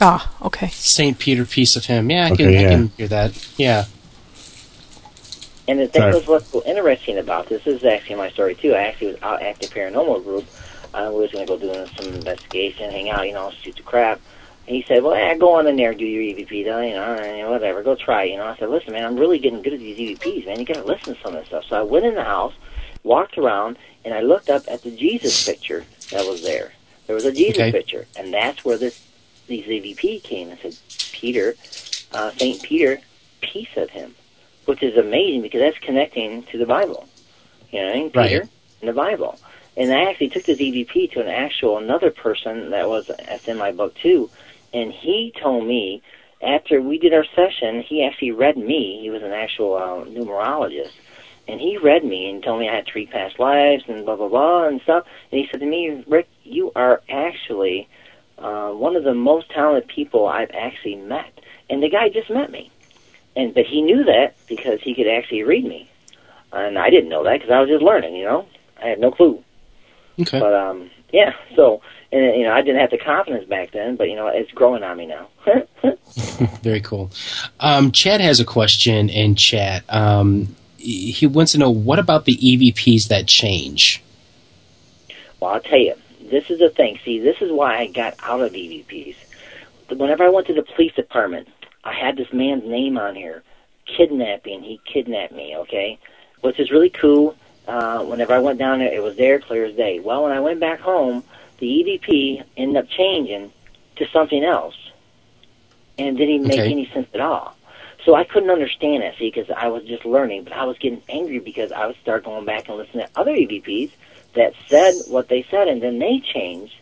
[0.00, 0.32] Ah.
[0.42, 0.68] Okay.
[0.68, 2.10] Saint Peter, piece of him.
[2.10, 3.52] Yeah, I Okay, can, I can hear that.
[3.58, 3.84] Yeah.
[5.70, 6.14] And the thing Sorry.
[6.14, 8.74] was, what's interesting about this, this is actually my story too.
[8.74, 10.50] I actually was out at the paranormal group.
[10.94, 14.20] I was going to go do some investigation, hang out, you know, shoot the crap.
[14.66, 17.50] And he said, well, yeah, go on in there, do your EVP, you know, and
[17.50, 18.46] whatever, go try, it, you know.
[18.46, 20.60] I said, listen, man, I'm really getting good at these EVPs, man.
[20.60, 21.64] You got to listen to some of this stuff.
[21.70, 22.54] So I went in the house,
[23.04, 26.74] walked around, and I looked up at the Jesus picture that was there.
[27.08, 27.72] There was a Jesus Okay.
[27.72, 28.94] picture, and that's where this
[29.48, 30.50] these EVP came.
[30.50, 30.76] and said,
[31.12, 31.56] Peter,
[32.12, 33.00] uh, Saint Peter,
[33.42, 34.16] piece of him
[34.66, 37.08] which is amazing because that's connecting to the Bible.
[37.70, 38.10] You know, what I mean?
[38.14, 38.28] Right.
[38.28, 38.48] Peter
[38.80, 39.38] and the Bible.
[39.76, 43.56] And I actually took this EVP to an actual another person that was that's in
[43.56, 44.28] my book too,
[44.74, 46.02] and he told me
[46.42, 48.98] after we did our session, he actually read me.
[49.00, 50.92] He was an actual uh, numerologist,
[51.46, 54.28] and he read me and told me I had three past lives and blah blah
[54.28, 55.06] blah and stuff.
[55.30, 57.88] And he said to me, Rick, you are actually
[58.38, 61.32] uh, one of the most talented people I've actually met.
[61.68, 62.70] And the guy just met me
[63.36, 65.88] and but he knew that because he could actually read me,
[66.52, 68.16] and I didn't know that because I was just learning.
[68.16, 68.46] You know,
[68.82, 69.42] I had no clue.
[70.20, 70.40] Okay.
[70.40, 71.34] But um, yeah.
[71.56, 71.82] So
[72.12, 74.82] and you know, I didn't have the confidence back then, but you know, it's growing
[74.82, 75.28] on me now.
[76.62, 77.10] Very cool.
[77.60, 79.84] Um, Chad has a question in chat.
[79.88, 84.02] Um, he he wants to know what about the EVPs that change?
[85.38, 85.94] Well, I'll tell you,
[86.30, 86.98] this is the thing.
[87.04, 89.16] See, this is why I got out of EVPs.
[89.88, 91.48] Whenever I went to the police department,
[91.84, 93.42] I had this man's name on here,
[93.86, 94.62] kidnapping.
[94.62, 95.98] He kidnapped me, okay?
[96.42, 97.36] Which is really cool.
[97.66, 100.00] Uh, whenever I went down there, it was there clear as day.
[100.00, 101.22] Well, when I went back home,
[101.58, 103.52] the EVP ended up changing
[103.96, 104.74] to something else,
[105.98, 106.70] and didn't even make Okay.
[106.70, 107.54] any sense at all.
[108.04, 110.44] So I couldn't understand it, see, because I was just learning.
[110.44, 113.32] But I was getting angry because I would start going back and listening to other
[113.32, 113.90] EVPs
[114.34, 116.74] that said what they said, and then they changed.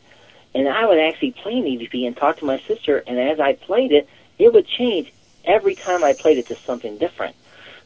[0.55, 3.55] And I would actually play an EVP and talk to my sister, and as I
[3.55, 4.09] played it,
[4.39, 5.13] it would change
[5.45, 7.37] every time I played it to something different.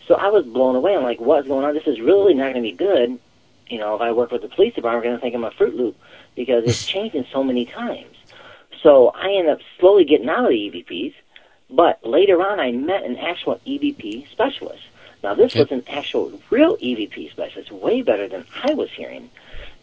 [0.07, 0.97] So I was blown away.
[0.97, 1.75] I'm like, what's going on?
[1.75, 3.19] This is really not going to be good.
[3.69, 5.51] You know, if I work with the police department, they're going to think I'm a
[5.53, 5.97] Fruit Loop
[6.35, 8.17] because it's changing so many times.
[8.83, 11.15] So I ended up slowly getting out of the EVPs,
[11.71, 14.83] but later on I met an actual EVP specialist.
[15.23, 19.31] Now this was an actual real EVP specialist, way better than I was hearing.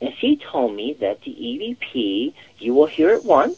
[0.02, 3.58] And she told me that the EVP, you will hear it once,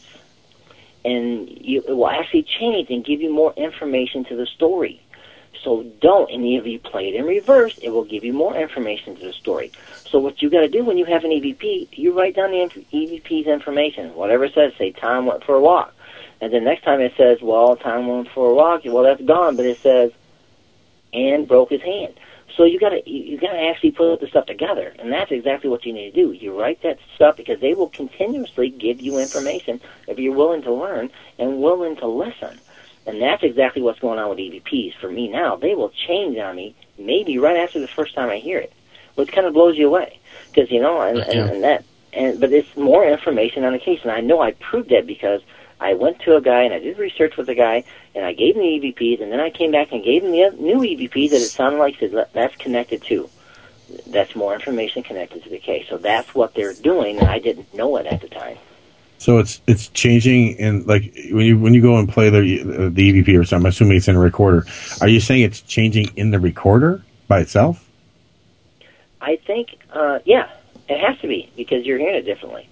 [1.04, 5.00] and you, it will actually change and give you more information to the story.
[5.62, 9.16] So don't, and if you play it in reverse, it will give you more information
[9.16, 9.70] to the story.
[10.10, 12.68] So what you got to do when you have an EVP, you write down the
[12.92, 14.72] EVP's information, whatever it says.
[14.76, 15.94] Say Tom went for a walk,
[16.40, 18.82] and then next time it says, well, Tom went for a walk.
[18.84, 20.10] Well, that's gone, but it says,
[21.12, 22.14] and broke his hand.
[22.56, 25.30] So you got to you, you got to actually put the stuff together, and that's
[25.30, 26.32] exactly what you need to do.
[26.32, 30.72] You write that stuff because they will continuously give you information if you're willing to
[30.72, 32.58] learn and willing to listen.
[33.06, 35.56] And that's exactly what's going on with EVPs for me now.
[35.56, 38.72] They will change on me maybe right after the first time I hear it,
[39.16, 40.20] which kind of blows you away
[40.52, 44.00] because you know, and, and, and that, and but it's more information on the case,
[44.02, 45.40] and I know I proved that because
[45.82, 47.82] I went to a guy and I did research with a guy,
[48.14, 50.50] and I gave him the EVPs, and then I came back and gave him the
[50.58, 53.28] new EVPs that it sounded like said that's connected to.
[54.06, 55.86] That's more information connected to the case.
[55.88, 58.58] So that's what they're doing, and I didn't know it at the time.
[59.18, 62.40] So it's it's changing in like when you when you go and play the
[62.88, 63.66] the EVP or something.
[63.66, 64.64] I'm assuming it's in a recorder.
[65.00, 67.88] Are you saying it's changing in the recorder by itself?
[69.20, 70.50] I think, uh, yeah,
[70.88, 72.68] it has to be because you're hearing it differently.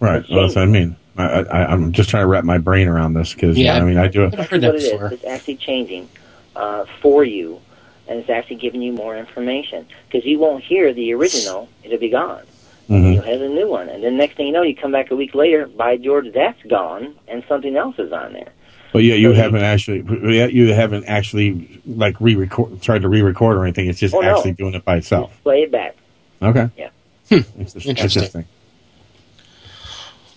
[0.00, 0.24] Right.
[0.28, 0.96] Well, that's what I mean.
[1.16, 3.76] I, I, I'm just trying to wrap my brain around this because Yeah.
[3.76, 4.24] I mean I do.
[4.24, 4.30] It.
[4.32, 4.84] That's what it is.
[5.12, 6.08] It's actually changing
[6.56, 7.60] uh, for you,
[8.08, 12.10] and it's actually giving you more information because you won't hear the original; it'll be
[12.10, 12.42] gone.
[12.90, 13.14] Mhm.
[13.14, 15.16] You have a new one, and then next thing you know, you come back a
[15.16, 15.66] week later.
[15.66, 18.48] By George, that's gone, and something else is on there.
[18.92, 20.04] But yeah, you haven't actually
[20.52, 23.88] you haven't actually like re-record tried to re-record or anything.
[23.88, 24.36] It's just Oh, no.
[24.36, 25.36] actually doing it by itself.
[25.42, 25.96] Play it back.
[26.42, 26.68] Okay.
[26.76, 26.90] Yeah.
[27.30, 27.96] Interesting.
[27.96, 28.44] Interesting.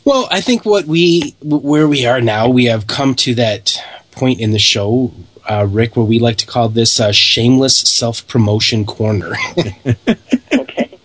[0.07, 3.77] Well, I think what we where we are now, we have come to that
[4.11, 5.11] point in the show,
[5.49, 9.33] uh, Rick, where we like to call this uh, shameless self promotion corner.
[10.53, 10.97] okay.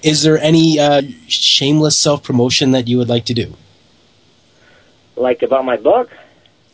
[0.00, 3.52] Is there any uh, shameless self promotion that you would like to do?
[5.16, 6.12] Like about my book,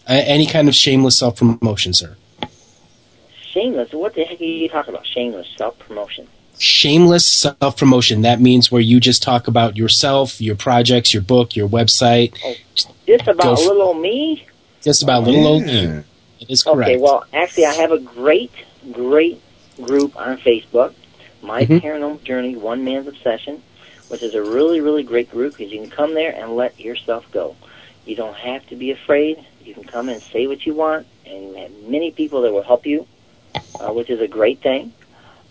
[0.07, 2.19] Uh, any kind of shameless self promotion, sir?
[3.55, 3.93] shameless.
[3.93, 5.07] What the heck are you talking about?
[5.07, 6.29] Shameless self promotion.
[6.63, 8.23] Shameless self promotion.
[8.23, 12.37] That means where you just talk about yourself, your projects, your book, your website.
[13.05, 14.47] Just about Go f- little old me.
[14.85, 16.05] Just about little old you.
[16.39, 16.89] It is correct.
[16.89, 18.53] Okay, well, actually, I have a great,
[18.93, 19.41] great
[19.81, 20.93] group on Facebook,
[21.43, 21.83] My Mhm.
[21.83, 23.61] Paranormal Journey, One Man's Obsession,
[24.07, 27.25] which is a really, really great group because you can come there and let yourself
[27.33, 27.57] go.
[28.07, 29.37] You don't have to be afraid.
[29.67, 32.63] You can come and say what you want, and you have many people that will
[32.63, 33.09] help you,
[33.81, 34.93] uh, which is a great thing.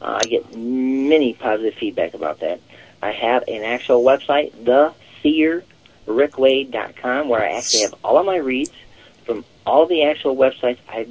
[0.01, 2.59] Uh, I get many positive feedback about that.
[3.01, 4.51] I have an actual website,
[5.23, 8.73] theseerrickwade.com, where I actually have all of my reads
[9.25, 11.07] from all the actual websites I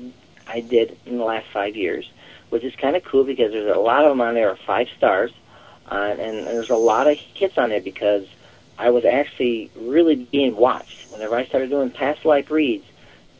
[0.47, 2.11] I did in the last five years,
[2.49, 4.89] which is kind of cool because there's a lot of them on there are five
[4.97, 5.31] stars,
[5.91, 8.27] uh, and there's a lot of hits on there because
[8.77, 11.13] I was actually really being watched.
[11.13, 12.85] Whenever I started doing past life reads,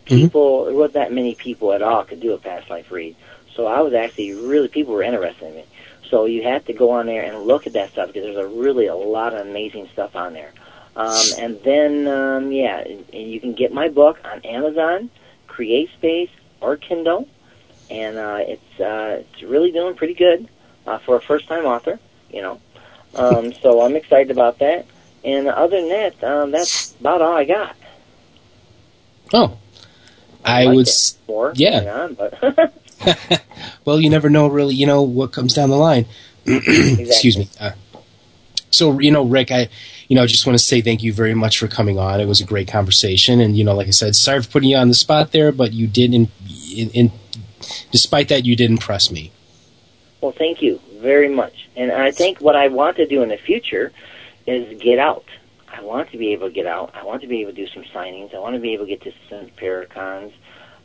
[0.05, 3.17] people there wasn't that many people at all could do a past life read,
[3.61, 5.65] so I was actually really people were interested in me.
[6.09, 8.49] So you have to go on there and look at that stuff because there's a
[8.49, 10.51] really a lot of amazing stuff on there.
[10.97, 15.11] Um, and then, um, yeah, and and you can get my book on Amazon,
[15.47, 16.31] CreateSpace,
[16.63, 17.29] or Kindle,
[17.91, 20.49] and uh, it's uh, it's really doing pretty good
[20.87, 22.01] uh, for a first-time author.
[22.33, 22.61] You know,
[23.15, 24.87] um, so I'm excited about that.
[25.23, 27.77] And other than that, um, that's about all I got.
[29.35, 29.59] Oh,
[30.47, 30.89] I like would.
[30.89, 32.05] it more yeah.
[32.05, 32.39] on, but
[33.85, 36.07] Well, you never know really, you know, what comes down the line.
[36.47, 37.49] Excuse me.
[37.59, 37.73] Uh,
[38.71, 39.69] so, you know, Rick, I,
[40.09, 42.21] you know, just want to say thank you very much for coming on.
[42.21, 43.41] It was a great conversation.
[43.41, 45.73] And, you know, like I said, sorry for putting you on the spot there, but
[45.73, 46.29] you did, in,
[46.77, 47.13] in, in
[47.91, 49.33] despite that, you did impress me.
[50.21, 51.69] Well, thank you very much.
[51.77, 53.93] And I think what I want to do in the future
[54.47, 55.25] is get out.
[55.73, 56.95] I want to be able to get out.
[56.95, 58.35] I want to be able to do some signings.
[58.35, 60.33] I want to be able to get to some Paracons.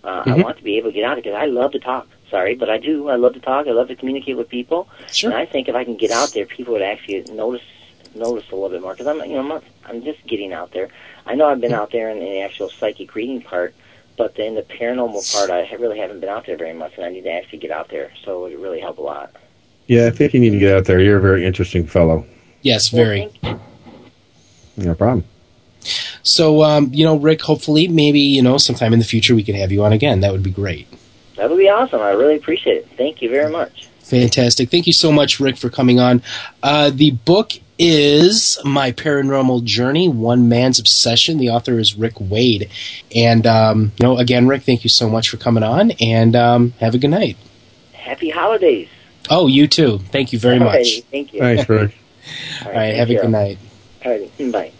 [0.05, 0.43] Uh, I Mhm.
[0.43, 2.07] want to be able to get out because I love to talk.
[2.29, 3.09] Sorry, but I do.
[3.09, 3.67] I love to talk.
[3.67, 4.87] I love to communicate with people.
[5.11, 5.31] Sure.
[5.31, 7.61] And I think if I can get out there, people would actually notice
[8.13, 10.71] notice a little bit more because I'm, you know, I'm, not, I'm just getting out
[10.71, 10.87] there.
[11.25, 13.73] I know I've been out there in the actual psychic reading part,
[14.15, 17.09] but in the paranormal part, I really haven't been out there very much, and I
[17.09, 18.11] need to actually get out there.
[18.23, 19.31] So it would really help a lot.
[19.87, 21.01] Yeah, I think you need to get out there.
[21.01, 22.25] You're a very interesting fellow.
[22.61, 23.29] Yes, very.
[24.77, 25.25] No problem.
[26.25, 29.55] So, um, you know, Rick, hopefully, maybe, you know, sometime in the future we can
[29.55, 30.21] have you on again.
[30.21, 30.87] That would be great.
[31.37, 32.01] That would be awesome.
[32.01, 32.89] I really appreciate it.
[32.97, 33.87] Thank you very much.
[33.99, 34.69] Fantastic.
[34.69, 36.23] Thank you so much, Rick, for coming on.
[36.63, 41.37] Uh, the book is My Paranormal Journey, One Man's Obsession.
[41.37, 42.69] The author is Rick Wade.
[43.15, 46.71] And, um, you know, again, Rick, thank you so much for coming on, and um,
[46.79, 47.37] have a good night.
[47.93, 48.89] Happy holidays.
[49.29, 49.99] Oh, you too.
[50.11, 51.01] Thank you very much.
[51.11, 51.39] Thank you.
[51.39, 51.95] Thanks, Rick.
[52.65, 53.57] All right, have a good night.
[54.03, 54.71] All right, bye.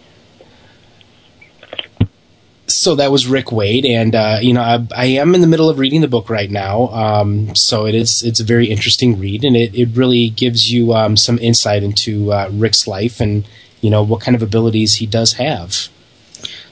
[2.68, 5.70] So that was Rick Wade, and uh, you know I, I am in the middle
[5.70, 6.88] of reading the book right now.
[6.88, 10.94] Um, so it is it's a very interesting read, and it, it really gives you
[10.94, 13.48] um, some insight into uh, Rick's life and
[13.82, 15.90] you know what kind of abilities he does have.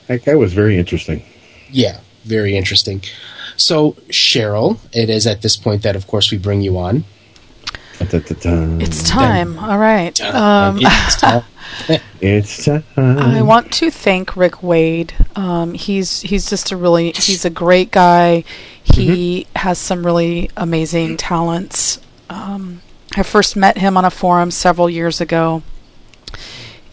[0.07, 1.23] That guy was very interesting.
[1.69, 3.03] Yeah, very interesting.
[3.55, 7.05] So Cheryl, it is at this point that of course we bring you on.
[8.81, 9.57] It's time.
[9.59, 10.19] All right.
[10.21, 11.43] Um, it's time.
[12.21, 12.83] it's time.
[12.97, 15.13] I want to thank Rick Wade.
[15.35, 18.43] Um, he's he's just a really he's a great guy.
[18.83, 21.99] He has some really amazing talents.
[22.29, 22.81] Um,
[23.15, 25.63] I first met him on a forum several years ago,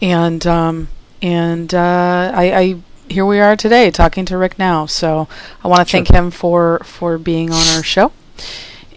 [0.01, 0.87] and um,
[1.21, 4.85] and uh, I, I here we are today talking to Rick now.
[4.85, 5.27] So
[5.63, 8.11] I want to thank him for for being on our show.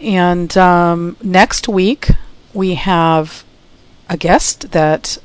[0.05, 2.11] And um, next week
[2.53, 3.43] we have
[4.09, 5.19] a guest that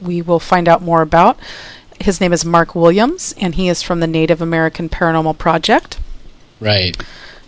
[0.00, 1.38] we will find out more about.
[2.00, 5.98] his name is Mark Williams, and he is from the Native American Paranormal Project.
[6.60, 7.00] Right.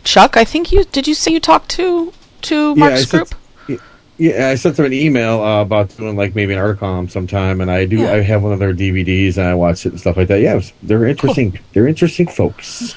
[0.02, 1.06] Chuck, I think you did.
[1.06, 2.12] You say you talked to
[2.42, 3.28] to Mark's I group?
[3.66, 3.80] Sent,
[4.18, 7.70] yeah, I sent them an email uh, about doing like maybe an article sometime, and
[7.70, 7.98] I do.
[7.98, 8.12] Yeah.
[8.12, 10.40] I have one of their DVDs, and I watch it and stuff like that.
[10.40, 11.58] Yeah, it was, they're interesting.
[11.72, 12.94] They're interesting folks.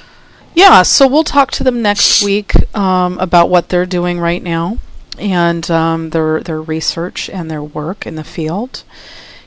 [0.54, 4.78] Yeah, so we'll talk to them next week um, about what they're doing right now
[5.18, 8.84] and um, their their research and their work in the field.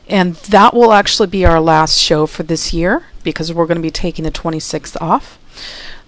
[0.08, 3.82] And that will actually be our last show for this year because we're going to
[3.82, 5.38] be taking the 26th off.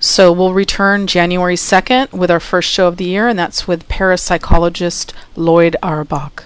[0.00, 3.88] So we'll return January 2nd with our first show of the year, and that's with
[3.88, 6.44] parapsychologist Lloyd Auerbach.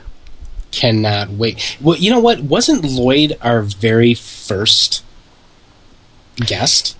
[0.70, 1.78] Cannot wait.
[1.80, 2.40] Well, you know what?
[2.40, 5.02] Wasn't Lloyd our very first
[6.36, 6.96] guest?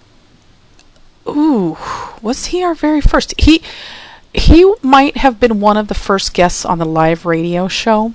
[1.28, 1.76] Ooh,
[2.22, 3.34] was he our very first?
[3.38, 3.62] He
[4.34, 8.14] he might have been one of the first guests on the live radio show.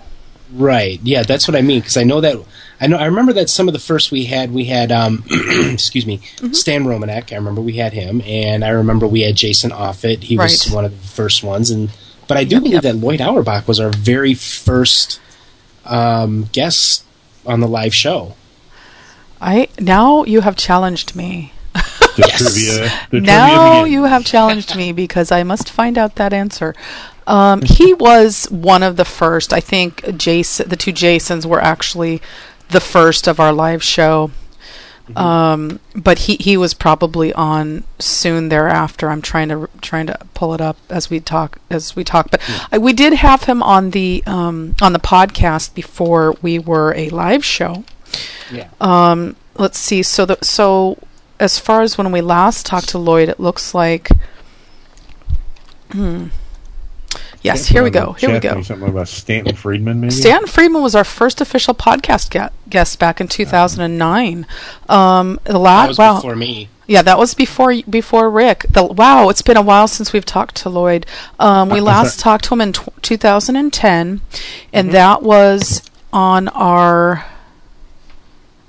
[0.54, 1.00] Right.
[1.02, 1.80] Yeah, that's what I mean.
[1.80, 2.38] Because I know that
[2.80, 6.06] I know I remember that some of the first we had we had um, excuse
[6.06, 6.54] me Mm-hmm.
[6.54, 7.32] Stan Romanek.
[7.32, 10.24] I remember we had him, and I remember we had Jason Offutt.
[10.24, 11.90] He was one of the first ones, and
[12.28, 15.20] but I do believe that Lloyd Auerbach was our very first
[15.86, 17.04] um, guest
[17.46, 18.36] on the live show.
[19.42, 21.54] I now you have challenged me.
[22.16, 22.92] The trivia.
[23.10, 26.76] The now trivia you have challenged me because I must find out that answer.
[27.28, 29.54] Um, he was one of the first.
[29.54, 32.22] I think Jason, the two Jasons were actually
[32.70, 34.32] the first of our live show.
[35.18, 39.10] Um, but he, he was probably on soon thereafter.
[39.10, 42.32] I'm trying to trying to pull it up as we talk as we talk.
[42.32, 42.42] But
[42.72, 47.10] I, we did have him on the um, on the podcast before we were a
[47.10, 47.84] live show.
[48.50, 48.70] Yeah.
[48.80, 50.04] Um, let's see.
[50.04, 50.98] So the so
[51.44, 54.10] as far as when we last talked to Lloyd, it looks like.
[55.92, 56.28] Hmm.
[57.42, 58.14] Yes, here we go.
[58.14, 58.62] Here we go.
[58.62, 60.12] Something about Stanton Friedman, maybe.
[60.12, 64.48] Stanton Friedman was our first official podcast ga- guest back in 2009.
[64.88, 66.16] Um, the la- That was wow.
[66.16, 66.70] before me.
[66.88, 68.66] Yeah, that was before before Rick.
[68.70, 71.06] The, wow, it's been a while since we've talked to Lloyd.
[71.40, 72.24] Um, we Uh, last sorry.
[72.24, 74.22] talked to him in tw 2010,
[74.72, 74.94] and Mm-hmm.
[74.94, 75.82] that was
[76.14, 77.26] on our.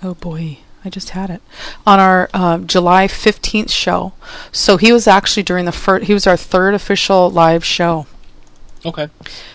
[0.02, 1.40] Oh boy, I just had it
[1.86, 4.12] on our um, July 15th show.
[4.52, 6.06] So he was actually during the first.
[6.06, 8.06] He was our third official live show.
[8.84, 9.08] Okay.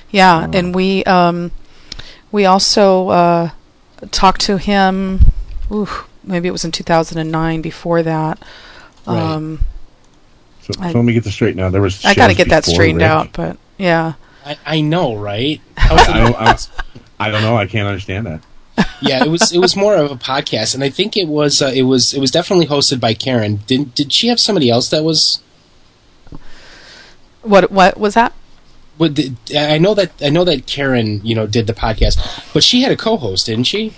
[0.09, 1.51] Yeah, and we um,
[2.31, 3.49] we also uh,
[4.11, 5.19] talked to him.
[5.71, 5.87] Ooh,
[6.23, 7.61] maybe it was in 2009.
[7.61, 8.39] Before that,
[9.05, 9.17] Right.
[9.19, 9.59] um,
[10.63, 11.69] So, so I- let me get this straight now.
[11.69, 12.03] There was.
[12.03, 13.09] I got to get that straightened Rick.
[13.11, 13.33] out.
[13.33, 15.61] But yeah, I, I know, right?
[15.77, 16.57] I don't, I,
[17.27, 17.55] I don't know.
[17.55, 18.41] I can't understand that.
[19.01, 21.71] Yeah, it was it was more of a podcast, and I think it was uh,
[21.73, 23.61] it was it was definitely hosted by Karen.
[23.67, 25.41] Did did she have somebody else that was?
[27.41, 28.33] what what was that?
[28.97, 32.17] What did, I know that I know that Karen, you know, did the podcast,
[32.53, 33.93] but she had a co-host, didn't she?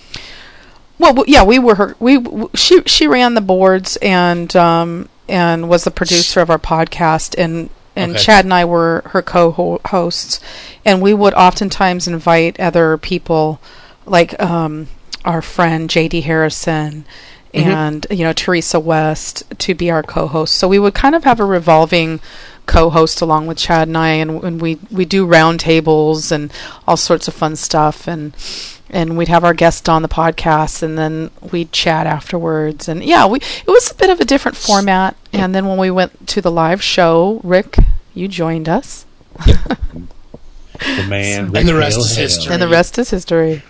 [0.99, 1.95] Well, yeah, we were her.
[1.99, 2.23] We
[2.53, 7.69] she she ran the boards and um and was the producer of our podcast, and
[7.95, 8.23] and Okay.
[8.23, 10.39] Chad and I were her co-hosts,
[10.85, 13.59] and we would oftentimes invite other people,
[14.05, 14.87] like um
[15.25, 16.21] our friend J.D.
[16.21, 17.05] Harrison.
[17.53, 17.65] Mhm.
[17.65, 21.39] And you know Teresa West to be our co-host, so we would kind of have
[21.41, 22.21] a revolving
[22.65, 26.49] co-host along with Chad and I, and, and we we do roundtables and
[26.87, 28.33] all sorts of fun stuff, and
[28.89, 33.25] and we'd have our guest on the podcast and then we'd chat afterwards and yeah
[33.25, 36.41] we it was a bit of a different format and then when we went to
[36.41, 37.77] the live show rick
[38.13, 39.05] you joined us
[40.79, 41.55] The man.
[41.55, 42.53] And the rest Hale is history.
[42.53, 43.61] and the rest is history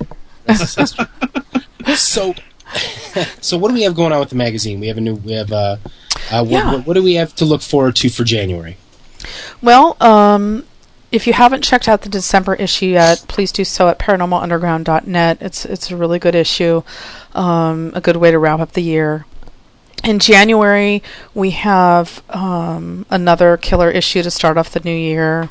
[1.96, 2.34] so,
[3.42, 4.80] so what do we have going on with the magazine?
[4.80, 5.16] We have a new.
[5.16, 5.78] We have uh,
[6.32, 6.72] uh what, Yeah.
[6.74, 8.78] what, what do we have to look forward to for January?
[9.62, 10.66] well um
[11.12, 15.38] if you haven't checked out the December issue yet, please do so at paranormalunderground.net.
[15.42, 16.84] It's it's a really good issue,
[17.34, 19.26] um, a good way to wrap up the year.
[20.04, 21.04] In January,
[21.34, 25.50] we have um, another killer issue to start off the new year.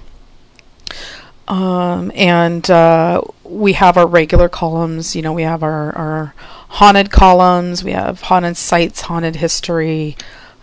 [1.51, 5.17] Um, and uh, we have our regular columns.
[5.17, 6.35] You know, we have our, our
[6.69, 10.17] haunted columns, we have haunted sites, haunted history,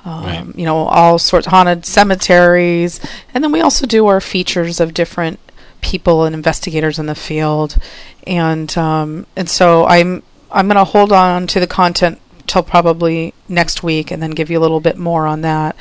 [0.05, 0.45] um, Right.
[0.55, 3.01] you know, all sorts haunted cemeteries.
[3.34, 5.39] And then we also do our features of different
[5.81, 7.77] people and investigators in the field.
[8.26, 13.34] And um, and so I'm I'm going to hold on to the content till probably
[13.49, 15.76] next week and then give you a little bit more on that.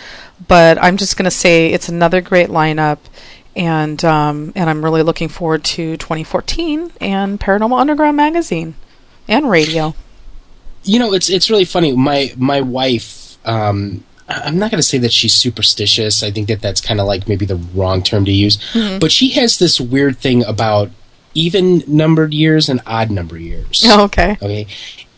[0.49, 2.99] But I'm just going to say it's another great lineup
[3.57, 8.75] and um, and I'm really looking forward to 2014 and Paranormal Underground magazine
[9.27, 9.95] and radio.
[10.85, 11.97] You know, it's it's really funny.
[11.97, 13.39] My my wife.
[13.45, 16.23] Um, I'm not going to say that she's superstitious.
[16.25, 18.57] I think that that's kind of like maybe the wrong term to use.
[18.73, 18.99] Mhm.
[18.99, 20.91] But she has this weird thing about
[21.35, 23.85] even numbered years and odd number years.
[23.87, 24.37] Oh, okay.
[24.43, 24.67] Okay.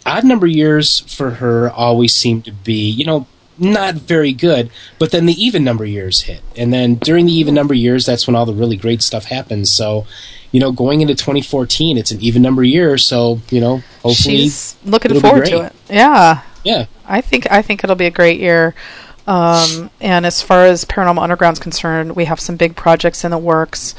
[0.05, 3.27] odd number years for her always seem to be, you know,
[3.59, 4.70] not very good.
[4.98, 8.26] But then the even number years hit, and then during the even number years, that's
[8.26, 9.70] when all the really great stuff happens.
[9.70, 10.06] So,
[10.52, 12.98] you know, going into 2014, it's an even number year.
[12.98, 15.72] So, you know, hopefully, She's looking forward to it.
[15.90, 16.43] Yeah.
[16.64, 16.86] Yeah.
[17.06, 18.74] I think I think it'll be a great year.
[19.26, 23.39] Um, and as far as Paranormal Underground's concerned, we have some big projects in the
[23.39, 23.94] works.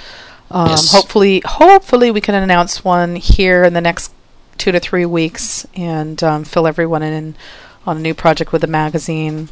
[0.50, 0.92] Um, Yes.
[0.92, 4.12] Hopefully, hopefully we can announce one here in the next
[4.58, 7.36] two to three weeks and um, fill everyone in
[7.90, 9.50] on a new project with the magazine.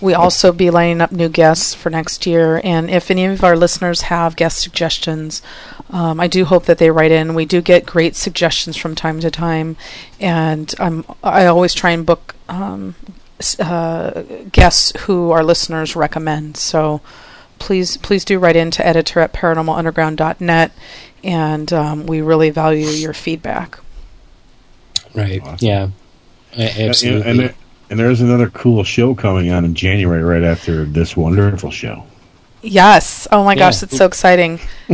[0.00, 3.56] We also be lining up new guests for next year, and if any of our
[3.56, 5.42] listeners have guest suggestions,
[5.90, 7.34] um, I do hope that they write in.
[7.34, 9.76] We do get great suggestions from time to time,
[10.20, 12.94] and I'm I always try and book um,
[13.58, 14.22] uh,
[14.52, 16.56] guests who our listeners recommend.
[16.56, 17.00] So
[17.58, 20.72] please please do write in to editor at paranormalunderground.net,
[21.24, 23.78] and um, we really value your feedback.
[25.14, 25.42] Right.
[25.62, 25.88] Yeah.
[26.56, 27.30] A- absolutely.
[27.30, 27.54] And, there,
[27.90, 32.04] and there's another cool show coming on in January right after this wonderful show.
[32.62, 33.28] Yes.
[33.30, 33.84] Oh my gosh, Yeah.
[33.86, 34.58] it's so exciting.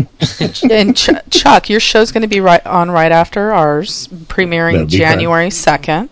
[0.70, 4.89] and Ch- Chuck, your show's going to be right on right after ours, premiering That'd
[4.89, 6.09] January second,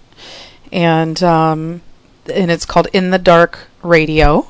[0.70, 1.80] and um,
[2.32, 4.46] and it's called In the Dark Radio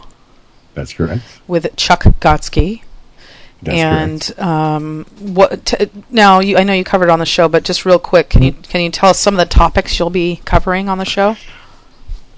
[0.74, 1.22] That's correct.
[1.46, 2.82] with Chuck Gotsky.
[3.62, 6.38] That's and um, what t- now?
[6.40, 8.82] You, I know you covered on the show, but just real quick, can you can
[8.82, 11.36] you tell us some of the topics you'll be covering on the show?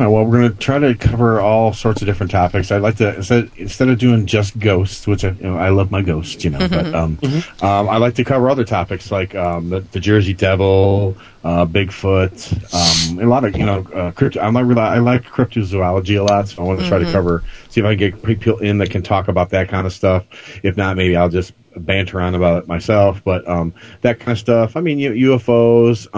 [0.09, 2.71] Well, we're going to try to cover all sorts of different topics.
[2.73, 5.91] I'd like to instead instead of doing just ghosts, which I, you know, I love
[5.91, 7.19] my ghosts, you know, but um,
[7.61, 13.13] um, I like to cover other topics like um, the, the Jersey Devil, uh, Bigfoot,
[13.13, 14.41] um, a lot of you know, uh, crypto.
[14.41, 17.13] I'm not really, I like cryptozoology a lot, so I want to try to Mhm.
[17.13, 19.93] cover see if I can get people in that can talk about that kind of
[19.93, 20.25] stuff.
[20.63, 23.23] If not, maybe I'll just banter on about it myself.
[23.25, 24.77] But um, that kind of stuff.
[24.77, 26.09] I mean, UFOs,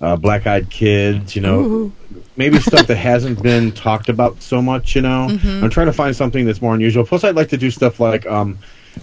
[0.00, 1.92] uh, black-eyed kids, you know Ooh.
[2.36, 4.94] maybe stuff that hasn't been talked about so much.
[4.96, 5.62] You know, Mhm.
[5.62, 7.04] I'm trying to find something that's more unusual.
[7.04, 8.58] Plus, I'd like to do stuff like um,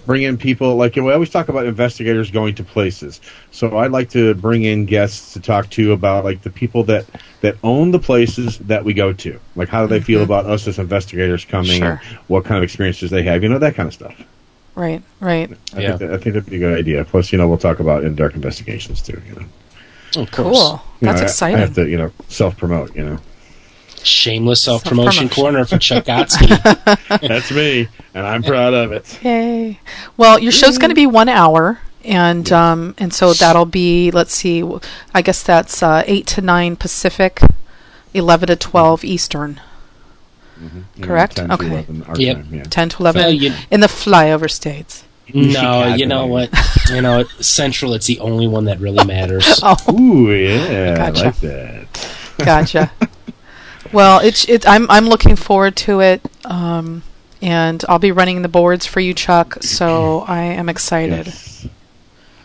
[0.06, 3.20] bring in people like we always talk about investigators going to places.
[3.52, 7.04] So I'd like to bring in guests to talk to about like the people that
[7.42, 9.38] that own the places that we go to.
[9.56, 10.24] Like how do they feel Mhm.
[10.24, 11.80] about us as investigators coming?
[11.80, 12.00] Sure.
[12.26, 13.42] What kind of experiences they have?
[13.44, 14.14] You know that kind of stuff.
[14.74, 15.50] Right, right.
[15.74, 17.04] I, think that, I think that'd be a good idea.
[17.04, 19.20] Plus, you know, we'll talk about in dark investigations too.
[19.28, 19.46] You know,
[20.16, 20.44] Of Cool.
[20.52, 20.80] course.
[21.00, 21.56] You know, That's I- exciting.
[21.56, 22.94] I have to, you know, self promote.
[22.96, 23.18] You know.
[24.02, 26.48] Shameless self promotion corner for Chuck Gotsky.
[27.28, 29.18] That's me, and I'm proud of it.
[29.22, 29.80] Yay!
[30.16, 34.32] Well, your show's going to be one hour, and um, and so that'll be let's
[34.34, 34.62] see,
[35.12, 37.40] I guess that's uh, eight to nine Pacific,
[38.14, 39.60] eleven to twelve Eastern.
[40.96, 41.36] Yeah, Correct.
[41.36, 41.66] 10 to okay.
[41.68, 42.36] 11 our Yep.
[42.36, 42.62] time, yeah.
[42.64, 45.04] Ten to eleven Well, you- in the flyover states.
[45.34, 46.50] No, you know what?
[46.90, 47.24] You know.
[47.40, 47.94] Central.
[47.94, 49.60] It's the only one that really matters.
[49.62, 51.20] Oh, Ooh, yeah, Gotcha.
[51.20, 52.14] I like that.
[52.38, 52.92] gotcha.
[53.92, 57.02] well, it's it's I'm I'm looking forward to it, um,
[57.42, 59.62] and I'll be running the boards for you, Chuck.
[59.62, 61.28] So I am excited.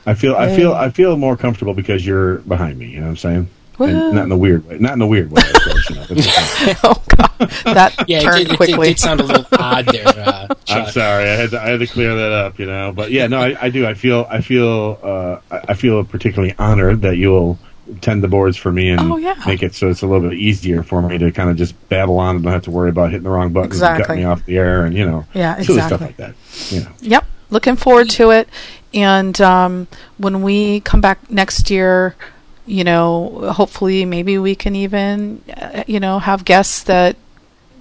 [0.05, 2.87] I feel, I feel I feel more comfortable because you're behind me.
[2.87, 3.49] You know what I'm saying?
[3.77, 3.87] Woo.
[3.87, 4.77] And not in a weird way.
[4.79, 5.41] Not in a weird way.
[5.41, 6.27] Of course, you know, but it's
[6.61, 6.75] okay.
[6.83, 8.87] oh God, that Yeah, it turned did- it, quickly.
[8.89, 11.23] It, did sound a little odd there, uh, I'm sorry.
[11.29, 12.59] I had to, I had to clear that up.
[12.59, 13.85] You know, but yeah, no, I, I do.
[13.85, 17.57] I feel, I feel, uh, I I feel particularly honored that you'll
[18.01, 19.35] tend the boards for me and Oh, yeah.
[19.45, 22.17] make it so it's a little bit easier for me to kind of just babble
[22.17, 24.05] on and not have to worry about hitting the wrong button and Exactly.
[24.05, 26.33] cutting me off the air and you know, Yeah, silly stuff like that.
[26.69, 26.91] You know.
[27.01, 28.47] Yep, looking forward to it.
[28.93, 29.87] And um,
[30.17, 32.15] when we come back next year,
[32.65, 37.15] you know, hopefully, maybe we can even, uh, you know, have guests that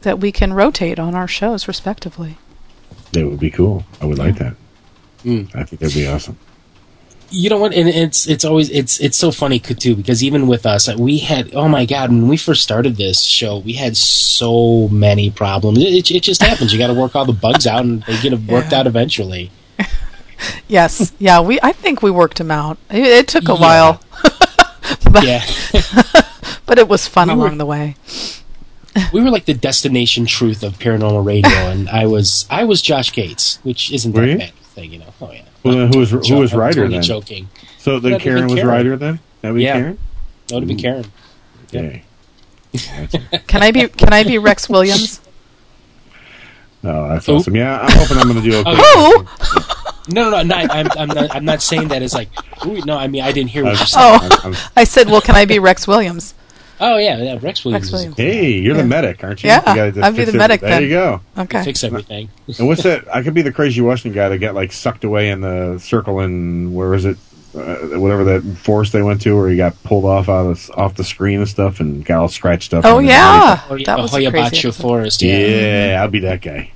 [0.02, 2.36] that we can rotate on our shows, respectively.
[3.12, 3.84] That would be cool.
[4.00, 4.54] I would like that.
[5.24, 5.54] Mm.
[5.54, 6.36] I think that'd be awesome.
[7.30, 7.72] You know what?
[7.72, 11.54] And it's it's always it's it's so funny too because even with us, we had
[11.54, 15.78] oh my god when we first started this show, we had so many problems.
[15.78, 16.72] It, it, it just happens.
[16.72, 18.80] You got to work all the bugs out, and they get worked Yeah.
[18.80, 19.50] out eventually.
[20.66, 21.60] Yes, yeah, we.
[21.62, 22.76] I think we worked them out.
[22.90, 23.60] It, it took a Yeah.
[23.60, 24.02] while,
[25.11, 25.45] but, Yeah.
[26.66, 27.97] but it was fun We were- along the way.
[29.12, 33.12] we were like the destination truth of paranormal radio, and I was I was Josh
[33.12, 34.39] Gates, which isn't Were that you?
[34.39, 35.12] bad thing, you know.
[35.20, 35.43] Oh yeah.
[35.62, 37.03] Well, then who was who was I'm writer totally then?
[37.03, 37.49] Joking.
[37.79, 38.69] So then That'd Karen was Karen.
[38.69, 39.19] writer then.
[39.41, 39.74] That be Yeah.
[39.74, 39.99] Karen.
[40.49, 40.77] That would be Ooh.
[40.77, 41.05] Karen.
[41.65, 42.03] Okay.
[43.47, 43.89] Can I be?
[43.89, 45.20] Can I be Rex Williams?
[46.85, 47.37] No, that's Who?
[47.37, 47.55] awesome.
[47.55, 48.70] Yeah, I'm hoping I'm going to do okay.
[48.74, 49.24] Oh,
[50.09, 51.35] No, no, no, not, I'm, I'm not.
[51.35, 52.29] I'm not saying that as like.
[52.66, 54.01] Ooh, no, I mean I didn't hear what you said.
[54.01, 56.35] Oh, I said, well, can I be Rex Williams?
[56.81, 57.39] Oh yeah, yeah.
[57.41, 57.87] Rex Williams.
[57.87, 58.16] is- Williams.
[58.16, 58.83] Hey, you're Yeah.
[58.83, 59.49] the medic, aren't you?
[59.51, 60.83] Yeah, You I'd be fix the it- medic There then.
[60.83, 61.20] you go.
[61.39, 61.62] Okay.
[61.62, 62.29] Fix everything.
[62.59, 63.05] And what's that?
[63.15, 66.19] I could be the crazy Western guy that got like sucked away in the circle
[66.20, 67.16] in where is it?
[67.55, 70.95] uh, whatever that forest they went to, where he got pulled off out of, off
[70.95, 72.83] the screen and stuff, and got all scratched up.
[72.87, 74.74] Oh yeah, that was a crazy Hoia Baciu episode.
[74.74, 75.20] Forest.
[75.23, 75.37] yeah,
[75.91, 75.99] Yeah.
[76.03, 76.70] I'll be that guy.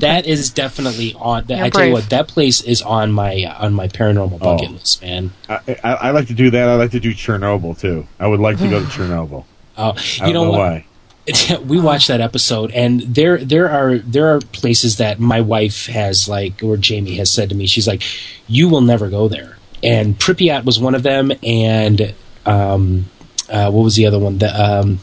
[0.00, 1.44] That is definitely on.
[1.46, 4.68] That, I tell you what, that place is on my uh, on my paranormal bucket
[4.70, 4.72] Oh.
[4.72, 5.32] list, man.
[5.48, 6.68] I, I, I like to do that.
[6.68, 8.06] I like to do Chernobyl too.
[8.18, 9.44] I would like to go to Chernobyl.
[9.76, 10.58] Oh, I you don't know, know, what?
[10.58, 10.86] why.
[11.66, 16.28] we watched that episode, and there there are there are places that my wife has
[16.28, 18.02] like, or Jamie has said to me, she's like,
[18.48, 22.14] "You will never go there." And Pripyat was one of them, and
[22.44, 23.06] um,
[23.48, 24.38] uh, what was the other one?
[24.38, 24.48] The
[24.80, 24.98] um,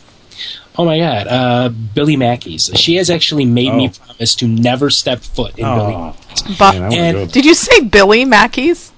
[0.79, 2.71] oh my god, uh, Billy Mackey's.
[2.73, 4.05] She has actually made me Oh.
[4.05, 5.93] promise to never step foot in Billy.
[5.93, 6.15] Oh,
[6.57, 8.91] Bo- man, and- Did you say Billy Mackey's?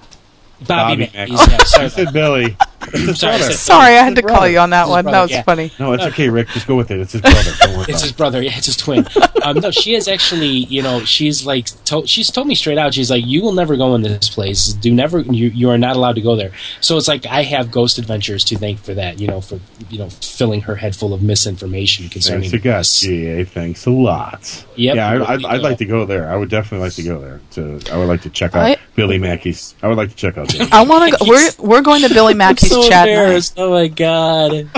[0.66, 1.38] Bobby, Bobby Mackey's.
[1.38, 1.52] Mackey.
[1.52, 2.56] Yeah, sorry, I said Billy.
[2.88, 4.50] It's his Sorry, I said- Sorry, I had to call brother.
[4.50, 5.02] you on that His one.
[5.04, 5.42] brother, That was yeah.
[5.42, 5.72] funny.
[5.78, 6.48] No, it's okay, Rick.
[6.48, 7.00] Just go with it.
[7.00, 7.50] It's his brother.
[7.60, 8.16] Don't worry It's about his it.
[8.16, 8.42] brother.
[8.42, 9.06] Yeah, it's his twin.
[9.42, 12.94] Um, no, she is actually, you know, she's like, to- she's told me straight out.
[12.94, 14.68] She's like, you will never go in this place.
[14.72, 15.20] Do never.
[15.20, 16.52] You you are not allowed to go there.
[16.80, 19.20] So it's like I have Ghost Adventures to thank for that.
[19.20, 19.58] You know, for
[19.90, 22.78] you know filling her head full of misinformation concerning Thanks a God.
[22.80, 23.00] this.
[23.00, 23.44] GA.
[23.44, 24.64] Thanks a lot.
[24.76, 24.96] Yep.
[24.96, 26.30] Yeah, I, I'd, I'd like to go there.
[26.30, 27.40] I would definitely like to go there.
[27.52, 29.74] To I would like to check out I- Billy Mackey's.
[29.82, 30.48] I would like to check out.
[30.52, 30.68] Billy.
[30.72, 31.18] I want to.
[31.18, 33.12] go We're we're going to Billy Mackey's so chat night.
[33.12, 33.54] embarrassed.
[33.56, 34.52] Oh my god!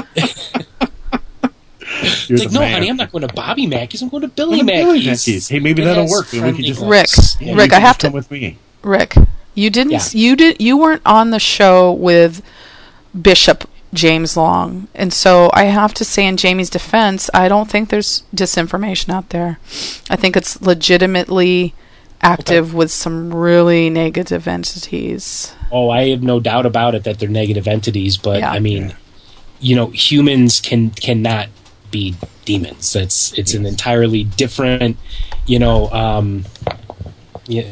[2.27, 2.73] You're It's like, no, man.
[2.73, 4.03] honey, I'm not going to Bobby Mackey's.
[4.03, 5.07] I'm going to Billy Go to Mackey's.
[5.07, 5.49] Mackey's.
[5.49, 6.29] Hey, maybe It that'll work.
[6.31, 7.09] Then we could just- Rick.
[7.41, 8.07] Yeah, Rick, I have just to.
[8.09, 8.59] come with me.
[8.83, 9.15] Rick,
[9.55, 9.93] you didn't.
[9.93, 10.03] Yeah.
[10.13, 10.61] You did.
[10.61, 12.43] You weren't on the show with
[13.21, 17.89] Bishop James Long, and so I have to say, in Jamie's defense, I don't think
[17.91, 19.59] there's disinformation out there.
[20.11, 21.75] I think it's legitimately
[22.25, 25.55] active with some really negative entities.
[25.71, 28.51] Oh, I have no doubt about it that they're negative entities, but Yeah.
[28.51, 28.95] I mean,
[29.61, 31.49] you know, humans can cannot
[31.91, 32.15] be
[32.45, 32.93] demons.
[32.93, 34.97] That's it's an entirely different,
[35.47, 36.45] you know, um,
[37.47, 37.65] yeah,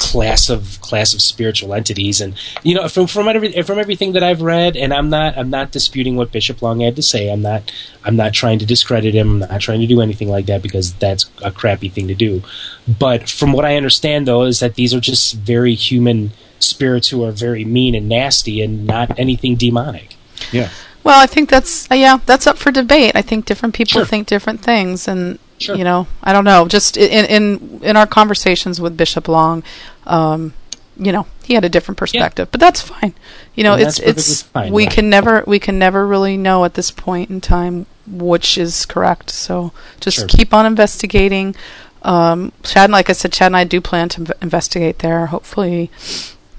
[0.00, 4.22] class of class of spiritual entities, and you know, from from every, from everything that
[4.24, 7.30] I've read, and I'm not I'm not disputing what Bishop Long had to say.
[7.30, 7.70] I'm not
[8.04, 9.42] I'm not trying to discredit him.
[9.42, 12.42] I'm not trying to do anything like that because that's a crappy thing to do.
[12.88, 17.22] But from what I understand, though, is that these are just very human spirits who
[17.22, 20.16] are very mean and nasty, and not anything demonic.
[20.50, 20.70] Yeah.
[21.04, 23.12] Well, I think that's uh, yeah, that's up for debate.
[23.14, 24.04] I think different people Sure.
[24.06, 25.76] think different things, and Sure.
[25.76, 26.66] you know, I don't know.
[26.68, 29.62] Just in in in our conversations with Bishop Long,
[30.06, 30.52] um,
[30.96, 33.14] you know, he had a different perspective, but that's fine.
[33.54, 36.74] You know, And it's it's fine, we can never we can never really know at
[36.74, 39.30] this point in time which is correct.
[39.30, 40.26] So just Sure.
[40.26, 41.54] keep on investigating.
[42.02, 45.26] Um, Chad, like I said, Chad and I do plan to investigate there.
[45.26, 45.90] Hopefully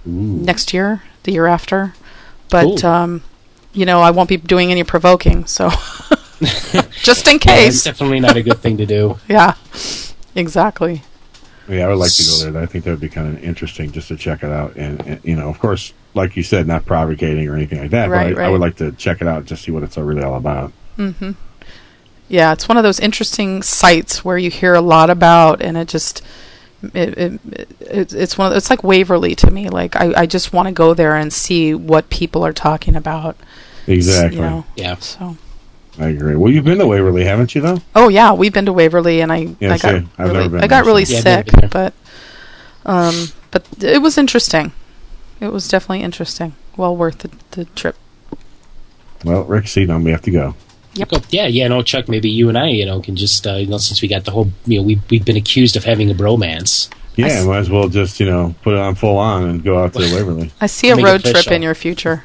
[0.05, 1.93] next year, the year after.
[2.49, 2.85] But Cool.
[2.85, 3.23] um,
[3.73, 5.69] you know, I won't be doing any provoking, so
[7.03, 7.84] just in Yeah, case.
[7.84, 9.18] definitely not a good thing to do.
[9.27, 9.53] Yeah,
[10.35, 11.03] exactly.
[11.67, 12.61] Yeah, I would like to go there.
[12.61, 14.75] I think that would be kind of interesting just to check it out.
[14.75, 18.09] And, and you know, of course, like you said, not provocating or anything like that.
[18.09, 20.23] Right, but I, I would like to check it out just see what it's really
[20.23, 20.71] all about.
[20.95, 21.31] hmm
[22.27, 25.88] Yeah, it's one of those interesting sites where you hear a lot about, and it
[25.88, 26.21] just
[26.93, 27.41] it, it,
[27.79, 29.69] it it's one of it's like Waverly to me.
[29.69, 33.38] Like I, I just want to go there and see what people are talking about.
[33.88, 34.38] Exactly.
[34.38, 34.95] You know, Yeah.
[34.97, 35.38] so.
[36.01, 36.35] I agree.
[36.35, 37.61] Well, you've been to Waverly, haven't you?
[37.61, 37.77] Though.
[37.95, 39.95] Oh yeah, we've been to Waverly, and I Yeah, I got.
[39.95, 41.93] I've really, never been I got really Yeah, sick, but
[42.85, 44.71] um, but it was interesting.
[45.39, 46.55] It was definitely interesting.
[46.77, 47.95] Well worth the, the trip.
[49.23, 50.55] Well, Rick, see, now we have to go.
[50.93, 51.09] Yep.
[51.09, 52.09] Go- Yeah, yeah, no, Chuck.
[52.09, 54.31] Maybe you and I, you know, can just, uh, you know, since we got the
[54.31, 56.89] whole, you know, we we've been accused of having a bromance.
[57.15, 59.83] Yeah, s- might as well just you know put it on full on and go
[59.83, 60.51] out to Waverly.
[60.59, 61.53] I see a Make it road trip official.
[61.53, 62.23] in your future.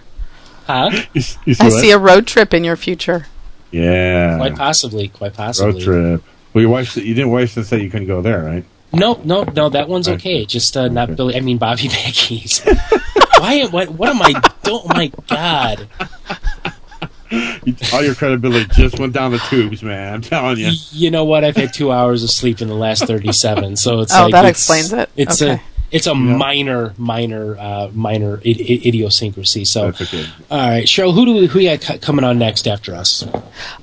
[0.66, 0.90] Huh?
[1.12, 1.80] You, s- you I what?
[1.80, 3.26] see a road trip in your future.
[3.70, 5.72] Yeah Quite possibly, quite possibly.
[5.74, 6.22] road trip.
[6.54, 8.64] Well, your wife, you didn't wife say you couldn't go there, right?
[8.92, 9.68] No, no, no.
[9.68, 10.16] That one's Right.
[10.18, 10.44] okay.
[10.46, 11.16] Just uh, not Okay.
[11.16, 11.36] Billy.
[11.36, 12.60] I mean Bobby Mackey's.
[13.38, 13.66] Why?
[13.66, 13.90] What?
[13.90, 14.32] What am I?
[14.32, 14.42] doing?
[14.66, 15.88] Oh my God!
[17.92, 20.14] All your credibility just went down the tubes, man.
[20.14, 20.70] I'm telling you.
[20.92, 21.44] You know what?
[21.44, 24.44] I've had two hours of sleep in the last thirty-seven, so it's Oh, like that
[24.46, 25.10] it's- explains it.
[25.16, 25.54] It's Okay.
[25.54, 25.60] a
[25.96, 29.64] it's a minor, minor, uh, minor I- I- idiosyncrasy.
[29.64, 30.26] So, That's okay.
[30.50, 33.24] all right, Cheryl, who do we, who you got c- coming on next after us?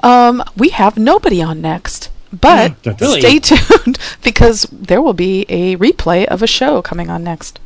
[0.01, 3.21] Um, we have nobody on next, but Dun, dun, Really?
[3.21, 7.59] stay tuned because there will be a replay of a show coming on next.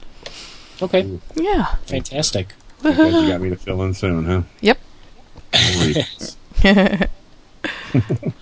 [0.81, 1.65] Okay, Yeah.
[1.85, 2.49] fantastic.
[2.83, 4.41] You got me to fill in soon, huh?
[4.61, 4.77] Yep.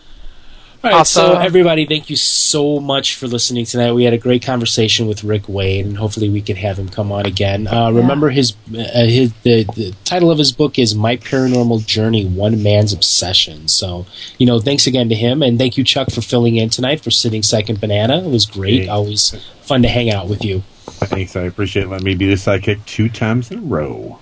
[0.85, 0.93] Great.
[0.93, 3.93] All right, so everybody, thank you so much for listening tonight.
[3.93, 7.11] We had a great conversation with Rick Wade, and hopefully we can have him come
[7.11, 7.65] on again.
[7.65, 12.27] Uh, remember his uh, his the, the title of his book is My Paranormal Journey:
[12.27, 13.67] One Man's Obsession.
[13.67, 14.05] So
[14.37, 17.09] you know, thanks again to him, and thank you Chuck for filling in tonight for
[17.09, 18.23] sitting second banana.
[18.23, 18.83] It was great.
[18.83, 18.87] Hey.
[18.87, 20.59] Always fun to hang out with you.
[20.85, 21.35] Thanks.
[21.35, 24.19] I appreciate letting me be the sidekick two times in a row.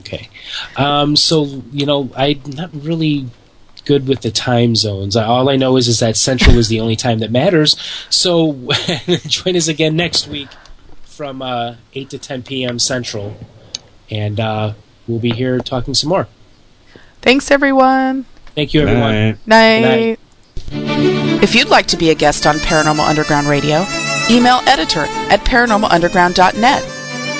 [0.00, 0.28] Okay.
[0.76, 3.30] Um, so you know, I'm not really
[3.84, 5.16] good with the time zones.
[5.16, 7.76] All I know is is that Central is the only time that matters.
[8.10, 8.52] So
[9.26, 10.48] join us again next week
[11.02, 12.78] from uh, 8 to 10 p.m.
[12.78, 13.36] Central,
[14.10, 14.72] and uh,
[15.06, 16.28] we'll be here talking some more.
[17.20, 18.24] Thanks, everyone.
[18.54, 19.38] Thank you, everyone.
[19.46, 19.80] Night.
[19.80, 20.18] Night.
[21.42, 23.84] If you'd like to be a guest on Paranormal Underground Radio,
[24.30, 26.88] email editor at paranormalunderground.net.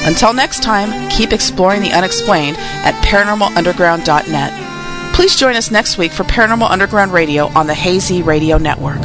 [0.04, 4.71] Until next time, keep exploring the unexplained at paranormalunderground.net.
[5.14, 9.00] Please join us next week for Paranormal Underground Radio on the Hazy Radio Network.